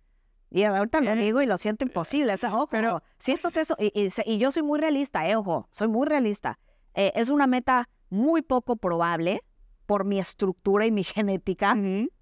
Y 0.51 0.63
ahorita 0.63 1.01
lo 1.01 1.11
Eh, 1.11 1.15
digo 1.15 1.41
y 1.41 1.45
lo 1.45 1.57
siento 1.57 1.85
imposible, 1.85 2.33
o 2.33 2.37
sea, 2.37 2.53
ojo, 2.55 2.67
pero- 2.67 3.01
siento 3.17 3.51
que 3.51 3.61
eso, 3.61 3.75
y, 3.79 3.91
y 3.99 4.09
se- 4.09 4.23
y 4.25 4.37
yo 4.37 4.51
soy 4.51 4.63
muy 4.63 4.79
realista, 4.79 5.27
eh, 5.29 5.35
ojo, 5.35 5.67
soy 5.71 5.87
muy 5.87 6.05
realista. 6.07 6.59
Eh, 6.93 7.11
es 7.15 7.29
una 7.29 7.45
meta 7.47 7.89
muy 8.09 8.41
poco 8.41 8.75
probable 8.77 9.41
por 9.85 10.05
mi 10.05 10.19
estructura 10.19 10.85
y 10.85 10.91
mi 10.91 11.03
genética, 11.03 11.75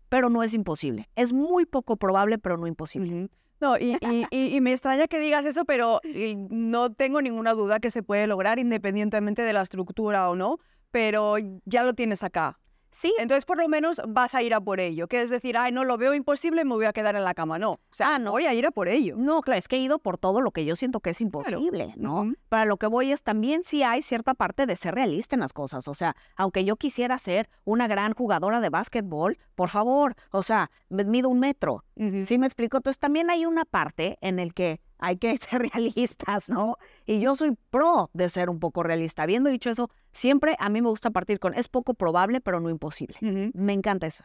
pero 0.10 0.30
no 0.30 0.42
es 0.44 0.54
imposible. 0.54 1.10
Es 1.16 1.32
muy 1.34 1.66
poco 1.66 1.98
probable, 1.98 2.38
pero 2.38 2.58
no 2.58 2.66
imposible. 2.68 3.30
No, 3.60 3.78
y, 3.78 3.98
y- 4.02 4.26
y- 4.30 4.56
y 4.56 4.62
me 4.62 4.72
extraña 4.72 5.08
que 5.08 5.20
digas 5.20 5.46
eso, 5.46 5.64
pero 5.66 6.02
no 6.50 6.92
tengo 6.94 7.22
ninguna 7.22 7.54
duda 7.54 7.80
que 7.80 7.92
se 7.92 8.04
puede 8.04 8.28
lograr 8.28 8.60
independientemente 8.60 9.42
de 9.42 9.54
la 9.54 9.62
estructura 9.62 10.30
o 10.30 10.36
no, 10.36 10.60
pero 10.92 11.36
ya 11.66 11.84
lo 11.84 11.94
tienes 11.94 12.24
acá. 12.24 12.60
Sí, 12.94 13.14
Entonces, 13.20 13.44
por 13.44 13.58
lo 13.62 13.68
menos 13.68 14.00
vas 14.08 14.36
a 14.36 14.42
ir 14.44 14.54
a 14.54 14.62
por 14.62 14.80
ello, 14.80 15.08
que 15.08 15.22
es 15.22 15.30
decir, 15.30 15.58
ay, 15.58 15.72
no 15.72 15.84
lo 15.84 15.98
veo 15.98 16.14
imposible, 16.14 16.64
me 16.64 16.74
voy 16.76 16.86
a 16.86 16.94
quedar 16.94 17.16
en 17.16 17.24
la 17.24 17.34
cama. 17.34 17.58
No, 17.60 17.72
o 17.72 17.80
sea, 17.92 18.16
Ah, 18.16 18.20
no. 18.20 18.32
voy 18.32 18.46
a 18.46 18.54
ir 18.54 18.66
a 18.68 18.72
por 18.72 18.88
ello. 18.88 19.16
no, 19.18 19.42
claro, 19.42 19.58
es 19.58 19.68
que 19.68 19.76
he 19.78 19.80
ido 19.80 19.98
por 20.00 20.18
todo 20.18 20.40
lo 20.42 20.52
que 20.52 20.64
yo 20.64 20.76
siento 20.76 21.00
que 21.00 21.10
es 21.10 21.20
imposible, 21.22 21.94
¿no? 21.98 22.34
Para 22.50 22.66
lo 22.66 22.78
que 22.78 22.88
voy 22.88 23.12
es 23.12 23.24
también 23.24 23.64
sí 23.64 23.82
hay 23.84 24.02
cierta 24.02 24.34
parte 24.36 24.66
de 24.66 24.76
ser 24.76 24.94
realista 24.96 25.36
en 25.36 25.40
las 25.42 25.54
cosas. 25.54 25.88
O 25.88 25.94
sea, 25.94 26.16
aunque 26.36 26.64
yo 26.66 26.76
quisiera 26.76 27.18
ser 27.18 27.50
una 27.66 27.88
gran 27.88 28.14
jugadora 28.14 28.62
de 28.62 28.70
básquetbol, 28.70 29.38
por 29.56 29.70
favor, 29.70 30.16
o 30.32 30.44
sea, 30.44 30.70
me 30.90 31.04
mido 31.04 31.30
un 31.30 31.40
metro. 31.40 31.84
¿Sí 32.22 32.38
me 32.38 32.46
explico? 32.46 32.78
Entonces 32.78 33.00
también 33.00 33.30
hay 33.30 33.46
una 33.46 33.66
parte 33.66 34.18
en 34.22 34.40
el 34.40 34.54
que 34.54 34.80
hay 35.04 35.18
que 35.18 35.38
ser 35.38 35.70
realistas, 35.74 36.50
¿no? 36.50 36.78
Y 37.06 37.20
yo 37.20 37.36
soy 37.36 37.56
pro 37.70 38.10
de 38.14 38.30
ser 38.30 38.50
un 38.50 38.60
poco 38.60 38.84
realista. 38.84 39.24
Habiendo 39.24 39.50
dicho 39.50 39.70
eso, 39.70 39.90
siempre 40.12 40.56
a 40.60 40.70
mí 40.70 40.82
me 40.82 40.90
gusta 40.90 41.12
partir 41.12 41.40
con 41.40 41.54
es 41.54 41.68
poco 41.68 41.94
probable, 41.94 42.40
pero 42.40 42.60
no 42.60 42.70
imposible. 42.70 43.18
Me 43.54 43.74
encanta 43.74 44.08
eso. 44.08 44.24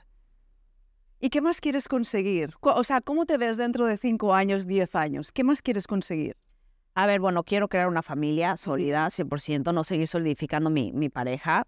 ¿Y 1.21 1.31
qué 1.31 1.41
más 1.41 1.61
quieres 1.61 1.89
conseguir? 1.89 2.55
O 2.61 2.85
sea, 2.85 3.01
¿cómo 3.01 3.27
te 3.27 3.39
ves 3.39 3.57
dentro 3.57 3.87
de 3.87 3.99
cinco 3.99 4.35
años, 4.35 4.69
diez 4.69 4.95
años? 4.95 5.33
¿Qué 5.33 5.43
más 5.43 5.63
quieres 5.63 5.89
conseguir? 5.89 6.37
A 6.95 7.07
ver, 7.07 7.19
bueno, 7.19 7.43
quiero 7.43 7.69
crear 7.69 7.89
una 7.89 8.03
familia 8.03 8.57
sólida, 8.57 9.09
100%, 9.09 9.75
no 9.75 9.83
seguir 9.83 10.07
solidificando 10.07 10.71
mi, 10.71 10.93
mi 10.93 11.09
pareja. 11.09 11.67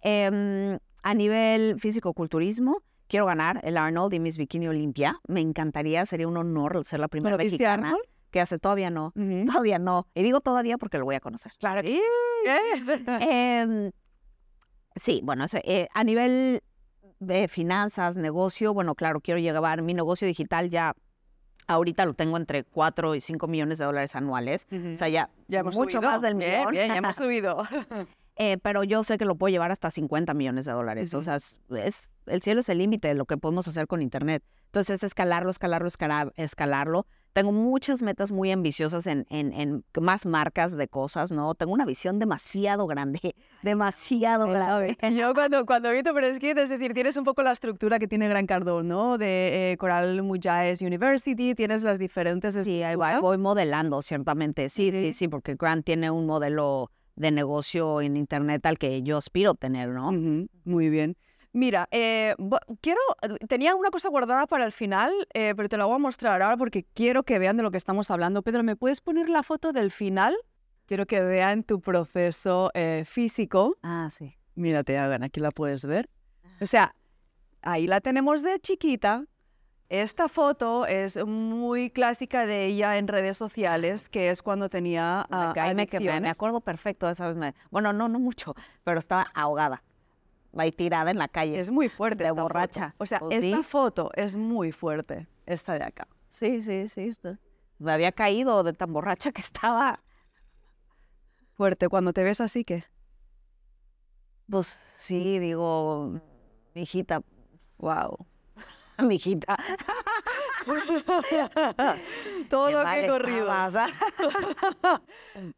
Em, 0.00 0.78
a 1.02 1.14
nivel 1.14 1.78
físico-culturismo, 1.78 2.82
quiero 3.06 3.26
ganar 3.26 3.60
el 3.64 3.76
Arnold 3.76 4.14
y 4.14 4.20
Miss 4.20 4.38
Bikini 4.38 4.68
Olimpia. 4.68 5.20
Me 5.28 5.40
encantaría, 5.40 6.06
sería 6.06 6.26
un 6.26 6.38
honor 6.38 6.84
ser 6.84 7.00
la 7.00 7.08
primera 7.08 7.36
¿Conociste 7.36 7.64
mexicana 7.64 7.88
Arnold? 7.88 8.15
Que 8.36 8.40
hace. 8.42 8.58
Todavía 8.58 8.90
no, 8.90 9.14
todavía 9.46 9.78
no. 9.78 10.06
Y 10.14 10.22
digo 10.22 10.40
todavía 10.42 10.76
porque 10.76 10.98
lo 10.98 11.06
voy 11.06 11.14
a 11.14 11.20
conocer. 11.20 11.52
Claro 11.58 11.80
que 11.82 11.92
sí. 11.94 12.00
Em, 13.20 13.92
sí, 14.94 15.20
bueno, 15.24 15.46
eh, 15.64 15.88
a 15.94 16.04
nivel 16.04 16.62
de 17.18 17.48
finanzas, 17.48 18.18
negocio, 18.18 18.74
bueno, 18.74 18.94
claro, 18.94 19.20
quiero 19.20 19.40
llevar 19.40 19.80
mi 19.80 19.94
negocio 19.94 20.28
digital 20.28 20.68
ya. 20.68 20.94
Ahorita 21.66 22.04
lo 22.04 22.12
tengo 22.14 22.36
entre 22.36 22.62
4 22.62 23.14
y 23.16 23.20
5 23.20 23.48
millones 23.48 23.78
de 23.78 23.86
dólares 23.86 24.14
anuales. 24.14 24.66
O 24.70 24.96
sea, 24.96 25.08
ya, 25.08 25.30
ya 25.48 25.60
hemos 25.60 25.76
mucho 25.76 25.96
subido. 25.98 26.10
más 26.12 26.22
del 26.22 26.34
millón. 26.36 26.70
bien, 26.70 26.88
ya 26.88 26.96
hemos 26.96 27.16
subido. 27.22 27.62
Eh, 28.38 28.58
pero 28.62 28.84
yo 28.84 29.02
sé 29.02 29.16
que 29.16 29.24
lo 29.24 29.36
puedo 29.36 29.50
llevar 29.50 29.72
hasta 29.72 29.90
50 29.90 30.34
millones 30.34 30.66
de 30.66 30.72
dólares. 30.72 31.14
O 31.14 31.22
sea, 31.22 31.36
es, 31.36 31.58
es- 31.70 32.10
el 32.26 32.42
cielo 32.42 32.60
es 32.60 32.68
el 32.68 32.76
límite 32.76 33.08
de 33.08 33.14
lo 33.14 33.24
que 33.24 33.38
podemos 33.38 33.66
hacer 33.66 33.86
con 33.86 34.02
Internet. 34.02 34.44
Entonces, 34.66 35.02
escalarlo, 35.02 35.48
escalarlo, 35.50 35.88
escalar, 35.88 36.34
escalarlo. 36.36 37.06
Tengo 37.36 37.52
muchas 37.52 38.02
metas 38.02 38.32
muy 38.32 38.50
ambiciosas 38.50 39.06
en, 39.06 39.26
en, 39.28 39.52
en 39.52 39.84
más 40.00 40.24
marcas 40.24 40.74
de 40.74 40.88
cosas, 40.88 41.32
¿no? 41.32 41.54
Tengo 41.54 41.74
una 41.74 41.84
visión 41.84 42.18
demasiado 42.18 42.86
grande, 42.86 43.34
demasiado 43.62 44.46
grande. 44.48 44.96
Yo 45.14 45.34
cuando, 45.34 45.66
cuando 45.66 45.90
vi 45.90 46.02
tu 46.02 46.14
preskit, 46.14 46.56
es 46.56 46.70
decir, 46.70 46.94
tienes 46.94 47.14
un 47.18 47.24
poco 47.24 47.42
la 47.42 47.52
estructura 47.52 47.98
que 47.98 48.08
tiene 48.08 48.26
Gran 48.26 48.46
Cardón, 48.46 48.88
¿no? 48.88 49.18
De 49.18 49.72
eh, 49.72 49.76
Coral 49.76 50.22
Muyáez 50.22 50.80
University, 50.80 51.54
tienes 51.54 51.82
las 51.82 51.98
diferentes 51.98 52.54
Sí, 52.54 52.80
estructuras. 52.80 53.20
voy 53.20 53.36
modelando, 53.36 54.00
ciertamente. 54.00 54.70
Sí, 54.70 54.90
sí, 54.90 54.98
Sí. 54.98 55.12
sí, 55.12 55.28
porque 55.28 55.56
Grant 55.56 55.84
tiene 55.84 56.10
un 56.10 56.24
modelo 56.24 56.90
de 57.16 57.30
negocio 57.32 58.00
en 58.00 58.16
Internet 58.16 58.64
al 58.64 58.78
que 58.78 59.02
yo 59.02 59.18
aspiro 59.18 59.52
tener, 59.54 59.90
¿no? 59.90 60.10
Muy 60.64 60.88
bien. 60.88 61.18
Mira, 61.56 61.88
eh, 61.90 62.34
quiero, 62.82 63.00
tenía 63.48 63.74
una 63.74 63.90
cosa 63.90 64.10
guardada 64.10 64.46
para 64.46 64.66
el 64.66 64.72
final, 64.72 65.10
eh, 65.32 65.54
pero 65.56 65.70
te 65.70 65.78
la 65.78 65.86
voy 65.86 65.94
a 65.94 65.98
mostrar 65.98 66.42
ahora 66.42 66.58
porque 66.58 66.84
quiero 66.92 67.22
que 67.22 67.38
vean 67.38 67.56
de 67.56 67.62
lo 67.62 67.70
que 67.70 67.78
estamos 67.78 68.10
hablando. 68.10 68.42
Pedro, 68.42 68.62
¿me 68.62 68.76
puedes 68.76 69.00
poner 69.00 69.30
la 69.30 69.42
foto 69.42 69.72
del 69.72 69.90
final? 69.90 70.36
Quiero 70.84 71.06
que 71.06 71.22
vean 71.22 71.62
tu 71.62 71.80
proceso 71.80 72.70
eh, 72.74 73.04
físico. 73.06 73.78
Ah, 73.82 74.10
sí. 74.12 74.36
Mira, 74.54 74.84
te 74.84 74.98
hagan, 74.98 75.22
aquí 75.22 75.40
la 75.40 75.50
puedes 75.50 75.86
ver. 75.86 76.10
O 76.60 76.66
sea, 76.66 76.94
ahí 77.62 77.86
la 77.86 78.02
tenemos 78.02 78.42
de 78.42 78.60
chiquita. 78.60 79.24
Esta 79.88 80.28
foto 80.28 80.84
es 80.84 81.16
muy 81.24 81.88
clásica 81.88 82.44
de 82.44 82.66
ella 82.66 82.98
en 82.98 83.08
redes 83.08 83.38
sociales, 83.38 84.10
que 84.10 84.28
es 84.28 84.42
cuando 84.42 84.68
tenía 84.68 85.24
ah, 85.30 85.52
caí, 85.54 85.74
me 85.74 85.86
me 86.20 86.28
acuerdo 86.28 86.60
perfecto 86.60 87.06
de 87.06 87.12
esa 87.12 87.28
vez. 87.28 87.36
me- 87.36 87.54
bueno, 87.70 87.94
no, 87.94 88.08
no 88.10 88.18
mucho, 88.18 88.54
pero 88.84 88.98
estaba 88.98 89.30
ahogada. 89.32 89.82
Ahí 90.58 90.72
tirada 90.72 91.10
en 91.10 91.18
la 91.18 91.28
calle. 91.28 91.58
Es 91.58 91.70
muy 91.70 91.88
fuerte 91.88 92.18
de 92.24 92.28
esta 92.28 92.34
foto. 92.34 92.42
borracha. 92.44 92.94
O 92.98 93.06
sea, 93.06 93.18
Pues 93.20 93.44
esta 93.44 93.56
sí. 93.58 93.62
foto 93.62 94.10
es 94.14 94.36
muy 94.36 94.72
fuerte, 94.72 95.26
esta 95.46 95.74
de 95.74 95.84
acá. 95.84 96.08
Sí, 96.30 96.60
sí, 96.62 96.88
sí. 96.88 97.02
está- 97.02 97.38
Me 97.78 97.92
había 97.92 98.10
caído 98.12 98.62
de 98.62 98.72
tan 98.72 98.92
borracha 98.92 99.32
que 99.32 99.40
estaba. 99.42 100.00
Fuerte, 101.52 101.88
cuando 101.88 102.12
te 102.12 102.22
ves 102.22 102.40
así, 102.40 102.64
¿qué? 102.64 102.84
Pues 104.48 104.78
sí, 104.96 105.38
digo, 105.38 106.20
mi 106.74 106.82
hijita, 106.82 107.22
Wow. 107.78 108.26
mi 108.98 109.16
hijita. 109.16 109.56
Todo 112.50 112.66
qué 112.66 112.72
lo 112.72 112.84
que 112.84 113.04
he 113.04 113.08
corrido. 113.08 113.46
¿ah? 113.50 113.88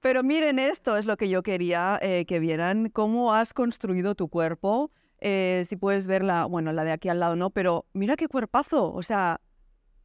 Pero 0.01 0.23
miren, 0.23 0.59
esto 0.59 0.97
es 0.97 1.07
lo 1.07 1.17
que 1.17 1.29
yo 1.29 1.43
quería 1.43 1.99
eh, 2.03 2.27
que 2.27 2.39
vieran, 2.39 2.91
cómo 2.91 3.35
has 3.35 3.55
construido 3.55 4.15
tu 4.15 4.29
cuerpo. 4.29 4.91
Eh, 5.21 5.65
si 5.67 5.77
puedes 5.77 6.07
ver 6.07 6.23
la, 6.23 6.45
bueno, 6.45 6.73
la 6.73 6.85
de 6.85 6.93
aquí 6.93 7.09
al 7.09 7.19
lado 7.21 7.35
no, 7.37 7.51
pero 7.51 7.87
mira 7.93 8.17
qué 8.17 8.29
cuerpazo. 8.29 8.93
O 8.93 9.03
sea, 9.03 9.41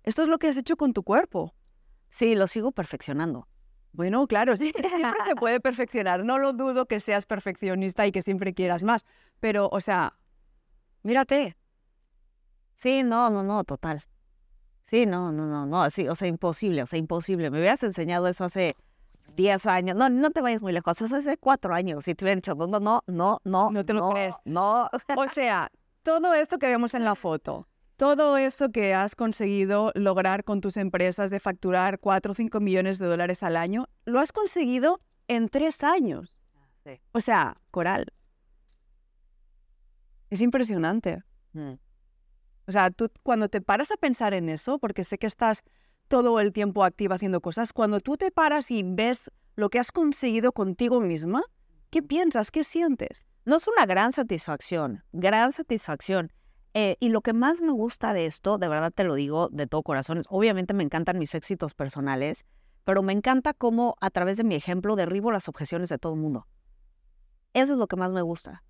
esto 0.04 0.24
es 0.24 0.30
lo 0.30 0.40
que 0.40 0.48
has 0.48 0.58
hecho 0.58 0.78
con 0.78 0.94
tu 0.94 1.04
cuerpo. 1.04 1.54
Sí, 2.10 2.36
lo 2.36 2.48
sigo 2.48 2.72
perfeccionando. 2.72 3.48
Bueno, 3.92 4.26
claro, 4.28 4.56
sí, 4.56 4.72
siempre 4.88 5.26
se 5.26 5.36
puede 5.36 5.60
perfeccionar. 5.60 6.24
No 6.24 6.40
lo 6.40 6.54
dudo 6.54 6.86
que 6.88 7.00
seas 7.00 7.26
perfeccionista 7.26 8.08
y 8.08 8.12
que 8.12 8.22
siempre 8.22 8.54
quieras 8.54 8.84
más. 8.84 9.06
Pero, 9.40 9.70
o 9.72 9.82
sea, 9.82 10.18
mírate. 11.04 11.58
Sí, 12.74 13.04
no, 13.04 13.30
no, 13.30 13.44
no, 13.44 13.64
total. 13.64 14.04
Sí, 14.84 15.06
no, 15.06 15.32
no, 15.32 15.46
no, 15.48 15.66
no, 15.66 15.90
sí, 15.90 16.08
o 16.08 16.16
sea, 16.16 16.28
imposible, 16.28 16.84
o 16.84 16.88
sea, 16.88 17.00
imposible. 17.00 17.50
Me 17.50 17.60
hubieras 17.60 17.84
enseñado 17.84 18.28
eso 18.28 18.44
hace 18.44 18.76
10 19.36 19.66
años. 19.66 19.96
No, 19.96 20.10
no 20.10 20.32
te 20.32 20.42
vayas 20.42 20.62
muy 20.62 20.74
lejos, 20.74 21.02
hace 21.02 21.38
4 21.38 21.74
años. 21.74 22.06
Si 22.06 22.16
te 22.16 22.26
hubieran 22.26 22.40
dicho, 22.40 22.54
no, 22.56 22.68
no, 22.68 22.80
no, 22.80 23.04
no, 23.08 23.40
no. 23.44 23.72
No 23.72 23.86
te 23.86 23.94
lo 23.94 24.02
no, 24.02 24.10
crees. 24.10 24.36
No. 24.46 24.90
O 25.16 25.28
sea, 25.28 25.72
todo 26.04 26.34
esto 26.34 26.60
que 26.60 26.68
vemos 26.68 26.94
en 26.94 27.06
la 27.06 27.16
foto, 27.16 27.68
todo 27.96 28.38
esto 28.38 28.72
que 28.72 28.94
has 28.94 29.16
conseguido 29.16 29.92
lograr 29.96 30.44
con 30.44 30.60
tus 30.60 30.78
empresas 30.78 31.30
de 31.30 31.40
facturar 31.40 32.00
4 32.00 32.32
o 32.34 32.36
5 32.36 32.60
millones 32.60 33.00
de 33.00 33.08
dólares 33.08 33.42
al 33.42 33.56
año, 33.56 33.88
lo 34.06 34.20
has 34.20 34.32
conseguido 34.32 35.00
en 35.28 35.48
tres 35.48 35.84
años. 35.84 36.36
Sí. 36.84 37.00
O 37.14 37.22
sea, 37.22 37.56
Coral. 37.72 38.08
Es 40.30 40.42
impresionante. 40.42 41.24
Mm. 41.54 41.74
O 42.68 42.72
sea, 42.72 42.92
tú 42.92 43.10
cuando 43.24 43.50
te 43.50 43.62
paras 43.62 43.92
a 43.92 43.98
pensar 43.98 44.34
en 44.34 44.50
eso, 44.50 44.80
porque 44.80 45.04
sé 45.04 45.18
que 45.18 45.28
estás 45.28 45.64
todo 46.08 46.40
el 46.40 46.54
tiempo 46.54 46.84
activa 46.84 47.16
haciendo 47.16 47.42
cosas, 47.42 47.74
cuando 47.74 48.00
tú 48.00 48.18
te 48.18 48.32
paras 48.32 48.72
y 48.72 48.84
ves 48.84 49.32
lo 49.56 49.70
que 49.70 49.80
has 49.80 49.92
conseguido 49.92 50.52
contigo 50.52 51.00
misma, 51.00 51.44
¿qué 51.90 52.02
piensas? 52.02 52.52
¿Qué 52.52 52.64
sientes? 52.64 53.28
No 53.46 53.58
es 53.58 53.68
una 53.68 53.86
gran 53.86 54.14
satisfacción, 54.14 55.04
gran 55.12 55.52
satisfacción. 55.52 56.32
Eh, 56.74 56.98
y 57.00 57.10
lo 57.10 57.22
que 57.22 57.34
más 57.34 57.62
me 57.62 57.72
gusta 57.72 58.14
de 58.14 58.26
esto, 58.26 58.58
de 58.58 58.68
verdad 58.68 58.92
te 58.92 59.04
lo 59.04 59.14
digo 59.14 59.50
de 59.52 59.68
todo 59.68 59.84
corazón, 59.84 60.18
es, 60.18 60.26
obviamente 60.30 60.74
me 60.74 60.84
encantan 60.84 61.20
mis 61.20 61.36
éxitos 61.36 61.76
personales, 61.76 62.46
pero 62.84 63.04
me 63.04 63.14
encanta 63.14 63.54
cómo 63.54 63.96
a 64.02 64.10
través 64.10 64.38
de 64.38 64.44
mi 64.44 64.56
ejemplo 64.56 64.96
derribo 64.96 65.32
las 65.32 65.48
objeciones 65.50 65.90
de 65.90 66.00
todo 66.00 66.14
el 66.14 66.20
mundo. 66.20 66.48
Eso 67.54 67.74
es 67.74 67.80
lo 67.80 67.88
que 67.88 67.96
más 67.96 68.14
me 68.14 68.24
gusta. 68.24 68.64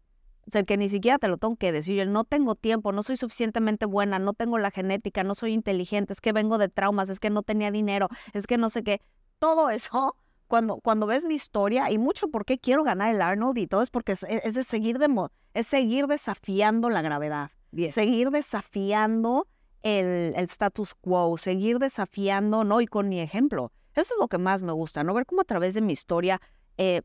O 0.46 0.52
sea, 0.52 0.64
que 0.64 0.78
ni 0.78 0.90
siquiera 0.90 1.20
te 1.20 1.28
lo 1.28 1.38
tengo 1.38 1.56
que 1.56 1.72
decir. 1.72 1.96
Yo 1.98 2.06
no 2.06 2.24
tengo 2.26 2.56
tiempo, 2.56 2.92
no 2.92 3.02
soy 3.04 3.18
suficientemente 3.18 3.86
buena, 3.86 4.20
no 4.20 4.34
tengo 4.34 4.58
la 4.58 4.72
genética, 4.72 5.24
no 5.24 5.36
soy 5.36 5.54
inteligente, 5.54 6.14
es 6.14 6.22
que 6.22 6.34
vengo 6.34 6.58
de 6.58 6.70
traumas, 6.70 7.10
es 7.10 7.20
que 7.20 7.30
no 7.30 7.44
tenía 7.44 7.72
dinero, 7.72 8.10
es 8.34 8.46
que 8.46 8.58
no 8.58 8.70
sé 8.70 8.84
qué. 8.84 9.02
Todo 9.40 9.70
eso, 9.70 10.16
cuando, 10.48 10.78
cuando 10.78 11.08
ves 11.08 11.26
mi 11.26 11.36
historia, 11.36 11.90
y 11.92 11.98
mucho 11.98 12.28
por 12.28 12.46
qué 12.46 12.60
quiero 12.60 12.84
ganar 12.84 13.14
el 13.16 13.22
Arnold 13.22 13.58
y 13.58 13.68
todo, 13.68 13.82
es 13.82 13.90
porque 13.90 14.12
es, 14.14 14.24
es 14.30 14.54
de 14.54 14.64
seguir 14.64 15.00
demo- 15.00 15.32
es 15.54 15.68
seguir 15.68 16.08
desafiando 16.08 16.90
la 16.90 17.02
gravedad, 17.02 17.52
seguir 17.92 18.30
desafiando 18.30 19.48
el, 19.82 20.34
el 20.36 20.46
status 20.46 20.94
quo, 20.96 21.38
seguir 21.38 21.80
desafiando, 21.80 22.64
¿no? 22.64 22.82
Y 22.82 22.88
con 22.88 23.10
mi 23.10 23.20
ejemplo. 23.20 23.72
Eso 23.96 24.16
es 24.16 24.20
lo 24.20 24.28
que 24.28 24.38
más 24.38 24.64
me 24.64 24.72
gusta, 24.72 25.04
¿no? 25.04 25.14
Ver 25.14 25.26
cómo 25.26 25.42
a 25.42 25.46
través 25.46 25.74
de 25.76 25.82
mi 25.82 25.94
historia 25.94 26.42
eh, 26.78 27.02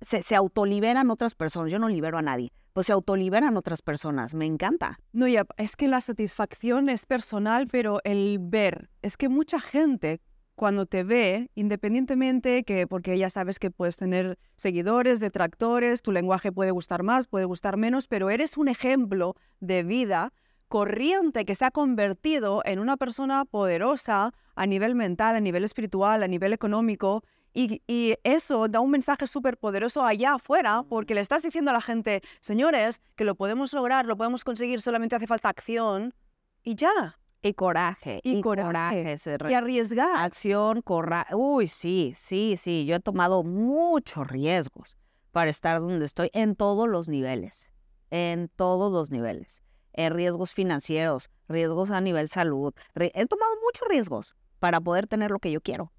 se, 0.00 0.22
se 0.22 0.36
autoliberan 0.36 1.10
otras 1.10 1.34
personas. 1.34 1.72
Yo 1.72 1.78
no 1.78 1.88
libero 1.88 2.18
a 2.18 2.22
nadie, 2.22 2.52
pues 2.72 2.86
se 2.86 2.92
autoliberan 2.92 3.56
otras 3.56 3.82
personas. 3.82 4.34
Me 4.34 4.46
encanta. 4.46 4.98
No, 5.12 5.26
ya, 5.28 5.46
es 5.56 5.76
que 5.76 5.88
la 5.88 6.00
satisfacción 6.00 6.88
es 6.88 7.06
personal, 7.06 7.66
pero 7.66 8.00
el 8.04 8.38
ver, 8.40 8.90
es 9.02 9.16
que 9.16 9.28
mucha 9.28 9.60
gente 9.60 10.20
cuando 10.60 10.84
te 10.84 11.04
ve, 11.04 11.50
independientemente 11.54 12.64
que, 12.64 12.86
porque 12.86 13.16
ya 13.16 13.30
sabes 13.30 13.58
que 13.58 13.70
puedes 13.70 13.96
tener 13.96 14.38
seguidores, 14.56 15.18
detractores, 15.18 16.02
tu 16.02 16.12
lenguaje 16.12 16.52
puede 16.52 16.70
gustar 16.70 17.02
más, 17.02 17.28
puede 17.28 17.46
gustar 17.46 17.78
menos, 17.78 18.06
pero 18.08 18.28
eres 18.28 18.58
un 18.58 18.68
ejemplo 18.68 19.36
de 19.60 19.84
vida 19.84 20.34
corriente 20.68 21.46
que 21.46 21.54
se 21.54 21.64
ha 21.64 21.70
convertido 21.70 22.60
en 22.66 22.78
una 22.78 22.98
persona 22.98 23.46
poderosa 23.46 24.34
a 24.54 24.66
nivel 24.66 24.94
mental, 24.94 25.34
a 25.34 25.40
nivel 25.40 25.64
espiritual, 25.64 26.22
a 26.22 26.28
nivel 26.28 26.52
económico. 26.52 27.24
Y, 27.52 27.82
y 27.86 28.14
eso 28.22 28.68
da 28.68 28.80
un 28.80 28.90
mensaje 28.90 29.26
súper 29.26 29.58
poderoso 29.58 30.04
allá 30.04 30.34
afuera 30.34 30.84
porque 30.88 31.14
le 31.14 31.20
estás 31.20 31.42
diciendo 31.42 31.70
a 31.70 31.74
la 31.74 31.80
gente, 31.80 32.22
señores, 32.40 33.02
que 33.16 33.24
lo 33.24 33.34
podemos 33.34 33.72
lograr, 33.72 34.06
lo 34.06 34.16
podemos 34.16 34.44
conseguir, 34.44 34.80
solamente 34.80 35.16
hace 35.16 35.26
falta 35.26 35.48
acción 35.48 36.14
y 36.62 36.74
ya. 36.76 37.18
Y 37.42 37.54
coraje. 37.54 38.20
Y 38.22 38.40
coraje. 38.42 39.16
Y 39.48 39.54
arriesgar. 39.54 40.24
acción, 40.24 40.82
coraje. 40.82 41.34
Uy, 41.34 41.68
sí, 41.68 42.12
sí, 42.14 42.56
sí. 42.58 42.84
Yo 42.84 42.96
he 42.96 43.00
tomado 43.00 43.42
muchos 43.42 44.28
riesgos 44.28 44.98
para 45.32 45.48
estar 45.48 45.80
donde 45.80 46.04
estoy 46.04 46.30
en 46.34 46.54
todos 46.54 46.86
los 46.88 47.08
niveles. 47.08 47.70
En 48.10 48.48
todos 48.48 48.92
los 48.92 49.10
niveles. 49.10 49.62
Eh, 49.94 50.10
riesgos 50.10 50.52
financieros, 50.52 51.30
riesgos 51.48 51.90
a 51.90 52.00
nivel 52.00 52.28
salud. 52.28 52.74
He 52.94 53.26
tomado 53.26 53.52
muchos 53.64 53.88
riesgos 53.88 54.36
para 54.58 54.80
poder 54.80 55.06
tener 55.06 55.30
lo 55.30 55.38
que 55.38 55.50
yo 55.50 55.60
quiero. 55.62 55.92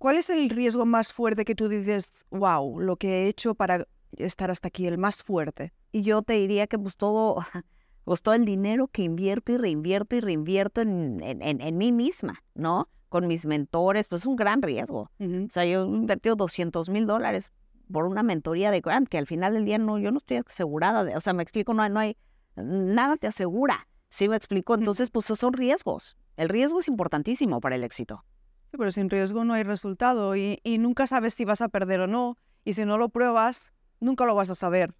¿Cuál 0.00 0.16
es 0.16 0.30
el 0.30 0.48
riesgo 0.48 0.86
más 0.86 1.12
fuerte 1.12 1.44
que 1.44 1.54
tú 1.54 1.68
dices, 1.68 2.24
wow, 2.30 2.80
lo 2.80 2.96
que 2.96 3.08
he 3.08 3.28
hecho 3.28 3.54
para 3.54 3.86
estar 4.16 4.50
hasta 4.50 4.68
aquí, 4.68 4.86
el 4.86 4.96
más 4.96 5.22
fuerte? 5.22 5.74
Y 5.92 6.00
yo 6.00 6.22
te 6.22 6.32
diría 6.32 6.66
que 6.66 6.78
pues 6.78 6.96
todo, 6.96 7.36
Pues 8.04 8.22
todo 8.22 8.34
el 8.34 8.46
dinero 8.46 8.88
que 8.88 9.02
invierto 9.02 9.52
y 9.52 9.58
reinvierto 9.58 10.16
y 10.16 10.20
reinvierto 10.20 10.80
en, 10.80 11.20
en, 11.22 11.60
en, 11.60 11.76
mí 11.76 11.92
misma, 11.92 12.42
¿no? 12.54 12.88
Con 13.08 13.26
mis 13.26 13.44
mentores, 13.44 14.08
pues 14.08 14.22
es 14.22 14.26
un 14.26 14.36
gran 14.36 14.62
riesgo. 14.62 15.10
O 15.20 15.50
sea, 15.50 15.66
yo 15.66 15.84
he 15.84 15.86
invertido 15.86 16.34
200 16.34 16.88
mil 16.88 17.06
dólares 17.06 17.52
por 17.92 18.06
una 18.06 18.22
mentoría 18.22 18.70
de 18.70 18.80
Grant, 18.80 19.06
que 19.06 19.18
al 19.18 19.26
final 19.26 19.52
del 19.52 19.64
día 19.66 19.78
no, 19.78 19.98
yo 19.98 20.10
no 20.12 20.16
estoy 20.16 20.38
asegurada, 20.38 21.04
de, 21.04 21.14
o 21.14 21.20
sea, 21.20 21.34
me 21.34 21.42
explico, 21.42 21.74
no, 21.74 21.88
no 21.88 22.00
hay, 22.00 22.16
nada 22.56 23.16
te 23.16 23.26
asegura, 23.26 23.86
¿sí 24.08 24.28
me 24.28 24.36
explico? 24.36 24.74
Entonces, 24.74 25.10
pues 25.10 25.26
son 25.26 25.52
riesgos. 25.52 26.16
El 26.36 26.48
riesgo 26.48 26.80
es 26.80 26.88
importantísimo 26.88 27.60
para 27.60 27.76
el 27.76 27.84
éxito. 27.84 28.24
Sí, 28.70 28.76
pero 28.78 28.90
sin 28.90 29.10
riesgo 29.10 29.44
no 29.44 29.54
hay 29.54 29.62
resultado 29.62 30.36
y, 30.36 30.60
y 30.62 30.78
nunca 30.78 31.06
sabes 31.06 31.34
si 31.34 31.44
vas 31.44 31.60
a 31.60 31.68
perder 31.68 32.00
o 32.00 32.06
no. 32.06 32.36
Y 32.64 32.74
si 32.74 32.84
no 32.84 32.98
lo 32.98 33.08
pruebas, 33.08 33.72
nunca 34.00 34.24
lo 34.26 34.34
vas 34.34 34.50
a 34.50 34.54
saber. 34.54 34.94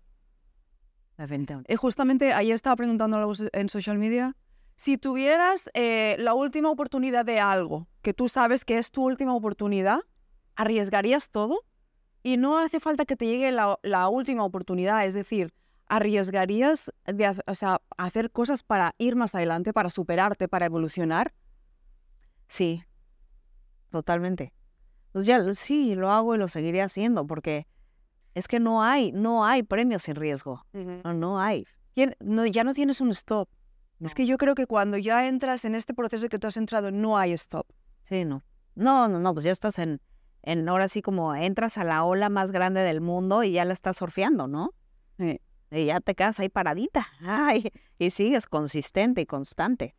Y 1.69 1.77
justamente 1.77 2.33
ayer 2.33 2.55
estaba 2.55 2.77
preguntando 2.77 3.33
en 3.53 3.69
social 3.69 3.99
media, 3.99 4.37
si 4.77 4.97
tuvieras 4.97 5.69
eh, 5.75 6.17
la 6.19 6.33
última 6.33 6.71
oportunidad 6.71 7.27
de 7.27 7.41
algo, 7.41 7.89
que 8.01 8.15
tú 8.15 8.29
sabes 8.29 8.65
que 8.65 8.79
es 8.79 8.91
tu 8.91 9.05
última 9.05 9.35
oportunidad, 9.35 10.01
¿arriesgarías 10.57 11.31
todo? 11.31 11.67
Y 12.23 12.39
no 12.39 12.59
hace 12.59 12.81
falta 12.81 13.05
que 13.05 13.17
te 13.17 13.27
llegue 13.27 13.53
la, 13.53 14.09
última 14.09 14.45
oportunidad, 14.45 15.05
es 15.05 15.13
decir, 15.13 15.53
¿arriesgarías 15.89 16.91
de 17.05 17.37
o 17.47 17.55
sea, 17.55 17.83
hacer 17.99 18.31
cosas 18.31 18.63
para 18.63 18.95
ir 18.97 19.15
más 19.15 19.35
adelante, 19.35 19.75
para 19.75 19.91
superarte, 19.91 20.49
para 20.49 20.67
evolucionar? 20.67 21.35
Sí, 22.49 22.83
totalmente. 23.91 24.53
Pues 25.13 25.27
ya 25.27 25.43
sí, 25.55 25.95
lo 25.95 26.11
hago 26.11 26.35
y 26.35 26.39
lo 26.39 26.49
seguiré 26.49 26.83
haciendo 26.83 27.27
porque 27.27 27.67
es 28.35 28.49
que 28.49 28.61
no 28.61 28.83
hay, 28.83 29.13
no 29.13 29.45
hay 29.45 29.63
premios 29.63 30.03
sin 30.03 30.15
riesgo. 30.15 30.65
no, 30.73 31.15
no, 31.15 31.41
hay. 31.41 31.67
No, 32.21 32.47
ya 32.47 32.65
no 32.65 32.73
tienes 32.73 33.01
un 33.01 33.11
stop. 33.11 33.49
Es 34.01 34.15
que 34.15 34.25
yo 34.25 34.39
creo 34.39 34.55
que 34.55 34.67
cuando 34.67 34.97
ya 34.97 35.27
entras 35.27 35.65
en 35.67 35.75
este 35.75 35.93
proceso 35.93 36.29
que 36.29 36.39
tú 36.39 36.47
has 36.47 36.57
entrado, 36.57 36.91
no 36.91 37.19
hay 37.19 37.33
stop. 37.33 37.67
Sí, 38.05 38.25
no. 38.25 38.43
No, 38.75 39.09
no, 39.09 39.19
no, 39.19 39.35
pues 39.35 39.45
ya 39.45 39.53
estás 39.53 39.79
en, 39.79 40.01
en 40.43 40.67
ahora 40.69 40.89
sí 40.89 41.03
como 41.03 41.35
entras 41.35 41.77
a 41.77 41.85
la 41.85 42.05
ola 42.05 42.31
más 42.31 42.51
grande 42.51 42.81
del 42.81 43.03
mundo 43.03 43.43
y 43.43 43.53
ya 43.53 43.65
la 43.67 43.75
estás 43.75 43.99
surfeando, 43.99 44.49
¿no? 44.49 44.73
Sí. 45.19 45.41
Y 45.71 45.87
ya 45.87 46.01
te 46.01 46.15
quedas 46.15 46.41
ahí 46.41 46.49
paradita. 46.49 47.07
Ay, 47.21 47.71
y 47.99 48.11
sigues 48.11 48.47
consistente 48.47 49.21
y 49.21 49.27
constante. 49.27 49.95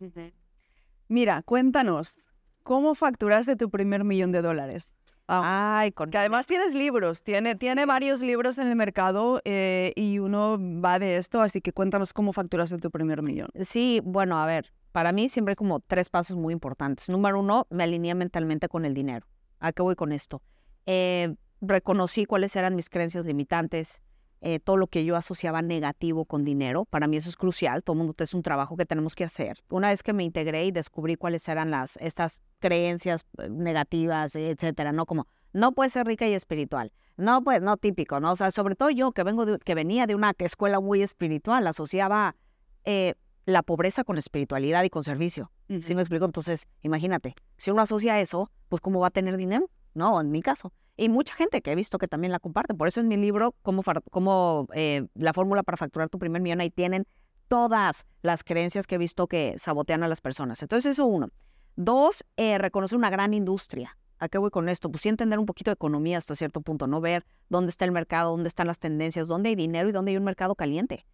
Mira, 1.08 1.44
cuéntanos, 1.44 2.31
¿cómo 2.64 2.96
facturaste 2.96 3.56
tu 3.56 3.70
primer 3.70 4.04
millón 4.04 4.32
de 4.32 4.42
dólares? 4.42 4.94
Ay, 5.28 5.92
con... 5.92 6.10
Que 6.10 6.18
además 6.18 6.46
tienes 6.46 6.74
libros, 6.74 7.24
tiene, 7.24 7.56
tiene 7.56 7.86
varios 7.86 8.22
libros 8.22 8.58
en 8.58 8.68
el 8.68 8.76
mercado 8.76 9.42
eh, 9.46 9.94
y 9.96 10.20
uno 10.20 10.58
va 10.60 11.00
de 11.00 11.18
esto, 11.18 11.42
así 11.42 11.62
que 11.62 11.72
cuéntanos 11.72 12.12
cómo 12.12 12.34
facturaste 12.34 12.78
tu 12.80 12.92
primer 12.92 13.22
millón. 13.22 13.48
Sí, 13.62 14.02
bueno, 14.04 14.42
a 14.42 14.46
ver, 14.46 14.74
para 14.92 15.14
mí 15.14 15.30
siempre 15.30 15.54
hay 15.54 15.56
como 15.56 15.80
tres 15.80 16.10
pasos 16.10 16.36
muy 16.36 16.52
importantes. 16.54 17.10
Número 17.10 17.40
uno, 17.40 17.66
me 17.70 17.84
alineé 17.84 18.14
mentalmente 18.14 18.68
con 18.68 18.84
el 18.84 18.94
dinero. 18.94 19.26
¿A 19.60 19.72
qué 19.72 19.82
voy 19.82 19.96
con 19.96 20.12
esto? 20.12 20.42
Eh, 20.86 21.36
reconocí 21.62 22.26
cuáles 22.26 22.56
eran 22.56 22.76
mis 22.76 22.90
creencias 22.90 23.26
limitantes, 23.26 24.02
eh, 24.42 24.60
todo 24.60 24.76
lo 24.78 24.88
que 24.88 25.06
yo 25.06 25.16
asociaba 25.16 25.62
negativo 25.62 26.26
con 26.26 26.44
dinero. 26.44 26.86
Para 26.86 27.08
mí 27.08 27.18
eso 27.18 27.30
es 27.30 27.38
crucial. 27.38 27.84
Todo 27.84 27.94
el 27.94 27.98
mundo 28.00 28.16
es 28.18 28.34
un 28.34 28.42
trabajo 28.42 28.76
que 28.76 28.86
tenemos 28.88 29.14
que 29.14 29.24
hacer. 29.24 29.64
Una 29.70 29.90
vez 29.90 30.02
que 30.02 30.14
me 30.14 30.24
integré 30.24 30.66
y 30.66 30.72
descubrí 30.72 31.16
cuáles 31.16 31.48
eran 31.48 31.70
las 31.70 31.98
estas 31.98 32.42
creencias 32.60 33.24
eh, 33.38 33.50
negativas, 33.50 34.36
etcétera, 34.36 34.92
no 34.92 35.06
como 35.06 35.28
no 35.54 35.74
puede 35.74 35.90
ser 35.90 36.08
rica 36.08 36.28
y 36.28 36.34
espiritual. 36.34 36.92
No, 37.18 37.44
pues 37.44 37.62
no 37.62 37.78
típico, 37.78 38.20
¿no? 38.20 38.32
O 38.32 38.36
sea, 38.36 38.52
sobre 38.52 38.76
todo 38.76 38.90
yo 38.90 39.12
que 39.12 39.24
vengo 39.24 39.46
de, 39.46 39.60
que 39.60 39.76
venía 39.76 40.08
de 40.08 40.16
una 40.16 40.34
escuela 40.40 40.80
muy 40.80 41.04
espiritual, 41.04 41.68
asociaba 41.68 42.36
eh, 42.84 43.16
la 43.46 43.62
pobreza 43.62 44.04
con 44.04 44.18
espiritualidad 44.18 44.84
y 44.84 44.90
con 44.90 45.04
servicio. 45.04 45.52
¿Sí 45.82 45.94
me 45.94 46.02
explico? 46.02 46.26
Entonces, 46.26 46.68
imagínate, 46.82 47.36
si 47.58 47.72
uno 47.72 47.82
asocia 47.82 48.20
eso, 48.20 48.50
pues 48.70 48.82
¿cómo 48.82 49.00
va 49.00 49.08
a 49.08 49.12
tener 49.12 49.38
dinero? 49.38 49.70
No, 49.94 50.20
en 50.20 50.32
mi 50.32 50.42
caso. 50.42 50.74
Y 50.98 51.10
mucha 51.10 51.34
gente 51.36 51.62
que 51.62 51.72
he 51.72 51.76
visto 51.76 51.98
que 51.98 52.08
también 52.08 52.32
la 52.32 52.40
comparte. 52.40 52.74
Por 52.74 52.88
eso 52.88 53.00
en 53.00 53.08
mi 53.08 53.18
libro, 53.18 53.56
como, 53.62 54.68
eh, 54.74 55.08
la 55.16 55.34
fórmula 55.34 55.64
para 55.64 55.78
facturar 55.78 56.10
tu 56.10 56.20
primer 56.20 56.42
millón, 56.42 56.62
ahí 56.62 56.70
tienen 56.70 57.06
todas 57.48 58.06
las 58.22 58.44
creencias 58.44 58.88
que 58.88 58.96
he 58.96 58.98
visto 58.98 59.28
que 59.28 59.56
sabotean 59.58 60.04
a 60.04 60.08
las 60.08 60.22
personas. 60.22 60.62
Entonces, 60.62 60.92
eso 60.92 61.06
uno. 61.06 61.30
Dos, 61.76 62.24
eh, 62.38 62.58
reconocer 62.58 62.98
una 62.98 63.10
gran 63.10 63.34
industria. 63.34 63.98
¿A 64.20 64.30
qué 64.30 64.38
voy 64.38 64.52
con 64.52 64.70
esto? 64.70 64.92
Pues 64.92 65.02
sí 65.02 65.10
entender 65.10 65.40
un 65.40 65.48
poquito 65.48 65.72
de 65.72 65.74
economía 65.74 66.20
hasta 66.20 66.36
cierto 66.36 66.62
punto, 66.62 66.86
no 66.86 67.02
ver 67.02 67.26
dónde 67.50 67.72
está 67.72 67.86
el 67.86 67.92
mercado, 67.92 68.30
dónde 68.30 68.50
están 68.50 68.68
las 68.68 68.78
tendencias, 68.78 69.28
dónde 69.28 69.50
hay 69.50 69.56
dinero 69.56 69.90
y 69.90 69.92
dónde 69.92 70.12
hay 70.12 70.18
un 70.18 70.24
mercado 70.24 70.54
caliente. 70.54 71.08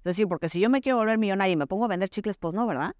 Es 0.00 0.04
decir, 0.04 0.28
porque 0.28 0.50
si 0.50 0.60
yo 0.60 0.68
me 0.68 0.82
quiero 0.82 0.98
volver 0.98 1.16
millonario 1.16 1.54
y 1.54 1.56
me 1.56 1.66
pongo 1.66 1.86
a 1.86 1.88
vender 1.88 2.10
chicles, 2.10 2.36
pues 2.36 2.54
no, 2.54 2.66
¿verdad? 2.66 2.94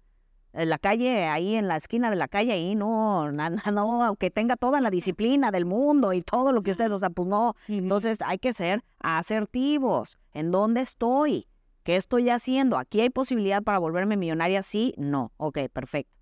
En 0.53 0.69
la 0.69 0.77
calle, 0.77 1.27
ahí 1.27 1.55
en 1.55 1.67
la 1.67 1.77
esquina 1.77 2.09
de 2.09 2.17
la 2.17 2.27
calle, 2.27 2.51
ahí 2.51 2.75
no, 2.75 3.31
nada, 3.31 3.71
no, 3.71 4.03
aunque 4.03 4.29
tenga 4.31 4.57
toda 4.57 4.81
la 4.81 4.89
disciplina 4.89 5.49
del 5.51 5.65
mundo 5.65 6.11
y 6.11 6.21
todo 6.21 6.51
lo 6.51 6.61
que 6.61 6.71
ustedes, 6.71 6.91
o 6.91 6.99
sea, 6.99 7.09
pues 7.09 7.27
no. 7.27 7.55
Entonces 7.67 8.21
hay 8.21 8.37
que 8.37 8.53
ser 8.53 8.83
asertivos. 8.99 10.17
¿En 10.33 10.51
dónde 10.51 10.81
estoy? 10.81 11.47
¿Qué 11.83 11.95
estoy 11.95 12.29
haciendo? 12.29 12.77
¿Aquí 12.77 13.01
hay 13.01 13.09
posibilidad 13.09 13.63
para 13.63 13.79
volverme 13.79 14.17
millonaria? 14.17 14.61
Sí, 14.61 14.93
no. 14.97 15.31
Ok, 15.37 15.59
perfecto. 15.71 16.19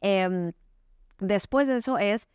Em, 0.00 0.52
después 1.18 1.68
de 1.68 1.76
eso 1.76 1.98
es, 1.98 2.28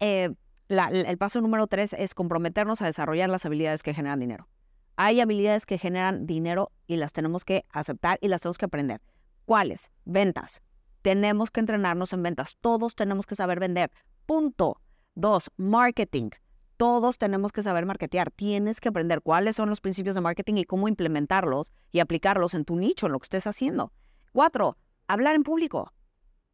eh, 0.00 0.34
el 0.68 1.18
paso 1.18 1.40
número 1.40 1.66
tres 1.66 1.92
es 1.92 2.14
comprometernos 2.14 2.82
a 2.82 2.86
desarrollar 2.86 3.30
las 3.30 3.46
habilidades 3.46 3.82
que 3.82 3.94
generan 3.94 4.20
dinero. 4.20 4.48
Hay 4.96 5.20
habilidades 5.20 5.64
que 5.64 5.78
generan 5.78 6.26
dinero 6.26 6.70
y 6.86 6.96
las 6.96 7.12
tenemos 7.12 7.44
que 7.44 7.64
aceptar 7.70 8.18
y 8.20 8.28
las 8.28 8.42
tenemos 8.42 8.58
que 8.58 8.64
aprender. 8.64 9.00
¿Cuáles? 9.44 9.90
Ventas, 10.04 10.62
tenemos 11.02 11.50
que 11.50 11.60
entrenarnos 11.60 12.12
en 12.12 12.22
ventas. 12.22 12.56
Todos 12.60 12.94
tenemos 12.94 13.26
que 13.26 13.34
saber 13.34 13.60
vender. 13.60 13.90
Punto. 14.26 14.80
Dos, 15.14 15.50
marketing. 15.56 16.30
Todos 16.76 17.18
tenemos 17.18 17.52
que 17.52 17.62
saber 17.62 17.84
marketear. 17.84 18.30
Tienes 18.30 18.80
que 18.80 18.88
aprender 18.88 19.20
cuáles 19.20 19.56
son 19.56 19.68
los 19.68 19.80
principios 19.80 20.14
de 20.14 20.22
marketing 20.22 20.54
y 20.56 20.64
cómo 20.64 20.88
implementarlos 20.88 21.72
y 21.90 22.00
aplicarlos 22.00 22.54
en 22.54 22.64
tu 22.64 22.76
nicho, 22.76 23.06
en 23.06 23.12
lo 23.12 23.18
que 23.18 23.26
estés 23.26 23.46
haciendo. 23.46 23.92
Cuatro, 24.32 24.78
hablar 25.06 25.34
en 25.34 25.42
público. 25.42 25.92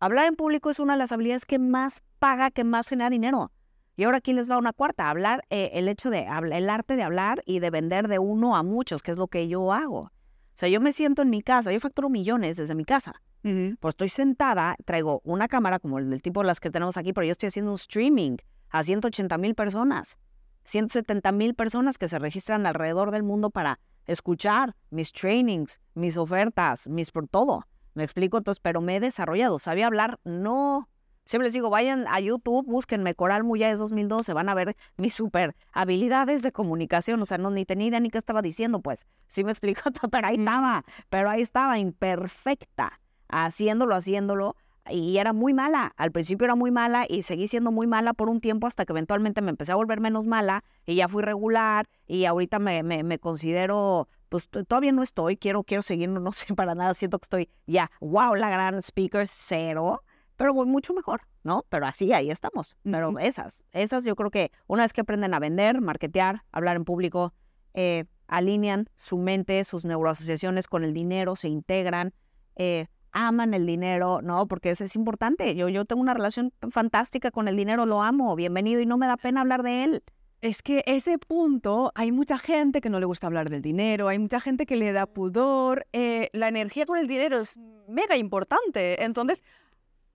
Hablar 0.01 0.27
en 0.27 0.37
público 0.37 0.71
es 0.71 0.81
una 0.81 0.95
de 0.95 0.99
las 0.99 1.13
habilidades 1.13 1.45
que 1.45 1.59
más 1.59 2.03
paga, 2.19 2.51
que 2.51 2.65
más 2.65 2.89
genera 2.89 3.11
dinero. 3.11 3.53
Y 3.97 4.05
ahora 4.05 4.19
aquí 4.19 4.33
les 4.33 4.49
va 4.49 4.59
una 4.59 4.73
cuarta, 4.73 5.11
hablar, 5.11 5.45
eh, 5.51 5.71
el 5.75 5.89
hecho 5.89 6.09
de, 6.09 6.27
el 6.53 6.71
arte 6.71 6.95
de 6.95 7.03
hablar 7.03 7.43
y 7.47 7.59
de 7.59 7.71
vender 7.71 8.07
de 8.07 8.21
uno 8.21 8.57
a 8.57 8.63
muchos, 8.63 9.03
que 9.03 9.11
es 9.11 9.19
lo 9.19 9.27
que 9.27 9.49
yo 9.49 9.73
hago. 9.73 9.99
O 9.99 10.11
sea, 10.55 10.69
yo 10.69 10.81
me 10.81 10.93
siento 10.93 11.23
en 11.23 11.31
mi 11.31 11.43
casa, 11.43 11.73
yo 11.73 11.81
facturo 11.81 12.09
millones 12.09 12.57
desde 12.57 12.77
mi 12.77 12.85
casa. 12.85 13.21
Pues 13.43 13.93
estoy 13.93 14.09
sentada, 14.09 14.77
traigo 14.85 15.21
una 15.25 15.49
cámara 15.49 15.79
como 15.79 15.99
el 15.99 16.11
del 16.11 16.23
tipo 16.23 16.41
de 16.41 16.47
las 16.47 16.61
que 16.61 16.71
tenemos 16.71 16.97
aquí, 16.97 17.13
pero 17.13 17.25
yo 17.25 17.33
estoy 17.33 17.47
haciendo 17.47 17.71
un 17.71 17.77
streaming 17.77 18.37
a 18.71 18.83
180 18.83 19.39
mil 19.39 19.55
personas, 19.55 20.19
170 20.65 21.33
mil 21.33 21.55
personas 21.55 21.99
que 21.99 22.09
se 22.09 22.19
registran 22.19 22.67
alrededor 22.67 23.11
del 23.11 23.23
mundo 23.23 23.51
para 23.51 23.81
escuchar 24.07 24.75
mis 24.91 25.13
trainings, 25.13 25.81
mis 25.95 26.17
ofertas, 26.17 26.89
mis 26.89 27.11
por 27.11 27.29
todo. 27.29 27.65
Me 27.95 28.05
explico, 28.05 28.39
entonces, 28.39 28.61
pero 28.61 28.81
me 28.81 28.97
he 28.97 29.01
desarrollado. 29.01 29.59
¿Sabía 29.59 29.87
hablar? 29.87 30.19
No. 30.25 30.89
Siempre 31.25 31.47
les 31.47 31.53
digo, 31.55 31.69
vayan 31.69 32.07
a 32.09 32.21
YouTube, 32.21 32.67
búsquenme 32.67 33.15
Coral 33.15 33.45
Muyáez 33.45 33.79
2012, 33.79 34.33
van 34.33 34.49
a 34.49 34.55
ver 34.55 34.77
mis 34.97 35.15
super 35.15 35.55
habilidades 35.73 36.43
de 36.43 36.53
comunicación. 36.53 37.21
O 37.21 37.27
sea, 37.27 37.39
no 37.39 37.51
ni 37.51 37.67
tenía 37.67 37.89
idea 37.89 38.01
ni 38.01 38.11
qué 38.11 38.19
estaba 38.19 38.41
diciendo, 38.41 38.81
pues. 38.81 39.07
Sí 39.27 39.45
me 39.45 39.51
explico, 39.51 39.83
pero 40.11 40.27
ahí 40.27 40.37
estaba, 40.37 40.85
pero 41.11 41.29
ahí 41.31 41.43
estaba, 41.43 41.79
imperfecta 41.79 43.01
haciéndolo, 43.29 43.95
haciéndolo. 43.95 44.57
Y 44.91 45.19
era 45.19 45.33
muy 45.33 45.53
mala. 45.53 45.93
Al 45.97 46.13
principio 46.13 46.47
era 46.47 46.55
muy 46.55 46.71
mala 46.71 47.05
y 47.09 47.23
seguí 47.23 47.47
siendo 47.47 47.71
muy 47.71 47.87
mala 47.87 48.15
por 48.15 48.29
un 48.31 48.41
tiempo 48.41 48.67
hasta 48.67 48.87
que 48.87 48.93
eventualmente 48.93 49.43
me 49.43 49.51
empecé 49.51 49.73
a 49.73 49.77
volver 49.77 50.01
menos 50.01 50.27
mala 50.27 50.65
y 50.87 50.95
ya 50.95 51.09
fui 51.09 51.23
regular 51.23 51.87
y 52.07 52.25
ahorita 52.25 52.59
me, 52.59 52.83
me, 52.83 53.19
considero, 53.19 54.09
pues 54.31 54.49
todavía 54.49 54.93
no 54.93 55.03
estoy, 55.03 55.37
quiero, 55.37 55.63
quiero 55.63 55.83
seguir, 55.83 56.09
no 56.09 56.33
sé 56.33 56.55
para 56.55 56.75
nada, 56.75 56.95
siento 56.95 57.19
que 57.19 57.27
estoy 57.27 57.51
ya, 57.67 57.91
wow, 58.01 58.35
la 58.35 58.49
gran 58.49 58.79
speaker, 58.79 59.29
cero, 59.29 60.03
pero 60.39 60.55
voy 60.55 60.67
mucho 60.67 60.95
mejor, 60.95 61.23
¿no? 61.43 61.67
Pero 61.69 61.85
así, 61.85 62.13
ahí 62.13 62.31
estamos. 62.31 62.77
Pero 62.85 63.19
esas, 63.19 63.65
esas 63.73 64.05
yo 64.05 64.15
creo 64.15 64.31
que 64.31 64.53
una 64.69 64.85
vez 64.85 64.93
que 64.93 65.01
aprenden 65.01 65.35
a 65.35 65.41
vender, 65.41 65.81
marketear, 65.81 66.45
hablar 66.53 66.77
en 66.77 66.85
público, 66.85 67.35
eh, 67.75 68.05
alinean 68.29 68.89
su 68.95 69.19
mente, 69.19 69.65
sus 69.65 69.85
neuroasociaciones 69.85 70.69
con 70.69 70.85
el 70.85 70.95
dinero, 70.95 71.35
se 71.35 71.49
integran, 71.49 72.15
eh, 72.55 72.87
aman 73.19 73.53
el 73.53 73.67
dinero, 73.67 74.21
¿no? 74.23 74.47
Porque 74.47 74.71
eso 74.71 74.85
es 74.85 74.95
importante. 74.95 75.55
Yo, 75.57 75.69
yo 75.69 75.85
tengo 75.85 76.01
una 76.01 76.15
relación 76.15 76.53
fantástica 76.71 77.31
con 77.31 77.49
el 77.49 77.57
dinero, 77.57 77.85
lo 77.85 78.03
amo, 78.03 78.37
bienvenido 78.37 78.81
y 78.81 78.87
no 78.87 78.97
me 78.97 79.07
da 79.07 79.17
pena 79.17 79.41
hablar 79.41 79.63
de 79.63 79.85
él. 79.85 80.03
Es 80.41 80.63
que 80.63 80.85
ese 80.87 81.19
punto, 81.19 81.91
hay 81.97 82.13
mucha 82.13 82.39
gente 82.39 82.81
que 82.81 82.91
no 82.91 83.01
le 83.01 83.07
gusta 83.07 83.27
hablar 83.27 83.51
del 83.51 83.61
dinero, 83.61 84.07
hay 84.07 84.21
mucha 84.21 84.39
gente 84.39 84.67
que 84.67 84.77
le 84.77 84.93
da 84.93 85.07
pudor. 85.07 85.85
Eh, 85.93 86.31
la 86.33 86.47
energía 86.47 86.87
con 86.87 86.97
el 86.97 87.09
dinero 87.09 87.41
es 87.41 87.59
mega 87.89 88.17
importante. 88.17 89.03
Entonces, 89.03 89.43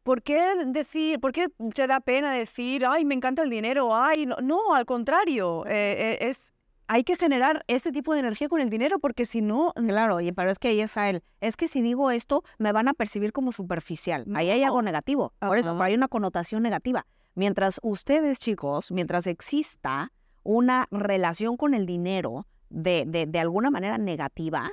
¿por 0.03 0.23
qué 0.23 0.39
decir, 0.67 1.19
por 1.19 1.33
qué 1.33 1.49
te 1.75 1.87
da 1.87 1.99
pena 1.99 2.31
decir, 2.31 2.85
ay, 2.85 3.03
me 3.03 3.15
encanta 3.15 3.43
el 3.43 3.49
dinero? 3.49 3.93
Ay, 3.93 4.25
no, 4.25 4.37
no 4.41 4.73
al 4.73 4.85
contrario, 4.85 5.65
eh, 5.65 6.17
eh, 6.21 6.29
es 6.29 6.52
hay 6.93 7.03
que 7.03 7.15
generar 7.15 7.65
ese 7.67 7.91
tipo 7.91 8.13
de 8.13 8.19
energía 8.19 8.47
con 8.47 8.61
el 8.61 8.69
dinero 8.69 8.99
porque 8.99 9.25
si 9.25 9.41
no... 9.41 9.73
Claro, 9.73 10.21
y 10.21 10.31
pero 10.31 10.51
es 10.51 10.59
que 10.59 10.67
ahí 10.67 10.79
está 10.79 11.09
el, 11.09 11.23
es 11.41 11.57
que 11.57 11.67
si 11.67 11.81
digo 11.81 12.11
esto 12.11 12.43
me 12.59 12.71
van 12.71 12.87
a 12.87 12.93
percibir 12.93 13.31
como 13.31 13.51
superficial. 13.51 14.25
Ahí 14.35 14.51
hay 14.51 14.61
algo 14.61 14.83
negativo. 14.83 15.33
Por 15.39 15.57
eso, 15.57 15.75
hay 15.81 15.95
una 15.95 16.07
connotación 16.07 16.61
negativa. 16.61 17.07
Mientras 17.33 17.79
ustedes, 17.81 18.39
chicos, 18.39 18.91
mientras 18.91 19.25
exista 19.25 20.11
una 20.43 20.87
relación 20.91 21.57
con 21.57 21.73
el 21.73 21.87
dinero 21.87 22.45
de, 22.69 23.05
de, 23.07 23.25
de 23.25 23.39
alguna 23.39 23.71
manera 23.71 23.97
negativa, 23.97 24.71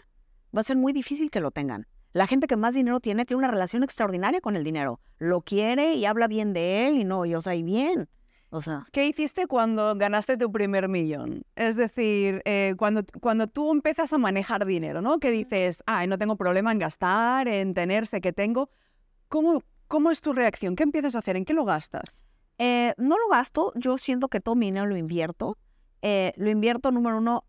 va 0.55 0.61
a 0.61 0.64
ser 0.64 0.77
muy 0.77 0.93
difícil 0.93 1.31
que 1.31 1.41
lo 1.41 1.53
tengan. 1.53 1.87
La 2.12 2.27
gente 2.27 2.49
que 2.49 2.57
más 2.57 2.75
dinero 2.75 3.01
tiene 3.01 3.25
tiene 3.25 3.39
una 3.39 3.51
relación 3.51 3.83
extraordinaria 3.83 4.43
con 4.43 4.57
el 4.57 4.64
dinero. 4.64 5.01
Lo 5.16 5.41
quiere 5.41 5.95
y 5.95 6.05
habla 6.05 6.29
bien 6.29 6.53
de 6.53 6.87
él 6.87 6.99
y 6.99 7.05
no, 7.05 7.25
yo 7.25 7.41
soy 7.41 7.62
bien. 7.62 8.11
O 8.53 8.61
sea, 8.61 8.85
¿Qué 8.93 9.07
hiciste 9.07 9.47
cuando 9.47 9.95
ganaste 9.95 10.37
tu 10.37 10.51
primer 10.51 10.89
millón? 10.89 11.45
Es 11.55 11.77
decir, 11.77 12.43
eh, 12.45 12.75
cuando, 12.77 13.03
cuando 13.21 13.47
tú 13.47 13.71
empiezas 13.71 14.13
a 14.13 14.19
manejar 14.19 14.67
dinero, 14.67 15.01
¿no? 15.01 15.19
Que 15.21 15.31
dices, 15.31 15.83
ay, 15.87 16.09
no 16.09 16.19
tengo 16.19 16.37
problema 16.37 16.73
en 16.73 16.81
gastar, 16.81 17.47
en 17.47 17.75
tenerse 17.75 18.21
que 18.21 18.33
tengo. 18.33 18.69
¿Cómo, 19.29 19.63
¿Cómo 19.87 20.11
es 20.11 20.21
tu 20.21 20.33
reacción? 20.33 20.75
¿Qué 20.75 20.83
empiezas 20.83 21.15
a 21.15 21.21
hacer? 21.21 21.37
¿En 21.37 21.45
qué 21.45 21.55
lo 21.55 21.65
gastas? 21.65 22.25
eh, 22.59 22.93
no 22.99 23.17
lo 23.19 23.29
gasto, 23.31 23.73
yo 23.75 23.97
siento 23.97 24.29
que 24.29 24.39
todo 24.41 24.55
mi 24.55 24.67
dinero 24.67 24.87
lo 24.87 24.97
invierto. 24.99 25.57
Eh, 26.03 26.33
lo 26.37 26.51
invierto, 26.51 26.91
número 26.93 27.17
uno, 27.17 27.45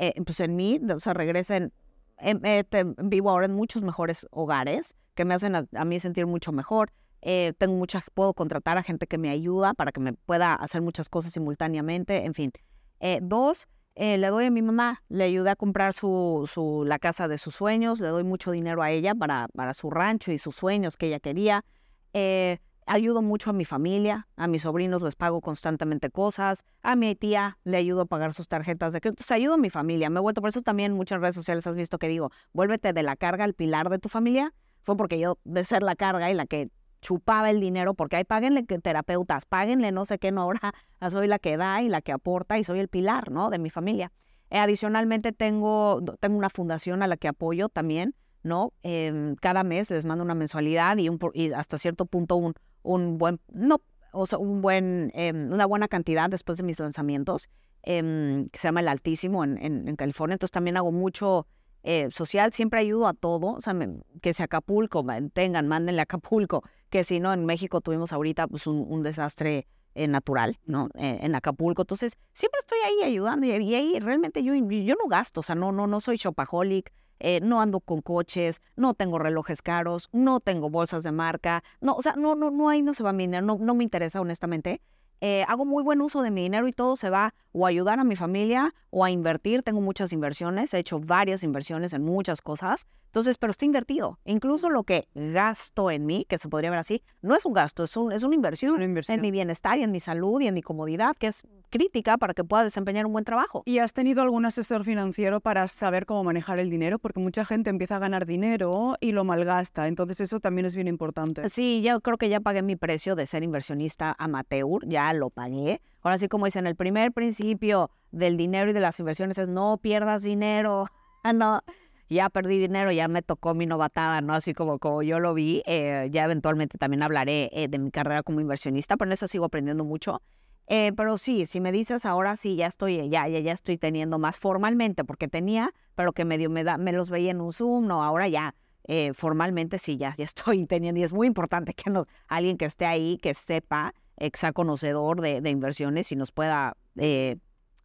eh, 0.00 0.12
pues 0.24 0.40
en 0.40 0.56
mí, 0.56 0.80
o 0.92 0.98
sea, 0.98 1.14
regresen. 1.14 1.72
em, 2.18 2.40
eh, 2.44 2.64
vivo 2.98 3.30
ahora 3.30 3.46
en 3.46 3.54
muchos 3.54 3.82
mejores 3.82 4.26
hogares 4.32 4.96
que 5.14 5.24
me 5.24 5.34
hacen 5.34 5.54
a, 5.54 5.66
a 5.74 5.84
mí 5.84 6.00
sentir 6.00 6.26
mucho 6.26 6.50
mejor. 6.50 6.90
Eh, 7.22 7.54
tengo 7.58 7.74
mucha, 7.74 8.04
puedo 8.14 8.34
contratar 8.34 8.78
a 8.78 8.82
gente 8.82 9.06
que 9.06 9.18
me 9.18 9.30
ayuda 9.30 9.74
para 9.74 9.92
que 9.92 10.00
me 10.00 10.12
pueda 10.12 10.54
hacer 10.54 10.82
muchas 10.82 11.08
cosas 11.08 11.32
simultáneamente, 11.32 12.24
en 12.24 12.34
fin. 12.34 12.52
Eh, 13.00 13.20
dos, 13.22 13.66
eh, 13.94 14.18
le 14.18 14.28
doy 14.28 14.46
a 14.46 14.50
mi 14.50 14.62
mamá, 14.62 15.02
le 15.08 15.24
ayudé 15.24 15.50
a 15.50 15.56
comprar 15.56 15.92
su, 15.92 16.48
su, 16.52 16.84
la 16.86 16.98
casa 16.98 17.28
de 17.28 17.38
sus 17.38 17.54
sueños, 17.54 17.98
le 17.98 18.08
doy 18.08 18.24
mucho 18.24 18.50
dinero 18.50 18.82
a 18.82 18.90
ella 18.90 19.14
para, 19.14 19.48
para 19.54 19.74
su 19.74 19.90
rancho 19.90 20.32
y 20.32 20.38
sus 20.38 20.54
sueños 20.54 20.96
que 20.96 21.06
ella 21.06 21.18
quería. 21.20 21.64
Eh, 22.12 22.58
ayudo 22.86 23.20
mucho 23.20 23.50
a 23.50 23.52
mi 23.52 23.64
familia, 23.64 24.28
a 24.36 24.46
mis 24.46 24.62
sobrinos 24.62 25.02
les 25.02 25.16
pago 25.16 25.40
constantemente 25.40 26.10
cosas, 26.10 26.64
a 26.82 26.94
mi 26.94 27.14
tía 27.16 27.58
le 27.64 27.76
ayudo 27.76 28.02
a 28.02 28.06
pagar 28.06 28.32
sus 28.32 28.48
tarjetas 28.48 28.92
de 28.92 29.00
crédito, 29.00 29.16
Entonces, 29.20 29.32
ayudo 29.32 29.54
a 29.54 29.58
mi 29.58 29.70
familia, 29.70 30.08
me 30.08 30.18
he 30.18 30.22
vuelto, 30.22 30.40
por 30.40 30.50
eso 30.50 30.60
también 30.62 30.92
muchas 30.92 31.20
redes 31.20 31.34
sociales 31.34 31.66
has 31.66 31.76
visto 31.76 31.98
que 31.98 32.08
digo, 32.08 32.30
vuélvete 32.52 32.92
de 32.92 33.02
la 33.02 33.16
carga 33.16 33.44
al 33.44 33.54
pilar 33.54 33.90
de 33.90 33.98
tu 33.98 34.08
familia, 34.08 34.54
fue 34.82 34.96
porque 34.96 35.18
yo 35.18 35.38
de 35.44 35.64
ser 35.64 35.82
la 35.82 35.96
carga 35.96 36.30
y 36.30 36.34
la 36.34 36.46
que 36.46 36.70
chupaba 37.00 37.50
el 37.50 37.60
dinero, 37.60 37.94
porque 37.94 38.16
hay 38.16 38.24
páguenle 38.24 38.62
terapeutas, 38.64 39.44
páguenle 39.46 39.92
no 39.92 40.04
sé 40.04 40.18
qué, 40.18 40.32
no 40.32 40.42
ahora 40.42 40.72
soy 41.10 41.26
la 41.28 41.38
que 41.38 41.56
da 41.56 41.82
y 41.82 41.88
la 41.88 42.00
que 42.02 42.12
aporta 42.12 42.58
y 42.58 42.64
soy 42.64 42.80
el 42.80 42.88
pilar, 42.88 43.30
¿no? 43.30 43.50
De 43.50 43.58
mi 43.58 43.70
familia. 43.70 44.12
Eh, 44.50 44.58
adicionalmente 44.58 45.32
tengo, 45.32 46.00
tengo 46.20 46.36
una 46.38 46.50
fundación 46.50 47.02
a 47.02 47.06
la 47.08 47.16
que 47.16 47.28
apoyo 47.28 47.68
también, 47.68 48.14
¿no? 48.42 48.72
Em, 48.82 49.34
cada 49.36 49.64
mes 49.64 49.90
les 49.90 50.04
mando 50.06 50.24
una 50.24 50.34
mensualidad 50.34 50.96
y, 50.98 51.08
un, 51.08 51.18
y 51.34 51.52
hasta 51.52 51.78
cierto 51.78 52.06
punto 52.06 52.36
un, 52.36 52.54
un 52.82 53.18
buen, 53.18 53.40
no, 53.52 53.80
o 54.12 54.24
sea, 54.26 54.38
un 54.38 54.60
buen, 54.62 55.10
em, 55.14 55.52
una 55.52 55.66
buena 55.66 55.88
cantidad 55.88 56.30
después 56.30 56.58
de 56.58 56.64
mis 56.64 56.78
lanzamientos, 56.78 57.48
em, 57.82 58.48
que 58.50 58.58
se 58.58 58.68
llama 58.68 58.80
El 58.80 58.88
Altísimo 58.88 59.42
en, 59.44 59.58
en- 59.58 59.88
en 59.88 59.96
California. 59.96 60.34
Entonces 60.34 60.52
también 60.52 60.76
hago 60.76 60.92
mucho 60.92 61.46
eh, 61.88 62.08
social, 62.10 62.52
siempre 62.52 62.80
ayudo 62.80 63.06
a 63.06 63.14
todo, 63.14 63.52
o 63.52 63.60
sea, 63.60 63.72
me- 63.72 64.00
que 64.20 64.32
si 64.32 64.42
Acapulco, 64.42 65.06
tengan, 65.32 65.68
mándenle 65.68 66.00
a 66.00 66.02
Acapulco, 66.02 66.64
que 66.90 67.04
si 67.04 67.20
no, 67.20 67.32
en 67.32 67.46
México 67.46 67.80
tuvimos 67.80 68.12
ahorita 68.12 68.48
pues 68.48 68.66
un, 68.66 69.04
desastre 69.04 69.68
eh, 69.94 70.08
natural, 70.08 70.58
¿no? 70.66 70.88
Eh, 70.94 71.18
en 71.20 71.36
Acapulco. 71.36 71.82
Entonces, 71.82 72.14
siempre 72.32 72.58
estoy 72.58 72.78
ahí 72.80 73.04
ayudando 73.12 73.46
y, 73.46 73.52
ahí 73.52 74.00
realmente 74.00 74.42
yo, 74.42 74.52
yo 74.56 74.94
no 75.00 75.08
gasto, 75.08 75.40
o 75.40 75.42
sea, 75.44 75.54
no, 75.54 75.70
no, 75.70 75.86
no 75.86 76.00
soy 76.00 76.16
shopaholic, 76.16 76.92
eh, 77.20 77.38
no 77.40 77.60
ando 77.60 77.78
con 77.78 78.02
coches, 78.02 78.62
no 78.74 78.94
tengo 78.94 79.20
relojes 79.20 79.62
caros, 79.62 80.08
no 80.10 80.40
tengo 80.40 80.68
bolsas 80.68 81.04
de 81.04 81.12
marca, 81.12 81.62
no, 81.80 81.94
o 81.94 82.02
sea, 82.02 82.14
no, 82.16 82.34
no, 82.34 82.50
no, 82.50 82.68
ahí 82.68 82.82
no 82.82 82.94
se 82.94 83.04
va 83.04 83.12
mi 83.12 83.28
dinero, 83.28 83.46
no, 83.46 83.58
no 83.60 83.76
me 83.76 83.84
interesa 83.84 84.20
honestamente. 84.20 84.80
Eh, 85.20 85.44
hago 85.48 85.64
muy 85.64 85.82
buen 85.82 86.00
uso 86.00 86.22
de 86.22 86.30
mi 86.30 86.42
dinero 86.42 86.68
y 86.68 86.72
todo 86.72 86.96
se 86.96 87.10
va 87.10 87.34
o 87.52 87.66
a 87.66 87.70
ayudar 87.70 87.98
a 87.98 88.04
mi 88.04 88.16
familia 88.16 88.74
o 88.90 89.04
a 89.04 89.10
invertir. 89.10 89.62
Tengo 89.62 89.80
muchas 89.80 90.12
inversiones, 90.12 90.74
he 90.74 90.78
hecho 90.78 91.00
varias 91.00 91.42
inversiones 91.42 91.92
en 91.92 92.04
muchas 92.04 92.42
cosas. 92.42 92.86
Entonces, 93.16 93.38
pero 93.38 93.50
está 93.50 93.64
invertido. 93.64 94.18
Incluso 94.26 94.68
lo 94.68 94.82
que 94.82 95.08
gasto 95.14 95.90
en 95.90 96.04
mí, 96.04 96.26
que 96.28 96.36
se 96.36 96.50
podría 96.50 96.68
ver 96.68 96.78
así, 96.78 97.02
no 97.22 97.34
es 97.34 97.46
un 97.46 97.54
gasto, 97.54 97.84
es, 97.84 97.96
un, 97.96 98.12
es 98.12 98.22
una 98.24 98.34
inversión 98.34 98.74
Una 98.74 98.84
inversión. 98.84 99.14
en 99.14 99.22
mi 99.22 99.30
bienestar 99.30 99.78
y 99.78 99.84
en 99.84 99.90
mi 99.90 100.00
salud 100.00 100.38
y 100.42 100.48
en 100.48 100.52
mi 100.52 100.60
comodidad, 100.60 101.16
que 101.18 101.28
es 101.28 101.42
crítica 101.70 102.18
para 102.18 102.34
que 102.34 102.44
pueda 102.44 102.62
desempeñar 102.64 103.06
un 103.06 103.14
buen 103.14 103.24
trabajo. 103.24 103.62
¿Y 103.64 103.78
has 103.78 103.94
tenido 103.94 104.20
algún 104.20 104.44
asesor 104.44 104.84
financiero 104.84 105.40
para 105.40 105.66
saber 105.66 106.04
cómo 106.04 106.24
manejar 106.24 106.58
el 106.58 106.68
dinero? 106.68 106.98
Porque 106.98 107.18
mucha 107.18 107.46
gente 107.46 107.70
empieza 107.70 107.96
a 107.96 108.00
ganar 108.00 108.26
dinero 108.26 108.96
y 109.00 109.12
lo 109.12 109.24
malgasta. 109.24 109.88
Entonces 109.88 110.20
eso 110.20 110.38
también 110.38 110.66
es 110.66 110.74
bien 110.74 110.86
importante. 110.86 111.48
Sí, 111.48 111.80
yo 111.80 112.02
creo 112.02 112.18
que 112.18 112.28
ya 112.28 112.40
pagué 112.40 112.60
mi 112.60 112.76
precio 112.76 113.16
de 113.16 113.26
ser 113.26 113.42
inversionista 113.42 114.14
amateur, 114.18 114.86
ya 114.86 115.10
lo 115.14 115.30
pagué. 115.30 115.80
Ahora 116.02 116.18
sí, 116.18 116.28
como 116.28 116.44
dicen, 116.44 116.66
el 116.66 116.76
primer 116.76 117.12
principio 117.12 117.90
del 118.10 118.36
dinero 118.36 118.68
y 118.68 118.74
de 118.74 118.80
las 118.80 119.00
inversiones 119.00 119.38
es 119.38 119.48
no 119.48 119.78
pierdas 119.78 120.22
dinero. 120.22 120.88
Ah, 121.26 121.32
no, 121.32 121.60
ya 122.08 122.30
perdí 122.30 122.58
dinero, 122.58 122.92
ya 122.92 123.08
me 123.08 123.22
tocó 123.22 123.54
mi 123.54 123.66
novatada, 123.66 124.20
¿no? 124.20 124.34
Así 124.34 124.54
como, 124.54 124.78
como 124.78 125.02
yo 125.02 125.20
lo 125.20 125.34
vi. 125.34 125.62
eh, 125.66 126.08
ya 126.10 126.24
eventualmente 126.24 126.78
también 126.78 127.02
hablaré 127.02 127.50
eh, 127.52 127.68
de 127.68 127.78
mi 127.78 127.90
carrera 127.90 128.22
como 128.22 128.40
inversionista, 128.40 128.96
pero 128.96 129.08
en 129.08 129.12
eso 129.14 129.26
sigo 129.28 129.44
aprendiendo 129.44 129.84
mucho. 129.84 130.22
Eh, 130.68 130.92
pero 130.96 131.16
sí, 131.16 131.46
si 131.46 131.60
me 131.60 131.70
dices 131.70 132.04
ahora 132.04 132.36
sí, 132.36 132.56
ya 132.56 132.66
estoy, 132.66 133.08
ya, 133.08 133.28
ya, 133.28 133.38
ya 133.38 133.52
estoy 133.52 133.78
teniendo 133.78 134.18
más 134.18 134.38
formalmente, 134.38 135.04
porque 135.04 135.28
tenía, 135.28 135.72
pero 135.94 136.12
que 136.12 136.24
medio 136.24 136.50
me, 136.50 136.64
da, 136.64 136.76
me 136.76 136.92
los 136.92 137.08
veía 137.08 137.30
en 137.30 137.40
un 137.40 137.52
Zoom, 137.52 137.86
no, 137.86 138.02
ahora 138.02 138.26
ya, 138.26 138.56
eh, 138.84 139.12
formalmente 139.14 139.78
sí, 139.78 139.96
ya, 139.96 140.14
ya 140.18 140.24
estoy 140.24 140.66
teniendo, 140.66 141.00
y 141.00 141.04
es 141.04 141.12
muy 141.12 141.28
importante 141.28 141.72
que 141.72 141.84
alguien 142.26 142.56
que 142.56 142.64
esté 142.64 142.84
ahí, 142.84 143.18
que 143.18 143.34
sepa, 143.34 143.94
eh, 144.16 144.30
que 144.30 144.38
sea 144.40 144.52
conocedor 144.52 145.20
de, 145.20 145.40
de 145.40 145.50
inversiones 145.50 146.10
y 146.10 146.16
nos 146.16 146.32
pueda 146.32 146.76
eh, 146.96 147.36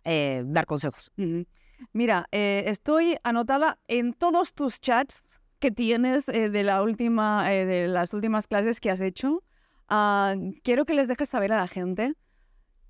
eh, 0.03 0.43
dar 0.47 0.65
consejos. 0.65 1.11
Ujú. 1.17 1.45
Mira, 1.93 2.27
eh, 2.31 2.63
estoy 2.67 3.17
anotada 3.23 3.79
en 3.87 4.13
todos 4.13 4.53
tus 4.53 4.79
chats 4.79 5.41
que 5.61 5.71
tienes 5.71 6.27
eh, 6.27 6.49
de, 6.49 6.63
la 6.63 6.81
última, 6.81 7.53
eh, 7.53 7.65
de 7.65 7.87
las 7.87 8.13
últimas 8.13 8.47
clases 8.47 8.79
que 8.81 8.89
has 8.89 8.99
hecho. 8.99 9.43
Ah, 9.87 10.35
quiero 10.63 10.85
que 10.85 10.93
les 10.93 11.07
dejes 11.07 11.29
saber 11.29 11.53
a 11.53 11.57
la 11.57 11.67
gente 11.67 12.15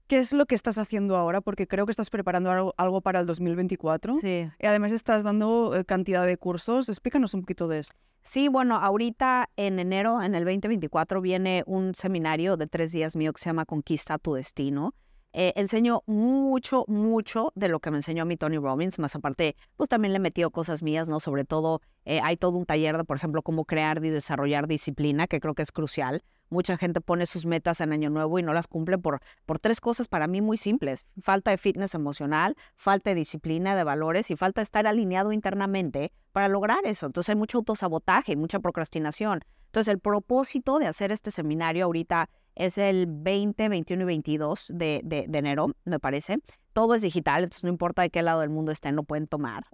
qué 0.07 0.17
es 0.17 0.33
lo 0.33 0.45
que 0.45 0.55
estás 0.55 0.77
haciendo 0.77 1.15
ahora, 1.15 1.41
porque 1.41 1.67
creo 1.67 1.85
que 1.85 1.91
estás 1.91 2.09
preparando 2.09 2.49
algo, 2.51 2.73
algo 2.77 3.01
para 3.01 3.21
el 3.21 3.25
2024. 3.25 4.19
Sí. 4.19 4.49
Y 4.59 4.65
además 4.65 4.91
estás 4.91 5.23
dando 5.23 5.75
eh, 5.75 5.85
cantidad 5.85 6.25
de 6.25 6.37
cursos. 6.37 6.89
Explícanos 6.89 7.33
un 7.33 7.41
poquito 7.41 7.67
de 7.67 7.79
esto. 7.79 7.95
Sí, 8.23 8.47
bueno, 8.47 8.75
ahorita 8.75 9.49
en 9.55 9.79
enero, 9.79 10.21
en 10.21 10.35
el 10.35 10.43
2024, 10.43 11.21
viene 11.21 11.63
un 11.65 11.95
seminario 11.95 12.55
de 12.55 12.67
tres 12.67 12.91
días 12.91 13.15
mío 13.15 13.33
que 13.33 13.39
se 13.39 13.49
llama 13.49 13.65
Conquista 13.65 14.17
tu 14.17 14.33
Destino. 14.33 14.95
Eh, 15.33 15.53
enseño 15.55 16.03
mucho, 16.07 16.83
mucho 16.87 17.53
de 17.55 17.69
lo 17.69 17.79
que 17.79 17.89
me 17.89 17.97
enseñó 17.97 18.23
a 18.23 18.25
mí 18.25 18.35
Tony 18.35 18.57
Robbins, 18.57 18.99
más 18.99 19.15
aparte, 19.15 19.55
pues 19.77 19.87
también 19.89 20.13
le 20.13 20.31
he 20.33 20.49
cosas 20.51 20.83
mías, 20.83 21.07
¿no? 21.07 21.19
Sobre 21.19 21.45
todo, 21.45 21.81
eh, 22.05 22.19
hay 22.21 22.35
todo 22.35 22.57
un 22.57 22.65
taller 22.65 22.97
de, 22.97 23.05
por 23.05 23.17
ejemplo, 23.17 23.41
cómo 23.41 23.65
crear 23.65 24.03
y 24.03 24.09
desarrollar 24.09 24.67
disciplina, 24.67 25.27
que 25.27 25.39
creo 25.39 25.53
que 25.53 25.61
es 25.61 25.71
crucial. 25.71 26.23
Mucha 26.49 26.77
gente 26.77 26.99
pone 26.99 27.25
sus 27.25 27.45
metas 27.45 27.79
en 27.79 27.93
Año 27.93 28.09
Nuevo 28.09 28.37
y 28.37 28.43
no 28.43 28.51
las 28.51 28.67
cumple 28.67 28.97
por, 28.97 29.21
por 29.45 29.57
tres 29.57 29.79
cosas 29.79 30.09
para 30.09 30.27
mí 30.27 30.41
muy 30.41 30.57
simples. 30.57 31.05
Falta 31.21 31.51
de 31.51 31.57
fitness 31.57 31.95
emocional, 31.95 32.57
falta 32.75 33.11
de 33.11 33.15
disciplina, 33.15 33.73
de 33.73 33.85
valores 33.85 34.29
y 34.31 34.35
falta 34.35 34.59
de 34.59 34.63
estar 34.63 34.85
alineado 34.85 35.31
internamente 35.31 36.11
para 36.33 36.49
lograr 36.49 36.79
eso. 36.83 37.05
Entonces 37.05 37.29
hay 37.29 37.35
mucho 37.37 37.59
autosabotaje, 37.59 38.35
mucha 38.35 38.59
procrastinación. 38.59 39.45
Entonces 39.67 39.93
el 39.93 39.99
propósito 39.99 40.79
de 40.79 40.87
hacer 40.87 41.13
este 41.13 41.31
seminario 41.31 41.85
ahorita 41.85 42.29
es 42.55 42.77
el 42.77 43.05
20, 43.07 43.69
21 43.69 44.03
y 44.03 44.05
22 44.05 44.71
de, 44.73 45.01
de, 45.03 45.25
de 45.27 45.39
enero, 45.39 45.71
me 45.85 45.99
parece. 45.99 46.39
Todo 46.73 46.95
es 46.95 47.01
digital, 47.01 47.43
entonces 47.43 47.63
no 47.63 47.69
importa 47.69 48.01
de 48.01 48.09
qué 48.09 48.21
lado 48.21 48.41
del 48.41 48.49
mundo 48.49 48.71
estén, 48.71 48.95
lo 48.95 49.03
pueden 49.03 49.27
tomar. 49.27 49.65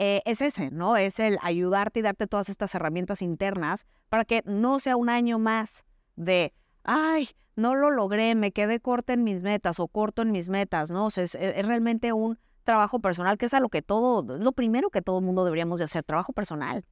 Eh, 0.00 0.22
es 0.24 0.40
ese, 0.40 0.70
¿no? 0.70 0.96
Es 0.96 1.18
el 1.18 1.38
ayudarte 1.42 2.00
y 2.00 2.02
darte 2.02 2.26
todas 2.26 2.48
estas 2.48 2.74
herramientas 2.74 3.20
internas 3.20 3.86
para 4.08 4.24
que 4.24 4.42
no 4.44 4.78
sea 4.78 4.96
un 4.96 5.08
año 5.08 5.38
más 5.38 5.84
de, 6.14 6.54
ay, 6.84 7.28
no 7.56 7.74
lo 7.74 7.90
logré, 7.90 8.34
me 8.36 8.52
quedé 8.52 8.78
corta 8.78 9.12
en 9.12 9.24
mis 9.24 9.42
metas 9.42 9.80
o 9.80 9.88
corto 9.88 10.22
en 10.22 10.30
mis 10.30 10.48
metas, 10.48 10.92
¿no? 10.92 11.06
O 11.06 11.10
sea, 11.10 11.24
es, 11.24 11.34
es 11.34 11.66
realmente 11.66 12.12
un 12.12 12.38
trabajo 12.62 13.00
personal, 13.00 13.38
que 13.38 13.46
es 13.46 13.54
a 13.54 13.60
lo 13.60 13.70
que 13.70 13.82
todo, 13.82 14.36
es 14.36 14.40
lo 14.40 14.52
primero 14.52 14.90
que 14.90 15.02
todo 15.02 15.18
el 15.18 15.24
mundo 15.24 15.44
deberíamos 15.44 15.78
de 15.78 15.86
hacer, 15.86 16.04
trabajo 16.04 16.32
personal. 16.32 16.84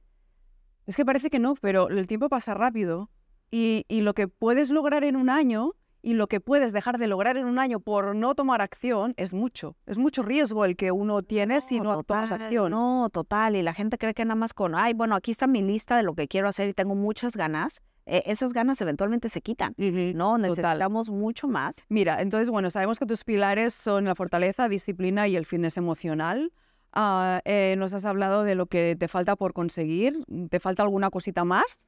Es 0.85 0.95
que 0.95 1.05
parece 1.05 1.29
que 1.29 1.39
no, 1.39 1.55
pero 1.55 1.89
el 1.89 2.07
tiempo 2.07 2.29
pasa 2.29 2.53
rápido 2.53 3.09
y, 3.51 3.85
y 3.87 4.01
lo 4.01 4.13
que 4.13 4.27
puedes 4.27 4.71
lograr 4.71 5.03
en 5.03 5.15
un 5.15 5.29
año 5.29 5.73
y 6.01 6.13
lo 6.13 6.27
que 6.27 6.39
puedes 6.39 6.71
dejar 6.73 6.99
de 6.99 7.07
lograr 7.07 7.35
en 7.37 7.45
un 7.45 7.59
año 7.59 7.79
por 7.79 8.15
no 8.15 8.33
tomar 8.35 8.61
acción 8.61 9.13
es 9.17 9.33
mucho. 9.33 9.75
Es 9.85 9.97
mucho 9.97 10.21
riesgo 10.23 10.63
el 10.63 10.75
que 10.77 10.91
uno 10.91 11.21
tiene 11.21 11.59
si 11.59 11.79
no 11.79 12.03
tomas 12.03 12.29
total, 12.29 12.41
acción. 12.43 12.71
No, 12.71 13.09
total. 13.11 13.55
Y 13.55 13.61
la 13.61 13.73
gente 13.73 13.97
cree 13.97 14.13
que 14.13 14.23
nada 14.23 14.35
más 14.35 14.53
con, 14.53 14.75
ay, 14.75 14.93
bueno, 14.93 15.15
aquí 15.15 15.31
está 15.31 15.47
mi 15.47 15.61
lista 15.61 15.97
de 15.97 16.03
lo 16.03 16.13
que 16.13 16.27
quiero 16.27 16.47
hacer 16.47 16.69
y 16.69 16.73
tengo 16.73 16.95
muchas 16.95 17.35
ganas. 17.35 17.81
eh, 18.05 18.23
esas 18.25 18.53
ganas 18.53 18.79
eventualmente 18.79 19.27
se 19.27 19.41
quitan, 19.41 19.73
¿no? 19.77 20.37
Necesitamos 20.37 21.09
mucho 21.09 21.49
más. 21.49 21.75
Mira, 21.89 22.21
entonces, 22.21 22.49
bueno, 22.49 22.69
sabemos 22.69 22.99
que 22.99 23.05
tus 23.05 23.25
pilares 23.25 23.73
son 23.73 24.05
la 24.05 24.15
fortaleza, 24.15 24.69
disciplina 24.69 25.27
y 25.27 25.35
el 25.35 25.45
fitness 25.45 25.75
emocional. 25.75 26.53
Ah, 26.93 27.41
eh, 27.43 27.75
nos 27.77 27.93
has 27.93 28.05
hablado 28.05 28.43
de 28.43 28.55
lo 28.55 28.67
que 28.67 28.95
te 28.97 29.09
falta 29.09 29.35
por 29.35 29.51
conseguir. 29.51 30.23
¿Te 30.49 30.59
falta 30.61 30.83
alguna 30.83 31.09
cosita 31.09 31.43
más? 31.43 31.85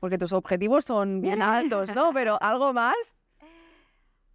Porque 0.00 0.18
tus 0.18 0.32
objetivos 0.32 0.84
son 0.84 1.20
bien 1.20 1.42
altos, 1.42 1.94
¿no? 1.94 2.12
Pero 2.12 2.38
algo 2.42 2.72
más. 2.72 2.96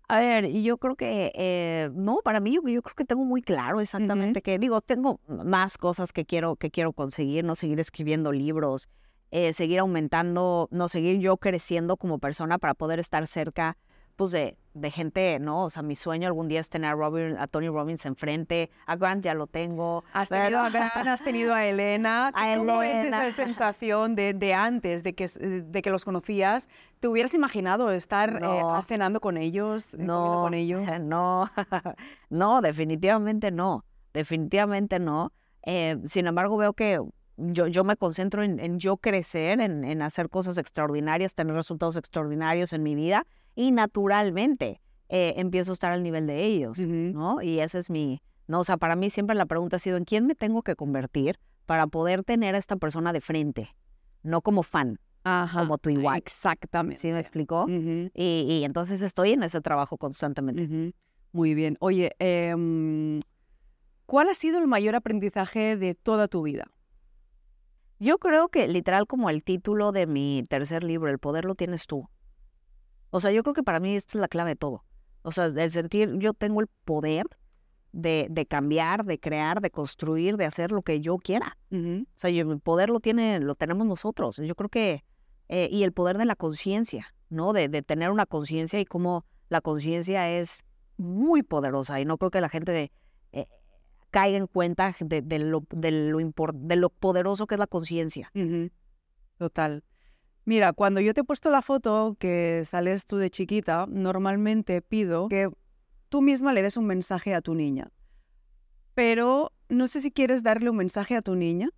A 0.07 0.19
ver, 0.19 0.51
yo 0.51 0.77
creo 0.77 0.95
que, 0.95 1.31
eh, 1.35 1.89
no, 1.93 2.17
para 2.21 2.41
mí 2.41 2.53
yo, 2.53 2.61
yo, 2.67 2.81
creo 2.81 2.95
que 2.95 3.05
tengo 3.05 3.23
muy 3.23 3.41
claro 3.41 3.79
exactamente 3.79 4.41
que, 4.41 4.59
digo, 4.59 4.81
tengo 4.81 5.21
más 5.27 5.77
cosas 5.77 6.11
que 6.11 6.25
quiero, 6.25 6.57
que 6.57 6.69
quiero 6.69 6.91
conseguir, 6.91 7.45
¿no? 7.45 7.55
Seguir 7.55 7.79
escribiendo 7.79 8.33
libros, 8.33 8.89
eh, 9.29 9.53
seguir 9.53 9.79
aumentando, 9.79 10.67
no, 10.71 10.89
seguir 10.89 11.19
yo 11.19 11.37
creciendo 11.37 11.95
como 11.95 12.19
persona 12.19 12.57
para 12.57 12.73
poder 12.73 12.99
estar 12.99 13.25
cerca 13.25 13.77
pues 14.21 14.33
de, 14.33 14.55
de, 14.75 14.91
gente, 14.91 15.39
¿no? 15.39 15.63
O 15.63 15.69
sea, 15.71 15.81
mi 15.81 15.95
sueño 15.95 16.27
algún 16.27 16.47
día 16.47 16.59
es 16.59 16.69
tener 16.69 16.91
a, 16.91 16.93
Robin, 16.93 17.37
a 17.39 17.47
Tony 17.47 17.69
Robbins 17.69 18.05
enfrente, 18.05 18.69
a 18.85 18.95
Grant 18.95 19.23
ya 19.23 19.33
lo 19.33 19.47
tengo. 19.47 20.03
Has 20.13 20.29
tenido 20.29 20.59
a 20.59 20.69
Grant, 20.69 21.07
has 21.07 21.23
tenido 21.23 21.55
a 21.55 21.65
Elena. 21.65 22.31
¿Cómo 22.57 22.83
es 22.83 23.05
esa 23.05 23.31
sensación 23.31 24.13
de, 24.13 24.35
de, 24.35 24.53
antes, 24.53 25.01
de 25.01 25.15
que, 25.15 25.27
de 25.27 25.81
que 25.81 25.89
los 25.89 26.05
conocías? 26.05 26.69
¿Te 26.99 27.07
hubieras 27.07 27.33
imaginado 27.33 27.89
estar 27.89 28.43
eh, 28.43 28.61
cenando 28.85 29.21
con 29.21 29.37
ellos, 29.37 29.95
no, 29.97 30.41
con 30.41 30.53
ellos? 30.53 30.81
No, 31.01 31.49
no, 32.29 32.61
definitivamente 32.61 33.49
no, 33.49 33.85
definitivamente 34.13 34.99
no. 34.99 35.33
Eh, 35.63 35.97
sin 36.05 36.27
embargo, 36.27 36.57
veo 36.57 36.73
que 36.73 36.99
yo, 37.37 37.65
yo 37.65 37.83
me 37.83 37.97
concentro 37.97 38.43
en, 38.43 38.59
en 38.59 38.77
yo 38.77 38.97
crecer, 38.97 39.61
en, 39.61 39.83
en, 39.83 40.03
hacer 40.03 40.29
cosas 40.29 40.59
extraordinarias, 40.59 41.33
tener 41.33 41.55
resultados 41.55 41.97
extraordinarios 41.97 42.71
en 42.71 42.83
mi 42.83 42.93
vida 42.93 43.25
y 43.55 43.71
naturalmente 43.71 44.81
eh, 45.09 45.33
empiezo 45.37 45.71
a 45.71 45.73
estar 45.73 45.91
al 45.91 46.03
nivel 46.03 46.27
de 46.27 46.45
ellos, 46.45 46.79
¿no? 46.79 47.41
Y 47.41 47.59
ese 47.59 47.79
es 47.79 47.89
mi, 47.89 48.21
no, 48.47 48.61
o 48.61 48.63
sea, 48.63 48.77
para 48.77 48.95
mí 48.95 49.09
siempre 49.09 49.35
la 49.35 49.45
pregunta 49.45 49.75
ha 49.75 49.79
sido, 49.79 49.97
¿en 49.97 50.05
quién 50.05 50.25
me 50.25 50.35
tengo 50.35 50.61
que 50.61 50.75
convertir 50.75 51.39
para 51.65 51.87
poder 51.87 52.23
tener 52.23 52.55
a 52.55 52.57
esta 52.57 52.75
persona 52.75 53.13
de 53.13 53.21
frente? 53.21 53.75
No 54.23 54.41
como 54.41 54.63
fan, 54.63 54.99
como 55.23 55.77
tu 55.77 55.89
igual. 55.89 56.17
Exactamente. 56.17 56.99
¿Sí 56.99 57.11
me 57.11 57.19
explicó? 57.19 57.65
y, 57.67 58.11
y, 58.13 58.63
entonces 58.63 59.01
estoy 59.01 59.33
en 59.33 59.43
ese 59.43 59.61
trabajo 59.61 59.97
constantemente. 59.97 60.93
Muy 61.31 61.53
bien. 61.53 61.77
Oye, 61.79 62.11
eh, 62.19 63.21
¿cuál 64.05 64.29
ha 64.29 64.33
sido 64.33 64.59
el 64.59 64.67
mayor 64.67 64.95
aprendizaje 64.95 65.77
de 65.77 65.95
toda 65.95 66.27
tu 66.27 66.41
vida? 66.43 66.65
Yo 67.99 68.17
creo 68.17 68.49
que 68.49 68.67
literal 68.67 69.05
como 69.05 69.29
el 69.29 69.43
título 69.43 69.91
de 69.91 70.07
mi 70.07 70.43
tercer 70.49 70.83
libro, 70.83 71.09
El 71.09 71.19
poder 71.19 71.45
lo 71.45 71.55
tienes 71.55 71.85
tú. 71.85 72.09
O 73.11 73.19
sea, 73.19 73.31
yo 73.31 73.43
creo 73.43 73.53
que 73.53 73.63
para 73.63 73.79
mí 73.79 73.95
esta 73.95 74.17
es 74.17 74.21
la 74.21 74.27
clave 74.27 74.51
de 74.51 74.55
todo. 74.55 74.83
O 75.21 75.31
sea, 75.31 75.45
el 75.45 75.71
sentir, 75.71 76.17
yo 76.17 76.33
tengo 76.33 76.61
el 76.61 76.67
poder 76.85 77.25
de, 77.91 78.27
de 78.29 78.45
cambiar, 78.45 79.05
de 79.05 79.19
crear, 79.19 79.61
de 79.61 79.69
construir, 79.69 80.37
de 80.37 80.45
hacer 80.45 80.71
lo 80.71 80.81
que 80.81 81.01
yo 81.01 81.17
quiera. 81.17 81.57
O 81.71 82.05
sea, 82.15 82.29
el 82.29 82.59
poder 82.59 82.89
lo, 82.89 82.99
tiene, 82.99 83.39
lo 83.39 83.55
tenemos 83.55 83.85
nosotros. 83.85 84.37
Yo 84.37 84.55
creo 84.55 84.69
que, 84.69 85.03
eh, 85.49 85.67
y 85.71 85.83
el 85.83 85.91
poder 85.91 86.17
de 86.17 86.25
la 86.25 86.35
conciencia, 86.35 87.13
¿no? 87.29 87.53
De, 87.53 87.67
de, 87.67 87.81
tener 87.81 88.09
una 88.09 88.25
conciencia 88.25 88.79
y 88.79 88.85
cómo 88.85 89.25
la 89.49 89.61
conciencia 89.61 90.29
es 90.31 90.63
muy 90.97 91.43
poderosa. 91.43 91.99
Y 91.99 92.05
no 92.05 92.17
creo 92.17 92.31
que 92.31 92.41
la 92.41 92.49
gente 92.49 92.71
de, 92.71 92.91
eh, 93.33 93.47
caiga 94.09 94.37
en 94.37 94.47
cuenta 94.47 94.95
de, 94.99 95.21
de 95.21 95.39
lo, 95.39 95.65
de, 95.69 95.91
lo 95.91 96.19
de 96.53 96.75
lo 96.77 96.89
poderoso 96.89 97.45
que 97.45 97.55
es 97.55 97.59
la 97.59 97.67
conciencia. 97.67 98.31
Total. 99.37 99.83
Mira, 100.45 100.73
cuando 100.73 101.01
yo 101.01 101.13
te 101.13 101.21
he 101.21 101.23
puesto 101.23 101.49
la 101.49 101.61
foto 101.61 102.15
que 102.19 102.63
sales 102.65 103.05
tú 103.05 103.17
de 103.17 103.29
chiquita, 103.29 103.85
normalmente 103.87 104.81
pido 104.81 105.27
que 105.27 105.49
tú 106.09 106.21
misma 106.21 106.53
le 106.53 106.63
des 106.63 106.77
un 106.77 106.85
mensaje 106.85 107.33
a 107.33 107.41
tu 107.41 107.53
niña. 107.53 107.91
Pero 108.95 109.53
no 109.69 109.87
sé 109.87 110.01
si 110.01 110.11
quieres 110.11 110.43
darle 110.43 110.69
un 110.69 110.77
mensaje 110.77 111.15
a 111.15 111.21
tu 111.21 111.35
niña 111.35 111.69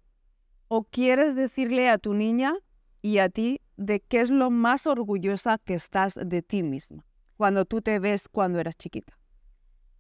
o 0.68 0.84
quieres 0.84 1.36
decirle 1.36 1.90
a 1.90 1.98
tu 1.98 2.14
niña 2.14 2.56
y 3.02 3.18
a 3.18 3.30
ti 3.30 3.62
de 3.78 4.00
qué 4.00 4.22
es 4.22 4.30
lo 4.30 4.50
más 4.50 4.88
orgullosa 4.88 5.58
que 5.58 5.74
estás 5.74 6.18
de 6.24 6.42
ti 6.42 6.64
misma 6.64 7.06
cuando 7.38 7.66
tú 7.66 7.82
te 7.82 8.00
ves 8.00 8.30
cuando 8.30 8.60
eras 8.60 8.78
chiquita. 8.78 9.18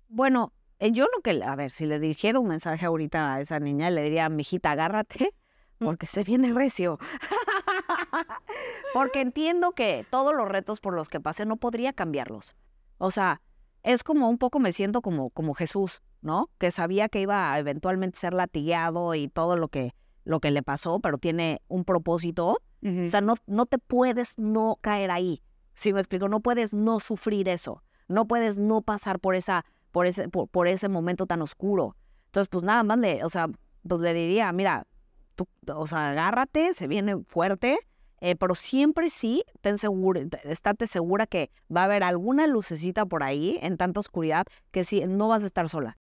Bueno, 0.07 0.53
eh, 0.79 0.91
yo 0.91 1.05
lo 1.13 1.21
que, 1.21 1.43
a 1.43 1.55
ver, 1.55 1.71
si 1.71 1.85
le 1.85 1.99
dirigiera 1.99 2.39
un 2.39 2.47
mensaje 2.47 2.85
ahorita 2.85 3.33
a 3.33 3.41
esa 3.41 3.59
niña, 3.59 3.89
le 3.89 4.03
diría, 4.03 4.29
mijita, 4.29 4.71
agárrate, 4.71 5.33
mm. 5.79 5.85
porque 5.85 6.05
se 6.05 6.23
viene 6.23 6.53
recio. 6.53 6.99
porque 8.93 9.21
entiendo 9.21 9.71
que 9.73 10.05
todos 10.09 10.33
los 10.33 10.47
retos 10.47 10.79
por 10.79 10.93
los 10.93 11.09
que 11.09 11.19
pasé 11.19 11.45
no 11.45 11.57
podría 11.57 11.93
cambiarlos. 11.93 12.55
O 12.97 13.11
sea, 13.11 13.41
es 13.83 14.03
como 14.03 14.29
un 14.29 14.37
poco 14.37 14.59
me 14.59 14.71
siento 14.71 15.01
como, 15.01 15.29
como 15.29 15.53
Jesús, 15.53 16.01
¿no? 16.21 16.49
Que 16.57 16.71
sabía 16.71 17.09
que 17.09 17.21
iba 17.21 17.51
a 17.51 17.59
eventualmente 17.59 18.19
ser 18.19 18.33
latigado 18.33 19.15
y 19.15 19.27
todo 19.27 19.57
lo 19.57 19.67
que, 19.67 19.93
lo 20.23 20.39
que 20.39 20.51
le 20.51 20.63
pasó, 20.63 20.99
pero 20.99 21.17
tiene 21.17 21.61
un 21.67 21.85
propósito. 21.85 22.59
O 22.85 23.09
sea, 23.09 23.21
no, 23.21 23.35
no 23.47 23.65
te 23.65 23.77
puedes 23.77 24.37
no 24.37 24.77
caer 24.81 25.09
ahí. 25.09 25.41
Si 25.73 25.93
me 25.93 26.01
explico, 26.01 26.27
no 26.27 26.41
puedes 26.41 26.73
no 26.73 26.99
sufrir 26.99 27.47
eso. 27.47 27.81
No 28.09 28.27
puedes 28.27 28.59
no 28.59 28.81
pasar 28.81 29.19
por 29.19 29.35
esa 29.35 29.63
por 29.93 30.07
ese, 30.07 30.27
por, 30.27 30.67
ese 30.67 30.89
momento 30.89 31.27
tan 31.27 31.41
oscuro. 31.43 31.95
Entonces, 32.25 32.49
pues 32.49 32.63
nada 32.63 32.83
más 32.83 32.97
le, 32.97 33.23
o 33.23 33.29
sea, 33.29 33.47
pues 33.87 34.01
le 34.01 34.13
diría, 34.13 34.51
mira, 34.51 34.87
tú, 35.35 35.47
o 35.67 35.87
sea, 35.87 36.11
agárrate, 36.11 36.73
se 36.73 36.87
viene 36.87 37.23
fuerte, 37.27 37.77
eh, 38.21 38.37
pero 38.37 38.55
siempre 38.55 39.09
sí, 39.09 39.43
ten 39.59 39.77
seguro, 39.77 40.21
estate 40.45 40.87
segura 40.87 41.27
que 41.27 41.51
va 41.75 41.81
a 41.81 41.83
haber 41.85 42.03
alguna 42.03 42.47
lucecita 42.47 43.05
por 43.05 43.21
ahí 43.21 43.59
en 43.61 43.75
tanta 43.75 43.99
oscuridad 43.99 44.45
que 44.71 44.85
sí, 44.85 45.03
no 45.05 45.27
vas 45.27 45.43
a 45.43 45.45
estar 45.45 45.67
sola. 45.67 45.97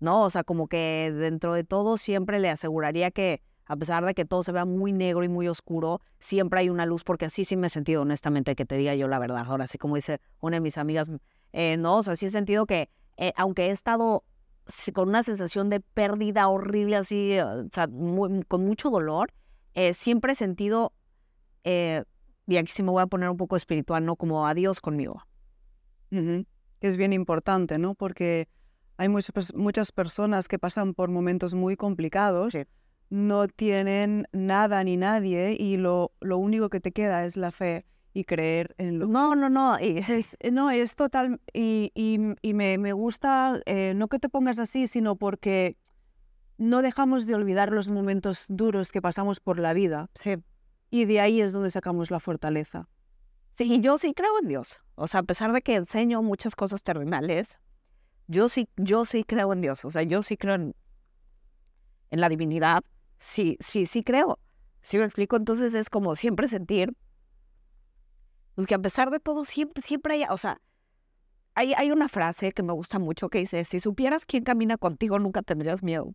¿No? 0.00 0.22
O 0.22 0.30
sea, 0.30 0.42
como 0.42 0.68
que 0.68 1.12
dentro 1.14 1.52
de 1.52 1.64
todo 1.64 1.98
siempre 1.98 2.38
le 2.38 2.48
aseguraría 2.48 3.10
que, 3.10 3.42
a 3.66 3.76
pesar 3.76 4.06
de 4.06 4.14
que 4.14 4.24
todo 4.24 4.42
se 4.42 4.52
vea 4.52 4.64
muy 4.64 4.92
negro 4.92 5.22
y 5.22 5.28
muy 5.28 5.48
oscuro, 5.48 6.00
siempre 6.18 6.60
hay 6.60 6.70
una 6.70 6.86
luz, 6.86 7.04
porque 7.04 7.26
así 7.26 7.44
sí 7.44 7.56
me 7.56 7.66
he 7.66 7.70
sentido 7.70 8.02
honestamente 8.02 8.54
que 8.54 8.64
te 8.64 8.76
diga 8.76 8.94
yo 8.94 9.06
la 9.06 9.18
verdad. 9.18 9.44
Ahora 9.46 9.66
sí, 9.66 9.76
como 9.76 9.96
dice 9.96 10.20
una 10.40 10.56
de 10.56 10.60
mis 10.60 10.78
amigas, 10.78 11.10
eh, 11.52 11.76
no, 11.76 11.98
o 11.98 12.02
sea, 12.02 12.16
sí 12.16 12.24
he 12.24 12.30
sentido 12.30 12.64
que, 12.64 12.88
eh, 13.18 13.34
aunque 13.36 13.66
he 13.66 13.70
estado 13.70 14.24
con 14.92 15.08
una 15.08 15.22
sensación 15.22 15.70
de 15.70 15.80
pérdida 15.80 16.48
horrible, 16.48 16.96
así, 16.96 17.32
eh, 17.32 17.42
o 17.42 17.68
sea, 17.72 17.88
con 18.48 18.64
mucho 18.64 18.90
dolor, 18.90 19.32
siempre 19.92 20.32
he 20.32 20.34
sentido, 20.34 20.92
y 21.64 22.56
aquí 22.56 22.72
sí 22.72 22.82
me 22.82 22.90
voy 22.90 23.02
a 23.02 23.06
poner 23.06 23.28
un 23.28 23.36
poco 23.36 23.56
espiritual, 23.56 24.04
¿no? 24.04 24.16
Como 24.16 24.46
adiós 24.46 24.80
conmigo. 24.80 25.22
Es 26.80 26.96
bien 26.96 27.12
importante, 27.12 27.78
¿no? 27.78 27.94
Porque 27.94 28.48
hay 28.96 29.08
muchas, 29.08 29.54
muchas 29.54 29.92
personas 29.92 30.48
que 30.48 30.58
pasan 30.58 30.94
por 30.94 31.10
momentos 31.10 31.54
muy 31.54 31.76
complicados, 31.76 32.54
no 33.10 33.48
tienen 33.48 34.26
nada 34.32 34.82
ni 34.84 34.96
nadie 34.96 35.56
y 35.58 35.76
lo, 35.76 36.12
lo 36.20 36.38
único 36.38 36.68
que 36.68 36.80
te 36.80 36.92
queda 36.92 37.24
es 37.24 37.36
la 37.36 37.52
fe 37.52 37.86
y 38.18 38.24
creer 38.24 38.74
en 38.78 38.98
lo 38.98 39.06
No, 39.06 39.36
no, 39.36 39.48
no. 39.48 39.78
Y... 39.80 39.98
Es, 40.08 40.36
no, 40.52 40.70
es 40.70 40.96
total. 40.96 41.40
Y, 41.52 41.92
y, 41.94 42.54
me, 42.54 42.76
me, 42.78 42.92
gusta, 42.92 43.60
eh, 43.64 43.92
no 43.94 44.08
que 44.08 44.18
te 44.18 44.28
pongas 44.28 44.58
así, 44.58 44.88
sino 44.88 45.16
porque 45.16 45.76
no 46.56 46.82
dejamos 46.82 47.26
de 47.26 47.36
olvidar 47.36 47.72
los 47.72 47.88
momentos 47.88 48.46
duros 48.48 48.90
que 48.90 49.00
pasamos 49.00 49.38
por 49.38 49.58
la 49.60 49.72
vida. 49.72 50.10
Sí. 50.20 50.36
Y 50.90 51.04
de 51.04 51.20
ahí 51.20 51.40
es 51.40 51.52
donde 51.52 51.70
sacamos 51.70 52.10
la 52.10 52.18
fortaleza. 52.18 52.88
Sí, 53.52 53.80
yo 53.80 53.98
sí 53.98 54.14
creo 54.14 54.38
en 54.42 54.48
Dios. 54.48 54.80
O 54.96 55.06
sea, 55.06 55.20
a 55.20 55.22
pesar 55.22 55.52
de 55.52 55.62
que 55.62 55.76
enseño 55.76 56.22
muchas 56.22 56.56
cosas 56.56 56.82
terrenales, 56.82 57.60
yo 58.26 58.48
sí, 58.48 58.68
yo 58.76 59.04
sí 59.04 59.22
creo 59.22 59.52
en 59.52 59.60
Dios. 59.60 59.84
O 59.84 59.90
sea, 59.90 60.02
yo 60.02 60.22
sí 60.24 60.36
creo 60.36 60.56
en, 60.56 60.74
en 62.10 62.20
la 62.20 62.28
divinidad. 62.28 62.82
Sí, 63.20 63.56
sí, 63.60 63.86
sí 63.86 64.02
creo. 64.02 64.40
¿Sí 64.80 64.98
me 64.98 65.04
explico? 65.04 65.36
Entonces 65.36 65.74
es 65.74 65.88
como 65.88 66.16
siempre 66.16 66.48
sentir 66.48 66.94
pues 68.58 68.66
que 68.66 68.74
a 68.74 68.80
pesar 68.80 69.12
de 69.12 69.20
todo, 69.20 69.44
siempre, 69.44 69.80
siempre 69.82 70.14
hay, 70.14 70.24
o 70.28 70.36
sea, 70.36 70.60
hay, 71.54 71.74
hay 71.74 71.92
una 71.92 72.08
frase 72.08 72.50
que 72.50 72.64
me 72.64 72.72
gusta 72.72 72.98
mucho 72.98 73.28
que 73.28 73.38
dice, 73.38 73.64
si 73.64 73.78
supieras 73.78 74.26
quién 74.26 74.42
camina 74.42 74.76
contigo, 74.76 75.20
nunca 75.20 75.42
tendrías 75.42 75.84
miedo. 75.84 76.12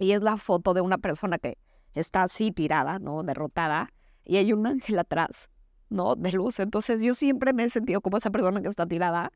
Y 0.00 0.10
es 0.10 0.22
la 0.22 0.36
foto 0.36 0.74
de 0.74 0.80
una 0.80 0.98
persona 0.98 1.38
que 1.38 1.56
está 1.92 2.24
así 2.24 2.50
tirada, 2.50 2.98
¿no? 2.98 3.22
Derrotada, 3.22 3.92
y 4.24 4.38
hay 4.38 4.52
un 4.52 4.66
ángel 4.66 4.98
atrás, 4.98 5.48
¿no? 5.90 6.16
De 6.16 6.32
luz. 6.32 6.58
Entonces 6.58 7.00
yo 7.00 7.14
siempre 7.14 7.52
me 7.52 7.62
he 7.62 7.70
sentido 7.70 8.00
como 8.00 8.16
esa 8.16 8.30
persona 8.30 8.60
que 8.60 8.66
está 8.66 8.84
tirada. 8.84 9.30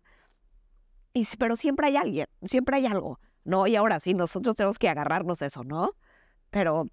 Y, 1.12 1.24
pero 1.38 1.54
siempre 1.54 1.86
hay 1.86 1.98
alguien, 1.98 2.26
siempre 2.42 2.78
hay 2.78 2.86
algo, 2.86 3.20
¿no? 3.44 3.68
Y 3.68 3.76
ahora 3.76 4.00
sí, 4.00 4.14
nosotros 4.14 4.56
tenemos 4.56 4.80
que 4.80 4.88
agarrarnos 4.88 5.40
eso, 5.40 5.62
¿no? 5.62 5.92
Pero 6.50 6.88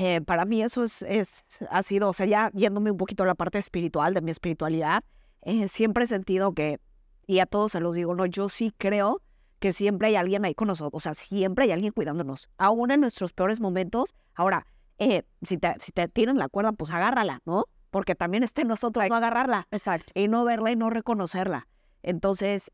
eh, 0.00 0.22
para 0.22 0.46
mí 0.46 0.62
eso 0.62 0.82
es, 0.82 1.02
es, 1.02 1.44
ha 1.68 1.82
sido, 1.82 2.08
o 2.08 2.12
sea, 2.12 2.24
ya 2.24 2.50
yéndome 2.52 2.90
un 2.90 2.96
poquito 2.96 3.22
a 3.22 3.26
la 3.26 3.34
parte 3.34 3.58
espiritual 3.58 4.14
de 4.14 4.22
mi 4.22 4.30
espiritualidad, 4.30 5.04
eh, 5.42 5.68
siempre 5.68 6.04
he 6.04 6.06
sentido 6.06 6.54
que, 6.54 6.80
y 7.26 7.40
a 7.40 7.46
todos 7.46 7.72
se 7.72 7.80
los 7.80 7.94
digo, 7.94 8.14
no, 8.14 8.24
yo 8.24 8.48
sí 8.48 8.72
creo 8.78 9.20
que 9.58 9.74
siempre 9.74 10.08
hay 10.08 10.16
alguien 10.16 10.44
ahí 10.46 10.54
con 10.54 10.68
nosotros, 10.68 10.94
o 10.94 11.00
sea, 11.00 11.12
siempre 11.12 11.66
hay 11.66 11.72
alguien 11.72 11.92
cuidándonos, 11.92 12.48
aún 12.56 12.90
en 12.90 13.00
nuestros 13.00 13.34
peores 13.34 13.60
momentos. 13.60 14.14
Ahora, 14.34 14.66
eh, 14.98 15.24
si, 15.42 15.58
te, 15.58 15.74
si 15.80 15.92
te 15.92 16.08
tiran 16.08 16.38
la 16.38 16.48
cuerda, 16.48 16.72
pues 16.72 16.90
agárrala, 16.90 17.42
¿no? 17.44 17.66
porque 17.90 18.14
también 18.14 18.42
está 18.42 18.62
en 18.62 18.68
nosotros 18.68 19.04
no 19.08 19.16
agarrarla. 19.16 19.66
Exacto. 19.70 20.12
Y 20.14 20.28
no 20.28 20.44
verla 20.44 20.70
y 20.70 20.76
no 20.76 20.90
reconocerla. 20.90 21.66
Entonces, 22.02 22.70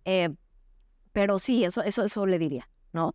pero 1.12 1.38
sí, 1.38 1.64
eso, 1.64 1.82
eso, 1.82 2.04
eso 2.04 2.26
le 2.26 2.38
diría, 2.38 2.68
¿no? 2.92 3.14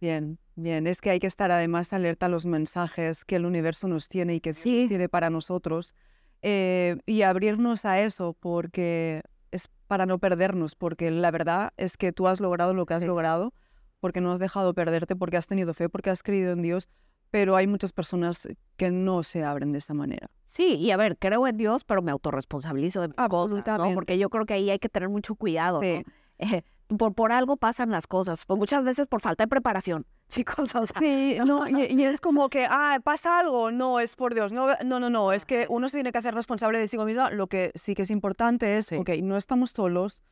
Bien, 0.00 0.38
bien. 0.62 0.86
Es 0.86 1.00
que 1.00 1.10
hay 1.10 1.18
que 1.20 1.26
estar 1.26 1.50
además 1.50 1.92
alerta 1.92 2.26
a 2.26 2.28
los 2.28 2.44
mensajes 2.46 3.24
que 3.24 3.36
el 3.36 3.46
universo 3.46 3.88
nos 3.88 4.08
tiene 4.08 4.34
y 4.36 4.40
que 4.40 4.52
Sí. 4.54 4.86
tiene 4.88 5.08
para 5.08 5.30
nosotros. 5.30 5.94
eh, 6.40 6.96
y 7.04 7.22
abrirnos 7.22 7.84
a 7.84 7.98
eso 8.00 8.32
porque 8.38 9.22
es 9.50 9.68
para 9.88 10.06
no 10.06 10.20
perdernos, 10.20 10.76
porque 10.76 11.10
la 11.10 11.32
verdad 11.32 11.72
es 11.76 11.96
que 11.96 12.12
tú 12.12 12.28
has 12.28 12.40
logrado 12.40 12.74
lo 12.74 12.86
que 12.86 12.94
has 12.94 13.02
Sí. 13.02 13.08
logrado, 13.08 13.52
porque 13.98 14.20
no 14.20 14.30
has 14.30 14.38
dejado 14.38 14.72
perderte, 14.72 15.16
porque 15.16 15.36
has 15.36 15.48
tenido 15.48 15.74
fe, 15.74 15.88
porque 15.88 16.10
has 16.10 16.22
creído 16.22 16.52
en 16.52 16.62
Dios, 16.62 16.88
pero 17.32 17.56
hay 17.56 17.66
muchas 17.66 17.92
personas 17.92 18.46
que 18.76 18.92
no 18.92 19.24
se 19.24 19.42
abren 19.42 19.72
de 19.72 19.78
esa 19.78 19.94
manera. 19.94 20.30
Sí, 20.44 20.76
y 20.76 20.92
a 20.92 20.96
ver, 20.96 21.18
creo 21.18 21.44
en 21.48 21.56
Dios, 21.56 21.82
pero 21.82 22.02
me 22.02 22.12
autorresponsabilizo 22.12 23.00
de 23.00 23.08
mis 23.08 23.16
cosas, 23.16 23.64
¿no? 23.76 23.92
Porque 23.94 24.16
yo 24.16 24.30
creo 24.30 24.46
que 24.46 24.54
ahí 24.54 24.70
hay 24.70 24.78
que 24.78 24.88
tener 24.88 25.08
mucho 25.08 25.34
cuidado, 25.34 25.80
Sí. 25.80 26.04
¿no? 26.06 26.12
Eh, 26.60 26.62
por, 26.96 27.14
por 27.14 27.32
algo 27.32 27.56
pasan 27.56 27.90
las 27.90 28.06
cosas, 28.06 28.44
muchas 28.48 28.84
veces 28.84 29.08
por 29.08 29.20
falta 29.20 29.42
de 29.42 29.48
preparación, 29.48 30.06
chicos, 30.28 30.74
o 30.74 30.86
sea, 30.86 31.00
Sí, 31.00 31.38
no, 31.46 31.66
y, 31.68 31.84
y 31.92 32.04
es 32.04 32.20
como 32.20 32.48
que, 32.48 32.66
ah, 32.68 33.00
pasa 33.02 33.38
algo, 33.38 33.70
no, 33.72 34.00
es 34.00 34.14
por 34.16 34.34
Dios, 34.34 34.52
no, 34.52 34.68
no, 34.84 35.00
no, 35.00 35.10
no, 35.10 35.32
es 35.32 35.44
que 35.44 35.66
uno 35.68 35.88
se 35.88 35.96
tiene 35.98 36.12
que 36.12 36.18
hacer 36.18 36.34
responsable 36.34 36.78
de 36.78 36.88
sí 36.88 36.98
mismo, 36.98 37.30
lo 37.30 37.46
que 37.46 37.72
sí 37.74 37.94
que 37.94 38.02
es 38.02 38.10
importante 38.10 38.76
es, 38.76 38.86
Sí. 38.86 38.96
ok, 38.96 39.10
no 39.22 39.36
estamos 39.36 39.70
solos, 39.70 40.22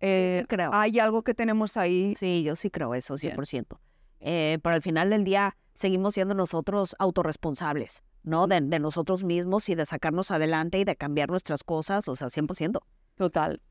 eh, 0.00 0.44
creo. 0.48 0.70
hay 0.72 0.98
algo 0.98 1.22
que 1.22 1.34
tenemos 1.34 1.76
ahí, 1.76 2.14
Sí, 2.18 2.42
yo 2.42 2.56
sí 2.56 2.70
creo 2.70 2.94
eso, 2.94 3.14
Bien. 3.20 3.36
100%. 3.36 3.78
Eh, 4.20 4.58
pero 4.62 4.74
al 4.74 4.82
final 4.82 5.10
del 5.10 5.24
día 5.24 5.56
seguimos 5.74 6.14
siendo 6.14 6.34
nosotros 6.34 6.94
autorresponsables, 6.98 8.02
¿no? 8.22 8.46
De, 8.46 8.60
de 8.60 8.78
nosotros 8.78 9.24
mismos 9.24 9.68
y 9.70 9.74
de 9.74 9.86
sacarnos 9.86 10.30
adelante 10.30 10.78
y 10.78 10.84
de 10.84 10.94
cambiar 10.96 11.30
nuestras 11.30 11.64
cosas, 11.64 12.06
o 12.08 12.16
sea, 12.16 12.28
100%. 12.28 12.80
total. 13.14 13.62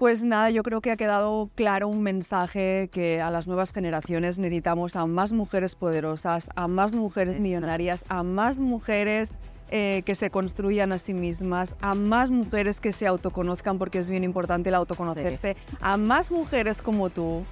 Pues 0.00 0.24
nada, 0.24 0.48
yo 0.48 0.62
creo 0.62 0.80
que 0.80 0.90
ha 0.90 0.96
quedado 0.96 1.50
claro 1.54 1.86
un 1.86 2.00
mensaje 2.02 2.88
que 2.90 3.20
a 3.20 3.30
las 3.30 3.46
nuevas 3.46 3.74
generaciones 3.74 4.38
necesitamos 4.38 4.96
a 4.96 5.04
más 5.04 5.32
mujeres 5.32 5.74
poderosas, 5.74 6.48
a 6.56 6.68
más 6.68 6.94
mujeres 6.94 7.38
millonarias, 7.38 8.06
a 8.08 8.22
más 8.22 8.60
mujeres 8.60 9.34
eh, 9.70 10.00
que 10.06 10.14
se 10.14 10.30
construyan 10.30 10.92
a 10.92 10.96
sí 10.96 11.12
mismas, 11.12 11.76
a 11.82 11.94
más 11.94 12.30
mujeres 12.30 12.80
que 12.80 12.92
se 12.92 13.06
autoconozcan, 13.06 13.76
porque 13.76 13.98
es 13.98 14.08
bien 14.08 14.24
importante 14.24 14.70
el 14.70 14.76
autoconocerse, 14.76 15.54
a 15.82 15.98
más 15.98 16.30
mujeres 16.30 16.80
como 16.80 17.10
tú, 17.10 17.44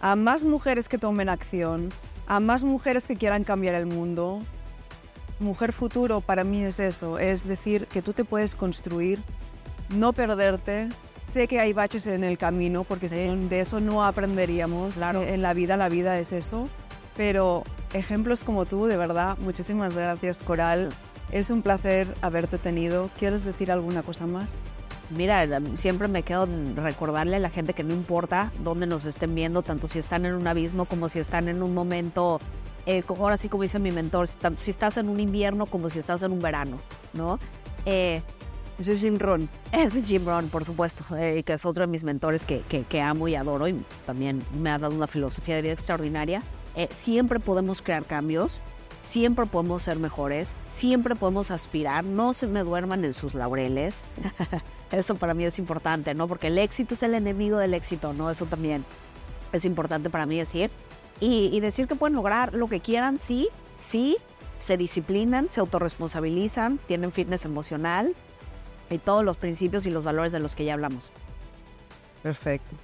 a 0.00 0.14
más 0.14 0.44
mujeres 0.44 0.88
que 0.88 0.98
tomen 0.98 1.28
acción, 1.28 1.90
a 2.28 2.38
más 2.38 2.62
mujeres 2.62 3.08
que 3.08 3.16
quieran 3.16 3.42
cambiar 3.42 3.74
el 3.74 3.86
mundo. 3.86 4.40
Mujer 5.40 5.72
futuro 5.72 6.20
para 6.20 6.44
mí 6.44 6.62
es 6.62 6.78
eso, 6.78 7.18
es 7.18 7.42
decir, 7.42 7.88
que 7.88 8.02
tú 8.02 8.12
te 8.12 8.24
puedes 8.24 8.54
construir, 8.54 9.18
no 9.88 10.12
perderte. 10.12 10.90
Sé 11.28 11.46
que 11.46 11.60
hay 11.60 11.74
baches 11.74 12.06
en 12.06 12.24
el 12.24 12.38
camino, 12.38 12.84
porque 12.84 13.08
no, 13.08 13.48
de 13.48 13.60
eso 13.60 13.80
no 13.80 14.02
aprenderíamos. 14.02 14.94
Claro. 14.94 15.22
En 15.22 15.42
la 15.42 15.52
vida, 15.52 15.76
la 15.76 15.90
vida 15.90 16.18
es 16.18 16.32
eso. 16.32 16.68
Pero 17.16 17.64
ejemplos 17.92 18.44
como 18.44 18.64
tú, 18.64 18.86
de 18.86 18.96
verdad, 18.96 19.36
muchísimas 19.38 19.94
gracias, 19.94 20.42
Coral. 20.42 20.88
Es 21.30 21.50
un 21.50 21.60
placer 21.60 22.06
haberte 22.22 22.56
tenido. 22.56 23.10
¿Quieres 23.18 23.44
decir 23.44 23.70
alguna 23.70 24.02
cosa 24.02 24.26
más? 24.26 24.48
Mira, 25.10 25.46
siempre 25.74 26.08
me 26.08 26.22
quedo 26.22 26.48
recordarle 26.76 27.36
a 27.36 27.40
la 27.40 27.50
gente 27.50 27.74
que 27.74 27.82
no 27.82 27.94
importa 27.94 28.50
dónde 28.62 28.86
nos 28.86 29.04
estén 29.04 29.34
viendo, 29.34 29.62
tanto 29.62 29.86
si 29.86 29.98
están 29.98 30.24
en 30.24 30.34
un 30.34 30.46
abismo 30.46 30.84
como 30.84 31.08
si 31.08 31.18
están 31.18 31.48
en 31.48 31.62
un 31.62 31.72
momento, 31.72 32.40
eh, 32.84 33.02
ahora 33.08 33.38
sí 33.38 33.48
como 33.48 33.62
dice 33.62 33.78
mi 33.78 33.90
mentor, 33.90 34.26
si, 34.26 34.36
si 34.56 34.70
estás 34.70 34.98
en 34.98 35.08
un 35.08 35.18
invierno 35.18 35.64
como 35.64 35.88
si 35.88 35.98
estás 35.98 36.22
en 36.22 36.32
un 36.32 36.40
verano, 36.40 36.78
¿no? 37.14 37.38
Eh, 37.86 38.20
Ese 38.78 38.92
es 38.92 39.00
Jim 39.00 39.18
Ron. 39.18 39.48
Es 39.72 39.92
de 39.92 40.02
Jim 40.02 40.24
Rohn, 40.24 40.48
por 40.48 40.64
supuesto, 40.64 41.04
eh, 41.16 41.42
que 41.42 41.52
es 41.54 41.66
otro 41.66 41.82
de 41.82 41.88
mis 41.88 42.04
mentores 42.04 42.46
que, 42.46 42.60
que, 42.60 42.84
que 42.84 43.00
amo 43.00 43.26
y 43.26 43.34
adoro 43.34 43.66
y 43.66 43.82
también 44.06 44.44
me 44.56 44.70
ha 44.70 44.78
dado 44.78 44.94
una 44.94 45.08
filosofía 45.08 45.56
de 45.56 45.62
vida 45.62 45.72
extraordinaria. 45.72 46.42
Eh, 46.76 46.88
siempre 46.92 47.40
podemos 47.40 47.82
crear 47.82 48.04
cambios, 48.04 48.60
siempre 49.02 49.46
podemos 49.46 49.82
ser 49.82 49.98
mejores, 49.98 50.54
siempre 50.68 51.16
podemos 51.16 51.50
aspirar, 51.50 52.04
no 52.04 52.32
se 52.32 52.46
me 52.46 52.62
duerman 52.62 53.04
en 53.04 53.12
sus 53.12 53.34
laureles. 53.34 54.04
Eso 54.92 55.16
para 55.16 55.34
mí 55.34 55.44
es 55.44 55.58
importante, 55.58 56.14
¿no? 56.14 56.28
Porque 56.28 56.46
el 56.46 56.56
éxito 56.56 56.94
es 56.94 57.02
el 57.02 57.14
enemigo 57.14 57.58
del 57.58 57.74
éxito, 57.74 58.12
¿no? 58.12 58.30
Eso 58.30 58.46
también 58.46 58.84
es 59.52 59.64
importante 59.64 60.08
para 60.08 60.24
mí 60.24 60.38
decir. 60.38 60.70
Y, 61.20 61.50
y 61.52 61.58
decir 61.58 61.88
que 61.88 61.96
pueden 61.96 62.14
lograr 62.14 62.54
lo 62.54 62.68
que 62.68 62.78
quieran, 62.78 63.18
sí, 63.18 63.48
sí, 63.76 64.16
se 64.60 64.76
disciplinan, 64.76 65.48
se 65.50 65.58
autorresponsabilizan, 65.58 66.78
tienen 66.86 67.10
fitness 67.10 67.44
emocional, 67.44 68.14
y 68.90 68.98
todos 68.98 69.24
los 69.24 69.36
principios 69.36 69.86
y 69.86 69.90
los 69.90 70.04
valores 70.04 70.32
de 70.32 70.40
los 70.40 70.54
que 70.54 70.64
ya 70.64 70.74
hablamos. 70.74 71.12
Perfecto. 72.22 72.76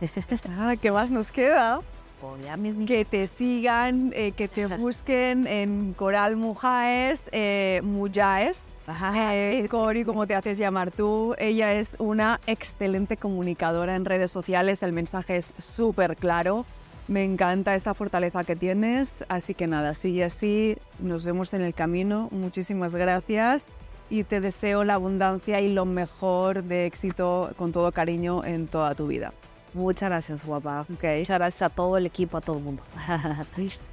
ah, 0.58 0.74
¿Qué 0.80 0.90
más 0.90 1.10
nos 1.10 1.30
queda? 1.30 1.80
Mismo. 2.58 2.84
Que 2.84 3.06
te 3.06 3.26
sigan, 3.28 4.12
eh, 4.14 4.32
que 4.32 4.46
te 4.46 4.66
busquen 4.76 5.46
en 5.46 5.94
Coral 5.94 6.36
Mujaes, 6.36 7.28
eh, 7.32 7.80
Mujaes. 7.82 8.64
Eh, 9.14 9.68
Cori, 9.70 10.04
como 10.04 10.26
te 10.26 10.34
haces 10.34 10.58
llamar 10.58 10.90
tú, 10.90 11.34
ella 11.38 11.72
es 11.74 11.94
una 11.98 12.40
excelente 12.48 13.16
comunicadora 13.16 13.94
en 13.94 14.04
redes 14.04 14.32
sociales, 14.32 14.82
el 14.82 14.92
mensaje 14.92 15.36
es 15.36 15.54
súper 15.58 16.16
claro, 16.16 16.66
me 17.06 17.22
encanta 17.22 17.76
esa 17.76 17.94
fortaleza 17.94 18.42
que 18.42 18.56
tienes, 18.56 19.24
así 19.28 19.54
que 19.54 19.68
nada, 19.68 19.94
sigue 19.94 20.24
así, 20.24 20.76
nos 20.98 21.24
vemos 21.24 21.54
en 21.54 21.62
el 21.62 21.72
camino, 21.72 22.26
muchísimas 22.32 22.96
gracias 22.96 23.64
y 24.10 24.24
te 24.24 24.40
deseo 24.40 24.84
la 24.84 24.94
abundancia 24.94 25.60
y 25.60 25.72
lo 25.72 25.86
mejor 25.86 26.64
de 26.64 26.86
éxito 26.86 27.52
con 27.56 27.72
todo 27.72 27.92
cariño 27.92 28.44
en 28.44 28.66
toda 28.66 28.94
tu 28.94 29.06
vida. 29.06 29.32
Muchas 29.72 30.08
gracias, 30.08 30.44
guapa. 30.44 30.82
Ok. 30.92 31.04
Muchas 31.18 31.38
gracias 31.38 31.62
a 31.62 31.70
todo 31.70 31.96
el 31.96 32.06
equipo, 32.06 32.36
a 32.36 32.40
todo 32.40 32.58
el 32.58 32.64
mundo. 32.64 32.82